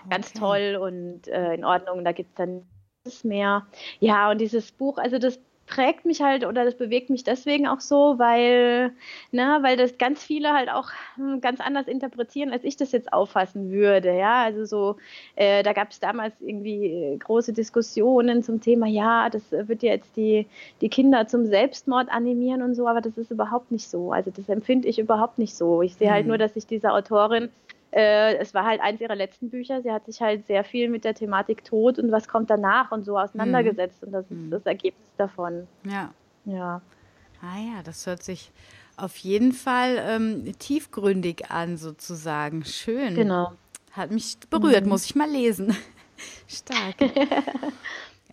ganz 0.09 0.29
okay. 0.29 0.39
toll 0.39 0.75
und 0.79 1.27
äh, 1.27 1.55
in 1.55 1.65
Ordnung. 1.65 2.03
Da 2.03 2.11
gibt 2.11 2.29
es 2.29 2.35
dann 2.35 2.61
das 3.03 3.23
Meer. 3.23 3.65
Ja, 3.99 4.29
und 4.29 4.39
dieses 4.39 4.71
Buch, 4.71 4.99
also 4.99 5.17
das 5.17 5.39
prägt 5.71 6.03
mich 6.03 6.21
halt 6.21 6.45
oder 6.45 6.65
das 6.65 6.75
bewegt 6.75 7.09
mich 7.09 7.23
deswegen 7.23 7.65
auch 7.65 7.79
so, 7.79 8.19
weil, 8.19 8.91
ne, 9.31 9.59
weil 9.61 9.77
das 9.77 9.97
ganz 9.97 10.21
viele 10.21 10.53
halt 10.53 10.69
auch 10.69 10.89
hm, 11.15 11.39
ganz 11.39 11.61
anders 11.61 11.87
interpretieren, 11.87 12.51
als 12.51 12.65
ich 12.65 12.75
das 12.75 12.91
jetzt 12.91 13.11
auffassen 13.13 13.71
würde. 13.71 14.13
Ja, 14.13 14.43
also 14.43 14.65
so, 14.65 14.97
äh, 15.37 15.63
da 15.63 15.71
gab 15.71 15.91
es 15.91 16.01
damals 16.01 16.35
irgendwie 16.41 17.17
große 17.17 17.53
Diskussionen 17.53 18.43
zum 18.43 18.59
Thema, 18.59 18.85
ja, 18.85 19.29
das 19.29 19.49
wird 19.51 19.81
jetzt 19.81 20.17
die, 20.17 20.45
die 20.81 20.89
Kinder 20.89 21.25
zum 21.27 21.45
Selbstmord 21.45 22.09
animieren 22.11 22.61
und 22.61 22.75
so, 22.75 22.87
aber 22.87 22.99
das 22.99 23.17
ist 23.17 23.31
überhaupt 23.31 23.71
nicht 23.71 23.89
so. 23.89 24.11
Also 24.11 24.29
das 24.29 24.49
empfinde 24.49 24.89
ich 24.89 24.99
überhaupt 24.99 25.39
nicht 25.39 25.55
so. 25.55 25.81
Ich 25.81 25.95
sehe 25.95 26.11
halt 26.11 26.11
mhm. 26.11 26.15
halt 26.15 26.27
nur, 26.27 26.37
dass 26.37 26.53
sich 26.53 26.67
diese 26.67 26.91
Autorin 26.91 27.49
äh, 27.91 28.35
es 28.37 28.53
war 28.53 28.65
halt 28.65 28.81
eins 28.81 29.01
ihrer 29.01 29.15
letzten 29.15 29.49
Bücher. 29.49 29.81
Sie 29.81 29.91
hat 29.91 30.05
sich 30.05 30.21
halt 30.21 30.47
sehr 30.47 30.63
viel 30.63 30.89
mit 30.89 31.03
der 31.03 31.13
Thematik 31.13 31.63
Tod 31.63 31.99
und 31.99 32.11
was 32.11 32.27
kommt 32.27 32.49
danach 32.49 32.91
und 32.91 33.03
so 33.03 33.17
auseinandergesetzt. 33.17 34.01
Mhm. 34.01 34.07
Und 34.07 34.13
das 34.13 34.25
ist 34.25 34.31
mhm. 34.31 34.51
das 34.51 34.65
Ergebnis 34.65 35.15
davon. 35.17 35.67
Ja. 35.85 36.13
Ja. 36.45 36.81
Ah 37.41 37.57
ja, 37.57 37.83
das 37.83 38.07
hört 38.07 38.23
sich 38.23 38.51
auf 38.97 39.17
jeden 39.17 39.51
Fall 39.51 39.97
ähm, 39.99 40.53
tiefgründig 40.59 41.49
an, 41.49 41.77
sozusagen. 41.77 42.63
Schön. 42.65 43.15
Genau. 43.15 43.53
Hat 43.91 44.11
mich 44.11 44.37
berührt, 44.49 44.83
mhm. 44.83 44.89
muss 44.89 45.05
ich 45.05 45.15
mal 45.15 45.29
lesen. 45.29 45.75
Stark. 46.47 46.95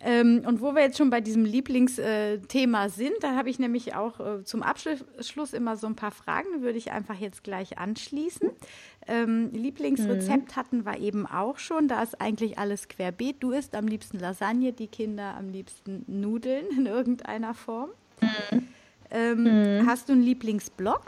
Ähm, 0.01 0.43
und 0.45 0.61
wo 0.61 0.75
wir 0.75 0.81
jetzt 0.81 0.97
schon 0.97 1.09
bei 1.09 1.19
diesem 1.19 1.43
Lieblingsthema 1.43 2.85
äh, 2.85 2.89
sind, 2.89 3.15
da 3.21 3.35
habe 3.35 3.49
ich 3.49 3.59
nämlich 3.59 3.95
auch 3.95 4.19
äh, 4.19 4.43
zum 4.43 4.63
Abschluss 4.63 5.53
immer 5.53 5.75
so 5.75 5.87
ein 5.87 5.95
paar 5.95 6.11
Fragen, 6.11 6.61
würde 6.61 6.77
ich 6.77 6.91
einfach 6.91 7.19
jetzt 7.19 7.43
gleich 7.43 7.77
anschließen. 7.77 8.49
Ähm, 9.07 9.51
Lieblingsrezept 9.51 10.51
mhm. 10.51 10.55
hatten 10.55 10.85
wir 10.85 10.99
eben 10.99 11.25
auch 11.25 11.57
schon, 11.57 11.87
da 11.87 12.01
ist 12.01 12.21
eigentlich 12.21 12.57
alles 12.57 12.87
querbeet. 12.87 13.37
Du 13.41 13.51
isst 13.51 13.75
am 13.75 13.87
liebsten 13.87 14.19
Lasagne, 14.19 14.71
die 14.71 14.87
Kinder 14.87 15.35
am 15.37 15.49
liebsten 15.49 16.05
Nudeln 16.07 16.65
in 16.77 16.85
irgendeiner 16.85 17.53
Form. 17.53 17.89
Mhm. 18.21 18.67
Ähm, 19.11 19.43
mhm. 19.79 19.87
Hast 19.87 20.07
du 20.07 20.13
einen 20.13 20.23
Lieblingsblog? 20.23 21.01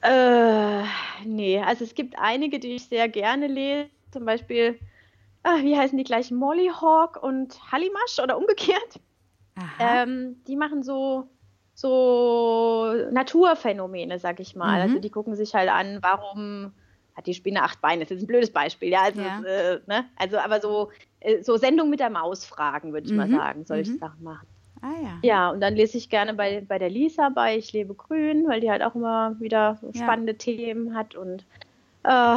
Äh, 0.00 0.82
nee, 1.24 1.60
also 1.60 1.84
es 1.84 1.94
gibt 1.94 2.18
einige, 2.18 2.58
die 2.58 2.76
ich 2.76 2.84
sehr 2.84 3.08
gerne 3.08 3.46
lese, 3.46 3.90
zum 4.12 4.24
Beispiel 4.24 4.78
ah, 5.48 5.62
wie 5.62 5.76
heißen 5.76 5.96
die 5.96 6.04
gleich? 6.04 6.30
Mollyhawk 6.30 7.22
und 7.22 7.58
Hallimasch 7.72 8.18
oder 8.22 8.38
umgekehrt. 8.38 9.00
Ähm, 9.80 10.36
die 10.46 10.56
machen 10.56 10.82
so, 10.82 11.28
so 11.74 12.92
Naturphänomene, 13.10 14.18
sag 14.18 14.40
ich 14.40 14.54
mal. 14.54 14.74
Also 14.74 14.76
mhm. 14.76 14.82
Also 14.90 15.00
die 15.00 15.10
gucken 15.10 15.34
sich 15.34 15.54
halt 15.54 15.68
an, 15.68 15.98
warum 16.00 16.72
hat 17.16 17.26
die 17.26 17.34
Spinne 17.34 17.62
acht 17.62 17.80
Beine? 17.80 18.04
Das 18.04 18.12
ist 18.12 18.22
ein 18.22 18.28
blödes 18.28 18.52
Beispiel, 18.52 18.90
ja. 18.90 19.02
Also, 19.02 19.20
ja. 19.20 19.42
Äh, 19.42 19.80
ne? 19.86 20.04
also 20.16 20.38
aber 20.38 20.60
so 20.60 20.90
äh, 21.20 21.42
so 21.42 21.56
Sendung 21.56 21.90
mit 21.90 22.00
der 22.00 22.10
Maus 22.10 22.44
fragen, 22.44 22.92
würde 22.92 23.06
ich 23.06 23.12
mhm. 23.12 23.18
mal 23.18 23.30
sagen, 23.30 23.64
solche 23.64 23.92
mhm. 23.92 23.98
Sachen 23.98 24.22
machen. 24.22 24.46
Ah 24.80 24.94
ja. 25.02 25.18
Ja, 25.22 25.50
und 25.50 25.60
dann 25.60 25.74
lese 25.74 25.98
ich 25.98 26.08
gerne 26.08 26.34
bei, 26.34 26.60
bei 26.60 26.78
der 26.78 26.90
Lisa 26.90 27.30
bei 27.30 27.56
Ich 27.56 27.72
lebe 27.72 27.94
grün, 27.94 28.46
weil 28.46 28.60
die 28.60 28.70
halt 28.70 28.82
auch 28.82 28.94
immer 28.94 29.34
wieder 29.40 29.76
so 29.80 29.92
spannende 29.92 30.32
ja. 30.32 30.38
Themen 30.38 30.94
hat 30.94 31.16
und 31.16 31.44
äh, 32.04 32.36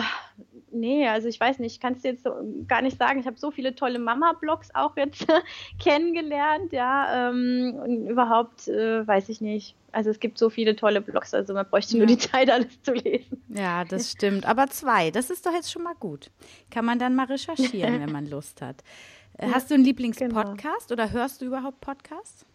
nee, 0.72 1.08
also 1.08 1.28
ich 1.28 1.40
weiß 1.40 1.60
nicht, 1.60 1.74
ich 1.74 1.80
kann 1.80 1.94
es 1.94 2.04
jetzt 2.04 2.24
so 2.24 2.32
gar 2.68 2.82
nicht 2.82 2.98
sagen. 2.98 3.20
Ich 3.20 3.26
habe 3.26 3.38
so 3.38 3.52
viele 3.52 3.76
tolle 3.76 4.00
Mama-Blogs 4.00 4.70
auch 4.74 4.96
jetzt 4.98 5.28
kennengelernt, 5.80 6.72
ja. 6.72 7.30
Ähm, 7.30 7.80
und 7.84 8.08
überhaupt 8.08 8.68
äh, 8.68 9.06
weiß 9.06 9.30
ich 9.30 9.42
nicht. 9.42 9.76
Also 9.92 10.10
es 10.10 10.20
gibt 10.20 10.38
so 10.38 10.50
viele 10.50 10.76
tolle 10.76 11.02
Blogs, 11.02 11.34
also 11.34 11.54
man 11.54 11.68
bräuchte 11.70 11.94
ja. 11.94 11.98
nur 12.00 12.08
die 12.08 12.18
Zeit, 12.18 12.50
alles 12.50 12.82
zu 12.82 12.94
lesen. 12.94 13.44
Ja, 13.50 13.84
das 13.84 14.12
stimmt. 14.12 14.46
Aber 14.46 14.68
zwei, 14.68 15.12
das 15.12 15.30
ist 15.30 15.46
doch 15.46 15.54
jetzt 15.54 15.72
schon 15.72 15.84
mal 15.84 15.96
gut. 16.00 16.32
Kann 16.70 16.86
man 16.86 16.98
dann 16.98 17.16
mal 17.16 17.26
recherchieren, 17.26 18.00
wenn 18.00 18.12
man 18.12 18.30
Lust 18.30 18.62
hat. 18.62 18.84
Äh, 19.38 19.48
hast 19.54 19.72
du 19.72 19.76
einen 19.76 19.86
Lieblingspodcast 19.86 20.90
genau. 20.90 20.92
oder 21.04 21.12
hörst 21.12 21.42
du 21.42 21.46
überhaupt 21.46 21.80
Podcasts? 21.80 22.46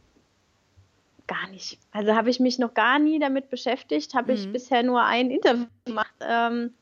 Gar 1.26 1.48
nicht. 1.48 1.78
Also 1.90 2.14
habe 2.14 2.28
ich 2.28 2.38
mich 2.38 2.58
noch 2.58 2.74
gar 2.74 2.98
nie 2.98 3.18
damit 3.18 3.48
beschäftigt, 3.48 4.14
habe 4.14 4.32
mhm. 4.32 4.38
ich 4.38 4.52
bisher 4.52 4.82
nur 4.82 5.02
ein 5.02 5.30
Interview 5.30 5.64
gemacht. 5.86 6.14
Ähm, 6.20 6.74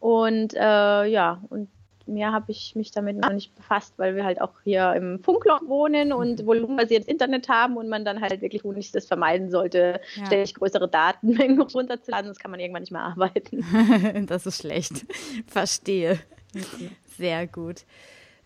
und 0.00 0.54
äh, 0.54 1.04
ja, 1.06 1.42
und 1.48 1.68
mehr 2.06 2.32
habe 2.32 2.52
ich 2.52 2.74
mich 2.74 2.90
damit 2.90 3.18
noch 3.18 3.32
nicht 3.32 3.54
befasst, 3.54 3.94
weil 3.96 4.16
wir 4.16 4.24
halt 4.24 4.40
auch 4.40 4.52
hier 4.64 4.94
im 4.94 5.22
Funkloch 5.22 5.60
wohnen 5.66 6.12
und 6.12 6.42
mhm. 6.42 6.46
volumenbasiertes 6.46 7.08
Internet 7.08 7.48
haben 7.48 7.76
und 7.76 7.88
man 7.88 8.04
dann 8.04 8.20
halt 8.20 8.40
wirklich 8.40 8.64
nicht 8.64 8.94
das 8.94 9.06
vermeiden 9.06 9.50
sollte, 9.50 10.00
ja. 10.14 10.26
ständig 10.26 10.54
größere 10.54 10.88
Datenmengen 10.88 11.60
runterzuladen, 11.74 12.26
sonst 12.26 12.38
kann 12.38 12.50
man 12.50 12.60
irgendwann 12.60 12.82
nicht 12.82 12.92
mehr 12.92 13.02
arbeiten. 13.02 14.26
das 14.26 14.46
ist 14.46 14.58
schlecht. 14.58 15.06
Verstehe. 15.46 16.18
Okay. 16.54 16.90
Sehr 17.16 17.46
gut. 17.46 17.84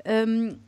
Ähm, 0.05 0.61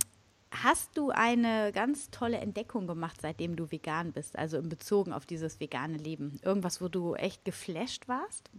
hast 0.50 0.96
du 0.96 1.10
eine 1.10 1.72
ganz 1.72 2.10
tolle 2.10 2.38
Entdeckung 2.38 2.86
gemacht, 2.86 3.16
seitdem 3.22 3.56
du 3.56 3.70
vegan 3.70 4.12
bist, 4.12 4.38
also 4.38 4.58
in 4.58 4.68
Bezug 4.68 5.08
auf 5.08 5.24
dieses 5.24 5.60
vegane 5.60 5.96
Leben? 5.96 6.38
Irgendwas, 6.42 6.82
wo 6.82 6.88
du 6.88 7.14
echt 7.14 7.44
geflasht 7.44 8.08
warst? 8.08 8.50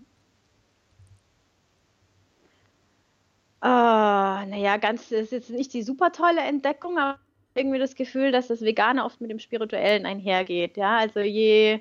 Uh, 3.64 4.46
naja, 4.46 4.76
ganz 4.76 5.10
ist 5.12 5.32
jetzt 5.32 5.50
nicht 5.50 5.74
die 5.74 5.84
super 5.84 6.12
tolle 6.12 6.42
Entdeckung, 6.42 6.98
aber 6.98 7.18
irgendwie 7.56 7.80
das 7.80 7.96
Gefühl, 7.96 8.34
dass 8.34 8.48
das 8.48 8.62
Vegane 8.62 9.06
oft 9.06 9.22
mit 9.22 9.32
dem 9.32 9.40
Spirituellen 9.40 10.06
einhergeht. 10.06 10.76
Ja, 10.76 10.98
also 10.98 11.22
je, 11.22 11.80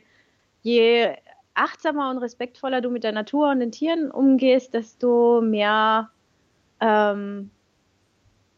je 0.63 1.13
achtsamer 1.55 2.11
und 2.11 2.19
respektvoller 2.19 2.81
du 2.81 2.91
mit 2.91 3.03
der 3.03 3.11
Natur 3.11 3.51
und 3.51 3.59
den 3.59 3.73
Tieren 3.73 4.13
umgehst, 4.13 4.75
desto 4.75 5.41
mehr, 5.41 6.11
ähm, 6.81 7.51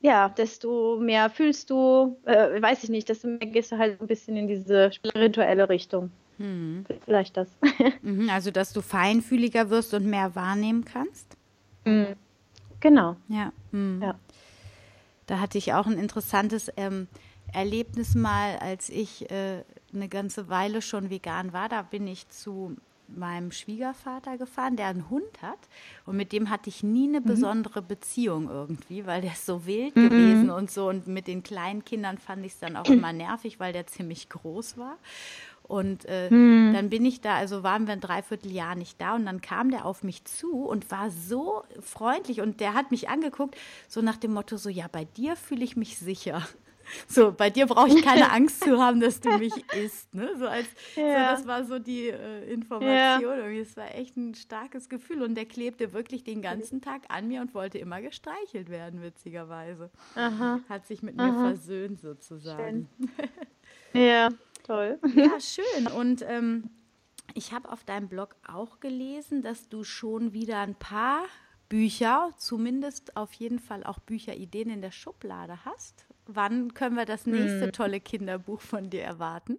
ja, 0.03 0.29
desto 0.29 0.99
mehr 1.01 1.31
fühlst 1.31 1.71
du, 1.71 2.19
äh, 2.27 2.61
weiß 2.61 2.85
ich 2.85 2.91
nicht, 2.91 3.09
desto 3.09 3.29
mehr 3.29 3.39
gehst 3.39 3.73
du 3.73 3.79
halt 3.79 4.03
ein 4.03 4.07
bisschen 4.07 4.37
in 4.37 4.49
diese 4.49 4.93
spirituelle 4.93 5.71
Richtung. 5.71 6.11
Hm. 6.37 6.85
Vielleicht 7.07 7.39
das. 7.39 7.49
Mhm, 8.03 8.29
also, 8.29 8.51
dass 8.51 8.75
du 8.75 8.83
feinfühliger 8.83 9.71
wirst 9.71 9.95
und 9.95 10.05
mehr 10.05 10.35
wahrnehmen 10.35 10.85
kannst? 10.85 11.39
Mhm. 11.87 12.17
Genau. 12.85 13.17
Ja. 13.29 13.51
Hm. 13.73 14.03
ja. 14.03 14.15
Da 15.27 15.41
hatte 15.41 15.57
ich 15.57 15.73
auch 15.73 15.87
ein 15.87 15.99
interessantes 15.99 16.71
ähm, 16.77 17.09
Erlebnis 17.51 18.15
mal, 18.15 18.59
als 18.59 18.91
ich 18.91 19.31
äh, 19.31 19.65
eine 19.95 20.09
ganze 20.11 20.51
Weile 20.51 20.83
schon 20.83 21.09
vegan 21.09 21.55
war. 21.55 21.71
Da 21.71 21.81
bin 21.81 22.07
ich 22.07 22.29
zu 22.29 22.77
meinem 23.09 23.53
Schwiegervater 23.53 24.37
gefahren, 24.37 24.77
der 24.77 24.89
einen 24.89 25.09
Hund 25.09 25.41
hat. 25.41 25.59
Und 26.05 26.19
mit 26.19 26.33
dem 26.33 26.51
hatte 26.51 26.69
ich 26.69 26.83
nie 26.83 27.09
eine 27.09 27.21
mhm. 27.21 27.25
besondere 27.25 27.81
Beziehung 27.81 28.51
irgendwie, 28.51 29.07
weil 29.07 29.23
der 29.23 29.33
ist 29.33 29.47
so 29.47 29.65
wild 29.65 29.97
mhm. 29.97 30.11
gewesen 30.11 30.51
und 30.51 30.71
so. 30.71 30.91
Und 30.91 31.07
mit 31.07 31.27
den 31.27 31.43
kleinen 31.43 31.87
Kindern 31.87 32.19
fand 32.19 32.45
ich 32.45 32.53
es 32.53 32.59
dann 32.59 32.77
auch 32.77 32.85
immer 32.91 33.15
nervig, 33.15 33.59
weil 33.61 33.73
der 33.73 33.87
ziemlich 33.87 34.29
groß 34.29 34.77
war. 34.77 34.99
Und 35.67 36.05
äh, 36.05 36.29
hm. 36.29 36.73
dann 36.75 36.91
bin 36.91 37.07
ich 37.07 37.23
da, 37.23 37.37
also 37.37 37.63
waren 37.63 37.87
wir 37.87 37.95
ein 37.95 38.01
Dreivierteljahr 38.01 38.75
nicht 38.75 39.01
da 39.01 39.15
und 39.15 39.25
dann 39.25 39.41
kam 39.41 39.71
der 39.71 39.87
auf 39.87 40.03
mich 40.03 40.25
zu 40.25 40.67
und 40.67 40.91
war 40.91 41.11
so 41.11 41.63
freundlich 41.81 42.43
und 42.43 42.61
der 42.61 42.75
hat 42.75 42.91
mich 42.91 43.09
angeguckt, 43.09 43.57
so 43.89 44.03
nach 44.03 44.17
dem 44.17 44.35
Motto, 44.35 44.59
so 44.59 44.69
ja, 44.69 44.89
bei 44.93 45.05
dir 45.05 45.37
fühle 45.37 45.65
ich 45.65 45.77
mich 45.77 45.99
sicher. 45.99 46.47
So, 47.09 47.33
bei 47.33 47.49
dir 47.49 47.65
brauche 47.67 47.89
ich 47.89 48.03
keine 48.03 48.31
Angst 48.33 48.63
zu 48.63 48.79
haben, 48.79 49.01
dass 49.01 49.19
du 49.19 49.39
mich 49.39 49.55
isst. 49.73 50.15
Ne? 50.15 50.31
So 50.39 50.47
als, 50.47 50.67
ja. 50.97 51.03
so, 51.03 51.37
das 51.37 51.47
war 51.47 51.65
so 51.65 51.79
die 51.79 52.09
äh, 52.09 52.53
Information. 52.53 53.39
Ja. 53.39 53.47
Es 53.49 53.77
war 53.79 53.95
echt 53.95 54.19
ein 54.19 54.35
starkes 54.35 54.91
Gefühl. 54.91 55.23
Und 55.23 55.35
der 55.35 55.47
klebte 55.47 55.95
wirklich 55.95 56.25
den 56.25 56.43
ganzen 56.43 56.83
Tag 56.83 57.03
an 57.09 57.29
mir 57.29 57.41
und 57.41 57.55
wollte 57.55 57.79
immer 57.79 58.03
gestreichelt 58.03 58.69
werden, 58.69 59.03
witzigerweise. 59.03 59.91
Aha. 60.15 60.61
Hat 60.69 60.87
sich 60.87 61.03
mit 61.03 61.19
Aha. 61.19 61.31
mir 61.31 61.55
versöhnt 61.55 62.01
sozusagen. 62.01 62.89
ja. 63.95 64.29
Toll. 64.65 64.99
Ja, 65.15 65.39
schön. 65.41 65.87
Und 65.87 66.23
ähm, 66.23 66.71
ich 67.35 67.53
habe 67.53 67.71
auf 67.71 67.85
deinem 67.85 68.09
Blog 68.09 68.35
auch 68.47 68.81
gelesen, 68.81 69.43
dass 69.43 69.69
du 69.69 69.85
schon 69.85 70.33
wieder 70.33 70.59
ein 70.59 70.75
paar 70.75 71.25
Bücher, 71.69 72.31
zumindest 72.37 73.17
auf 73.17 73.33
jeden 73.35 73.59
Fall 73.59 73.85
auch 73.85 73.99
Bücherideen 74.01 74.71
in 74.71 74.83
der 74.83 74.91
Schublade 74.91 75.65
hast. 75.65 76.07
Wann 76.27 76.75
können 76.75 76.97
wir 76.97 77.05
das 77.05 77.27
nächste 77.27 77.67
hm. 77.67 77.73
tolle 77.73 78.01
Kinderbuch 78.01 78.61
von 78.61 78.91
dir 78.91 79.03
erwarten? 79.03 79.59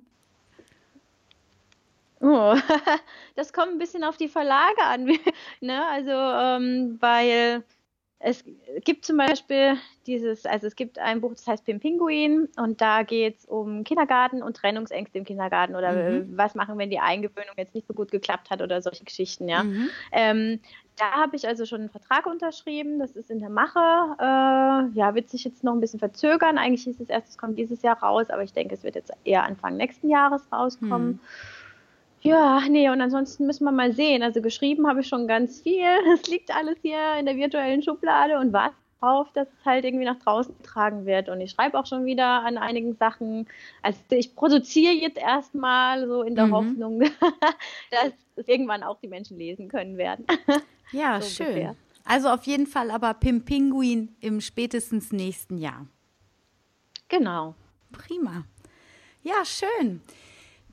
Oh, 2.21 2.55
das 3.35 3.53
kommt 3.53 3.73
ein 3.73 3.77
bisschen 3.77 4.03
auf 4.03 4.17
die 4.17 4.27
Verlage 4.29 4.81
an. 4.83 5.05
ne? 5.61 5.85
Also, 5.87 6.11
ähm, 6.11 6.97
weil 6.99 7.63
es 8.19 8.43
gibt 8.83 9.05
zum 9.05 9.17
Beispiel 9.17 9.75
dieses, 10.07 10.45
also 10.45 10.67
es 10.67 10.75
gibt 10.75 10.99
ein 10.99 11.21
Buch, 11.21 11.31
das 11.31 11.45
heißt 11.47 11.65
Pim 11.65 11.79
Pinguin 11.79 12.47
und 12.57 12.79
da 12.79 13.03
geht 13.03 13.39
es 13.39 13.45
um 13.45 13.83
Kindergarten 13.83 14.41
und 14.41 14.55
Trennungsängste 14.57 15.17
im 15.17 15.25
Kindergarten 15.25 15.75
oder 15.75 15.91
mhm. 15.91 16.37
was 16.37 16.55
machen, 16.55 16.77
wenn 16.77 16.89
die 16.89 16.99
Eingewöhnung 16.99 17.55
jetzt 17.57 17.75
nicht 17.75 17.87
so 17.87 17.93
gut 17.93 18.11
geklappt 18.11 18.49
hat 18.49 18.61
oder 18.61 18.81
solche 18.81 19.03
Geschichten, 19.03 19.49
ja. 19.49 19.63
Mhm. 19.63 19.89
Ähm, 20.11 20.59
da 20.97 21.11
habe 21.11 21.35
ich 21.35 21.45
also 21.45 21.65
schon 21.65 21.81
einen 21.81 21.89
Vertrag 21.89 22.25
unterschrieben, 22.25 22.99
das 22.99 23.11
ist 23.17 23.29
in 23.29 23.39
der 23.39 23.49
Mache. 23.49 23.79
Äh, 24.17 24.97
ja, 24.97 25.13
wird 25.13 25.29
sich 25.29 25.43
jetzt 25.43 25.63
noch 25.63 25.73
ein 25.73 25.81
bisschen 25.81 25.99
verzögern. 25.99 26.57
Eigentlich 26.57 26.85
hieß 26.85 27.01
es 27.01 27.09
erst, 27.09 27.29
es 27.29 27.37
kommt 27.37 27.59
dieses 27.59 27.81
Jahr 27.81 28.01
raus, 28.01 28.29
aber 28.29 28.43
ich 28.43 28.53
denke, 28.53 28.75
es 28.75 28.83
wird 28.83 28.95
jetzt 28.95 29.11
eher 29.25 29.43
Anfang 29.43 29.75
nächsten 29.75 30.09
Jahres 30.09 30.47
rauskommen. 30.53 31.07
Mhm. 31.07 31.19
Ja, 32.25 32.61
nee, 32.67 32.89
und 32.89 33.01
ansonsten 33.01 33.45
müssen 33.45 33.65
wir 33.65 33.71
mal 33.71 33.93
sehen. 33.93 34.23
Also 34.23 34.41
geschrieben 34.41 34.87
habe 34.87 35.01
ich 35.01 35.07
schon 35.07 35.27
ganz 35.27 35.61
viel. 35.61 35.83
Es 36.13 36.27
liegt 36.27 36.55
alles 36.55 36.77
hier 36.81 37.17
in 37.19 37.25
der 37.25 37.35
virtuellen 37.35 37.83
Schublade 37.83 38.39
und 38.39 38.51
warte 38.51 38.75
darauf, 38.99 39.31
dass 39.33 39.47
es 39.47 39.65
halt 39.65 39.85
irgendwie 39.85 40.05
nach 40.05 40.19
draußen 40.19 40.57
getragen 40.57 41.05
wird. 41.05 41.29
Und 41.29 41.41
ich 41.41 41.51
schreibe 41.51 41.77
auch 41.77 41.85
schon 41.85 42.05
wieder 42.05 42.43
an 42.43 42.57
einigen 42.57 42.95
Sachen. 42.95 43.47
Also 43.81 43.99
ich 44.09 44.35
produziere 44.35 44.93
jetzt 44.93 45.17
erstmal 45.17 46.07
so 46.07 46.23
in 46.23 46.35
der 46.35 46.47
mhm. 46.47 46.53
Hoffnung, 46.53 46.99
dass 47.91 48.13
es 48.35 48.47
irgendwann 48.47 48.83
auch 48.83 48.99
die 48.99 49.07
Menschen 49.07 49.37
lesen 49.37 49.67
können 49.67 49.97
werden. 49.97 50.25
Ja, 50.91 51.21
so 51.21 51.29
schön. 51.29 51.47
Ungefähr. 51.47 51.75
Also 52.05 52.29
auf 52.29 52.43
jeden 52.43 52.67
Fall 52.67 52.91
aber 52.91 53.13
Pim 53.15 53.45
Pinguin 53.45 54.15
im 54.21 54.41
spätestens 54.41 55.11
nächsten 55.11 55.57
Jahr. 55.57 55.87
Genau. 57.07 57.55
Prima. 57.91 58.45
Ja, 59.23 59.43
schön. 59.43 60.01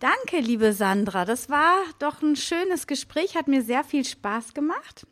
Danke, 0.02 0.40
liebe 0.40 0.72
Sandra. 0.72 1.24
Das 1.24 1.48
war 1.48 1.76
doch 2.00 2.22
ein 2.22 2.34
schönes 2.34 2.88
Gespräch, 2.88 3.36
hat 3.36 3.46
mir 3.46 3.62
sehr 3.62 3.84
viel 3.84 4.04
Spaß 4.04 4.52
gemacht. 4.52 5.06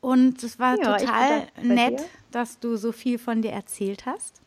Und 0.00 0.42
es 0.42 0.58
war 0.58 0.78
ja, 0.78 0.96
total 0.96 1.48
nett, 1.60 2.00
dir. 2.00 2.06
dass 2.30 2.58
du 2.58 2.76
so 2.76 2.90
viel 2.90 3.18
von 3.18 3.42
dir 3.42 3.50
erzählt 3.52 4.06
hast. 4.06 4.40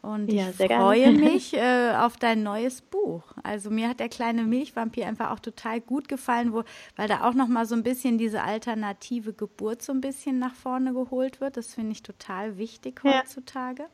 Und 0.00 0.32
ja, 0.32 0.48
ich 0.48 0.56
freue 0.56 1.00
gerne. 1.00 1.18
mich 1.30 1.52
äh, 1.52 1.92
auf 1.94 2.16
dein 2.16 2.42
neues 2.42 2.80
Buch. 2.80 3.22
Also 3.42 3.68
mir 3.68 3.90
hat 3.90 4.00
der 4.00 4.08
kleine 4.08 4.44
Milchvampir 4.44 5.06
einfach 5.06 5.30
auch 5.30 5.40
total 5.40 5.82
gut 5.82 6.08
gefallen, 6.08 6.54
wo, 6.54 6.64
weil 6.96 7.08
da 7.08 7.28
auch 7.28 7.34
noch 7.34 7.48
mal 7.48 7.66
so 7.66 7.74
ein 7.74 7.82
bisschen 7.82 8.16
diese 8.16 8.42
alternative 8.42 9.34
Geburt 9.34 9.82
so 9.82 9.92
ein 9.92 10.00
bisschen 10.00 10.38
nach 10.38 10.54
vorne 10.54 10.94
geholt 10.94 11.42
wird. 11.42 11.58
Das 11.58 11.74
finde 11.74 11.92
ich 11.92 12.02
total 12.02 12.56
wichtig 12.56 13.02
heutzutage. 13.04 13.88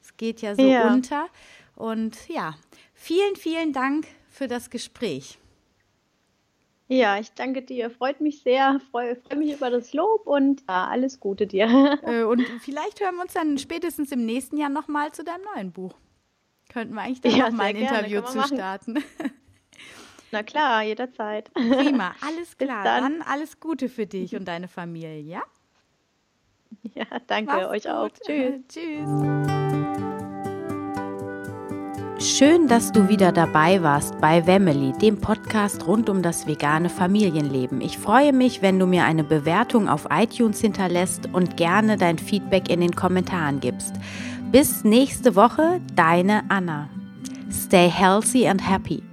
Es 0.00 0.16
geht 0.16 0.42
ja 0.42 0.54
so 0.54 0.62
ja. 0.62 0.92
unter. 0.92 1.26
Und 1.78 2.28
ja, 2.28 2.56
Vielen, 3.00 3.36
vielen 3.36 3.72
Dank 3.72 4.06
für 4.28 4.48
das 4.48 4.70
Gespräch. 4.70 5.38
Ja, 6.88 7.18
ich 7.18 7.32
danke 7.32 7.62
dir. 7.62 7.90
Freut 7.90 8.20
mich 8.20 8.42
sehr. 8.42 8.80
Freue, 8.90 9.16
freue 9.16 9.38
mich 9.38 9.52
über 9.52 9.70
das 9.70 9.92
Lob 9.92 10.26
und 10.26 10.62
ja, 10.68 10.88
alles 10.88 11.20
Gute 11.20 11.46
dir. 11.46 11.66
Äh, 12.02 12.24
und 12.24 12.42
vielleicht 12.60 13.00
hören 13.00 13.14
wir 13.14 13.22
uns 13.22 13.34
dann 13.34 13.56
spätestens 13.56 14.10
im 14.10 14.26
nächsten 14.26 14.58
Jahr 14.58 14.68
nochmal 14.68 15.12
zu 15.12 15.22
deinem 15.22 15.44
neuen 15.54 15.72
Buch. 15.72 15.94
Könnten 16.68 16.94
wir 16.94 17.02
eigentlich 17.02 17.20
da 17.20 17.28
ja, 17.28 17.50
nochmal 17.50 17.66
ein 17.66 17.76
gerne. 17.76 17.98
Interview 17.98 18.20
zu 18.22 18.42
starten. 18.42 19.02
Na 20.32 20.42
klar, 20.42 20.82
jederzeit. 20.82 21.50
Prima, 21.54 22.14
alles 22.20 22.58
klar. 22.58 22.84
Dann. 22.84 23.20
dann. 23.20 23.22
alles 23.22 23.60
Gute 23.60 23.88
für 23.88 24.06
dich 24.06 24.34
und 24.34 24.46
deine 24.46 24.68
Familie, 24.68 25.20
ja? 25.20 25.42
Ja, 26.94 27.06
danke 27.26 27.52
Mach's 27.52 27.68
euch 27.68 27.82
gut. 27.84 27.92
auch. 27.92 28.08
Tschüss. 28.10 28.60
Tschüss. 28.68 29.57
Schön, 32.20 32.66
dass 32.66 32.90
du 32.90 33.08
wieder 33.08 33.30
dabei 33.30 33.80
warst 33.84 34.20
bei 34.20 34.44
Wemmeli, 34.44 34.92
dem 35.00 35.18
Podcast 35.18 35.86
rund 35.86 36.10
um 36.10 36.20
das 36.20 36.48
vegane 36.48 36.88
Familienleben. 36.88 37.80
Ich 37.80 37.96
freue 37.96 38.32
mich, 38.32 38.60
wenn 38.60 38.76
du 38.80 38.86
mir 38.86 39.04
eine 39.04 39.22
Bewertung 39.22 39.88
auf 39.88 40.08
iTunes 40.10 40.60
hinterlässt 40.60 41.28
und 41.32 41.56
gerne 41.56 41.96
dein 41.96 42.18
Feedback 42.18 42.70
in 42.70 42.80
den 42.80 42.96
Kommentaren 42.96 43.60
gibst. 43.60 43.94
Bis 44.50 44.82
nächste 44.82 45.36
Woche, 45.36 45.80
deine 45.94 46.42
Anna. 46.48 46.88
Stay 47.52 47.88
healthy 47.88 48.48
and 48.48 48.68
happy. 48.68 49.07